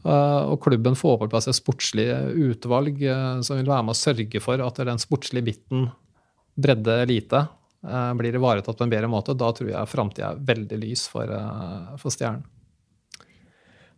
og 0.07 0.61
klubben 0.63 0.95
får 0.97 1.17
på 1.21 1.27
plass 1.33 1.49
et 1.51 1.57
sportslig 1.59 2.07
utvalg 2.39 3.01
uh, 3.03 3.41
som 3.45 3.59
vil 3.59 3.67
være 3.67 3.87
med 3.89 3.97
å 3.97 3.99
sørge 3.99 4.41
for 4.41 4.63
at 4.63 4.79
den 4.87 5.01
sportslige 5.03 5.49
biten, 5.51 5.89
bredde 6.59 7.01
elite, 7.03 7.45
blir 8.19 8.35
ivaretatt 8.35 8.79
på 8.79 8.87
en 8.87 8.91
bedre 8.91 9.11
måte. 9.11 9.37
Da 9.39 9.53
tror 9.55 9.69
jeg 9.71 9.91
framtida 9.91 10.33
er 10.33 10.41
veldig 10.49 10.79
lys 10.83 11.05
for, 11.11 11.31
for 12.03 12.11
Stjernen. 12.11 12.43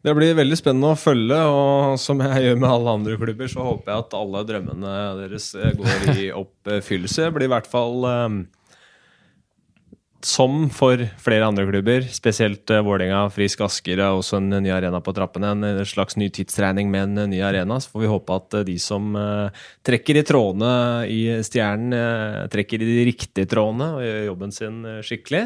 Det 0.01 0.15
blir 0.17 0.33
veldig 0.33 0.57
spennende 0.57 0.95
å 0.95 0.97
følge, 0.97 1.39
og 1.53 1.99
som 2.01 2.23
jeg 2.25 2.47
gjør 2.47 2.61
med 2.63 2.71
alle 2.71 2.93
andre 2.97 3.17
klubber, 3.21 3.51
så 3.53 3.67
håper 3.67 3.93
jeg 3.93 4.05
at 4.07 4.15
alle 4.17 4.41
drømmene 4.49 4.93
deres 5.19 5.51
eh, 5.59 5.75
går 5.77 6.07
i 6.15 6.31
oppfyllelse. 6.41 7.27
Det 7.27 7.35
blir 7.37 7.51
i 7.51 7.53
hvert 7.53 7.69
fall 7.69 8.07
som 10.27 10.69
for 10.75 11.01
flere 11.23 11.47
andre 11.49 11.65
klubber, 11.69 12.05
spesielt 12.13 12.69
uh, 12.73 12.83
Vålerenga, 12.87 13.23
Frisk 13.33 13.63
Asker 13.67 14.03
er 14.03 14.13
også 14.13 14.39
en 14.39 14.53
ny 14.63 14.73
arena 14.75 15.01
på 15.05 15.15
trappene. 15.17 15.55
En 15.57 15.83
slags 15.89 16.19
ny 16.21 16.29
tidsregning 16.35 16.93
med 16.93 17.09
en 17.09 17.33
ny 17.33 17.41
arena. 17.47 17.81
Så 17.81 17.93
får 17.95 18.05
vi 18.05 18.13
håpe 18.13 18.37
at 18.37 18.61
de 18.69 18.77
som 18.83 19.17
trekker 19.87 20.21
i 20.21 20.27
trådene 20.29 20.73
i 21.11 21.21
Stjernen, 21.47 22.49
trekker 22.53 22.83
i 22.83 22.89
de 22.89 23.05
riktige 23.13 23.51
trådene 23.51 23.93
og 23.97 24.07
gjør 24.07 24.25
jobben 24.31 24.57
sin 24.57 24.83
skikkelig. 25.07 25.45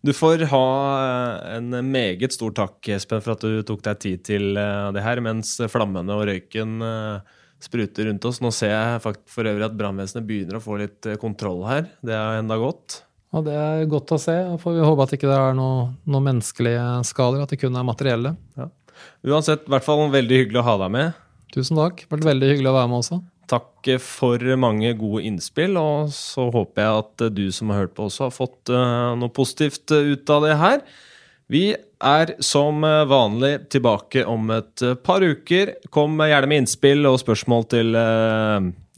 Du 0.00 0.12
får 0.16 0.46
ha 0.48 0.66
eh, 0.96 1.56
en 1.58 1.74
meget 1.92 2.32
stor 2.32 2.54
takk, 2.56 2.78
Espen, 2.96 3.20
for 3.20 3.34
at 3.34 3.44
du 3.44 3.60
tok 3.68 3.82
deg 3.84 4.00
tid 4.00 4.22
til 4.30 4.56
eh, 4.56 4.88
det 4.96 5.04
her, 5.04 5.20
mens 5.24 5.58
flammene 5.68 6.16
og 6.16 6.24
røyken 6.30 6.80
eh, 6.86 7.36
spruter 7.60 8.08
rundt 8.08 8.24
oss. 8.30 8.40
Nå 8.40 8.52
ser 8.56 8.72
jeg 8.72 9.02
for 9.04 9.50
øvrig 9.50 9.66
at 9.66 9.76
brannvesenet 9.76 10.24
begynner 10.24 10.56
å 10.56 10.64
få 10.64 10.80
litt 10.80 11.10
kontroll 11.20 11.66
her. 11.68 11.90
Det 12.00 12.16
er 12.16 12.40
enda 12.40 12.56
godt. 12.60 13.02
Ja, 13.30 13.40
Det 13.46 13.54
er 13.54 13.88
godt 13.90 14.10
å 14.10 14.18
se. 14.18 14.34
Får 14.58 14.74
vi 14.74 14.84
håpe 14.84 15.04
at 15.04 15.12
det 15.12 15.20
ikke 15.20 15.30
er 15.30 15.54
noen 15.54 15.94
noe 16.10 16.26
menneskelige 16.26 16.86
skader, 17.06 17.44
at 17.44 17.52
det 17.52 17.60
kun 17.62 17.76
er 17.78 17.86
materielle. 17.86 18.34
Ja. 18.58 18.70
Uansett, 19.30 19.66
i 19.68 19.72
hvert 19.72 19.86
fall 19.86 20.08
veldig 20.12 20.40
hyggelig 20.42 20.60
å 20.60 20.66
ha 20.66 20.78
deg 20.82 20.94
med. 20.96 21.20
Tusen 21.54 21.78
takk. 21.78 22.02
Det 22.02 22.16
vært 22.16 22.30
veldig 22.30 22.48
hyggelig 22.50 22.70
å 22.72 22.78
være 22.78 22.90
med 22.90 23.02
også. 23.04 23.20
Takk 23.50 23.88
for 24.02 24.42
mange 24.62 24.92
gode 24.98 25.24
innspill, 25.26 25.78
og 25.78 26.10
så 26.14 26.48
håper 26.54 26.84
jeg 26.84 27.04
at 27.04 27.24
du 27.34 27.46
som 27.54 27.70
har 27.72 27.84
hørt 27.84 27.94
på 27.96 28.06
også 28.06 28.28
har 28.28 28.34
fått 28.34 28.70
uh, 28.70 29.14
noe 29.18 29.32
positivt 29.34 29.90
uh, 29.94 30.12
ut 30.12 30.30
av 30.30 30.46
det 30.46 30.58
her. 30.60 30.84
Vi 31.50 31.64
er 31.74 32.34
som 32.46 32.84
uh, 32.86 33.02
vanlig 33.10 33.56
tilbake 33.74 34.22
om 34.30 34.52
et 34.54 34.84
par 35.06 35.26
uker. 35.26 35.74
Kom 35.90 36.18
gjerne 36.22 36.50
med 36.50 36.64
innspill 36.64 37.06
og 37.10 37.18
spørsmål 37.22 37.66
til 37.74 37.98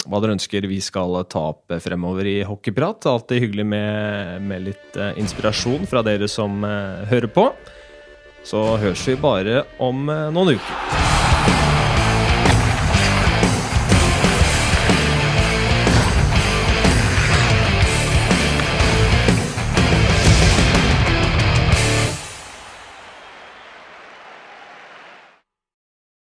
hva 0.06 0.20
dere 0.22 0.36
ønsker 0.36 0.66
vi 0.70 0.80
skal 0.82 1.20
ta 1.30 1.44
opp 1.52 1.74
fremover 1.82 2.26
i 2.26 2.38
Hockeyprat. 2.46 3.06
Alltid 3.10 3.46
hyggelig 3.46 3.66
med, 3.74 4.42
med 4.48 4.66
litt 4.70 4.98
inspirasjon 5.20 5.86
fra 5.90 6.02
dere 6.06 6.30
som 6.30 6.64
hører 6.64 7.30
på. 7.30 7.48
Så 8.42 8.64
høres 8.82 9.06
vi 9.06 9.18
bare 9.22 9.62
om 9.78 10.06
noen 10.10 10.56
uker. 10.56 11.81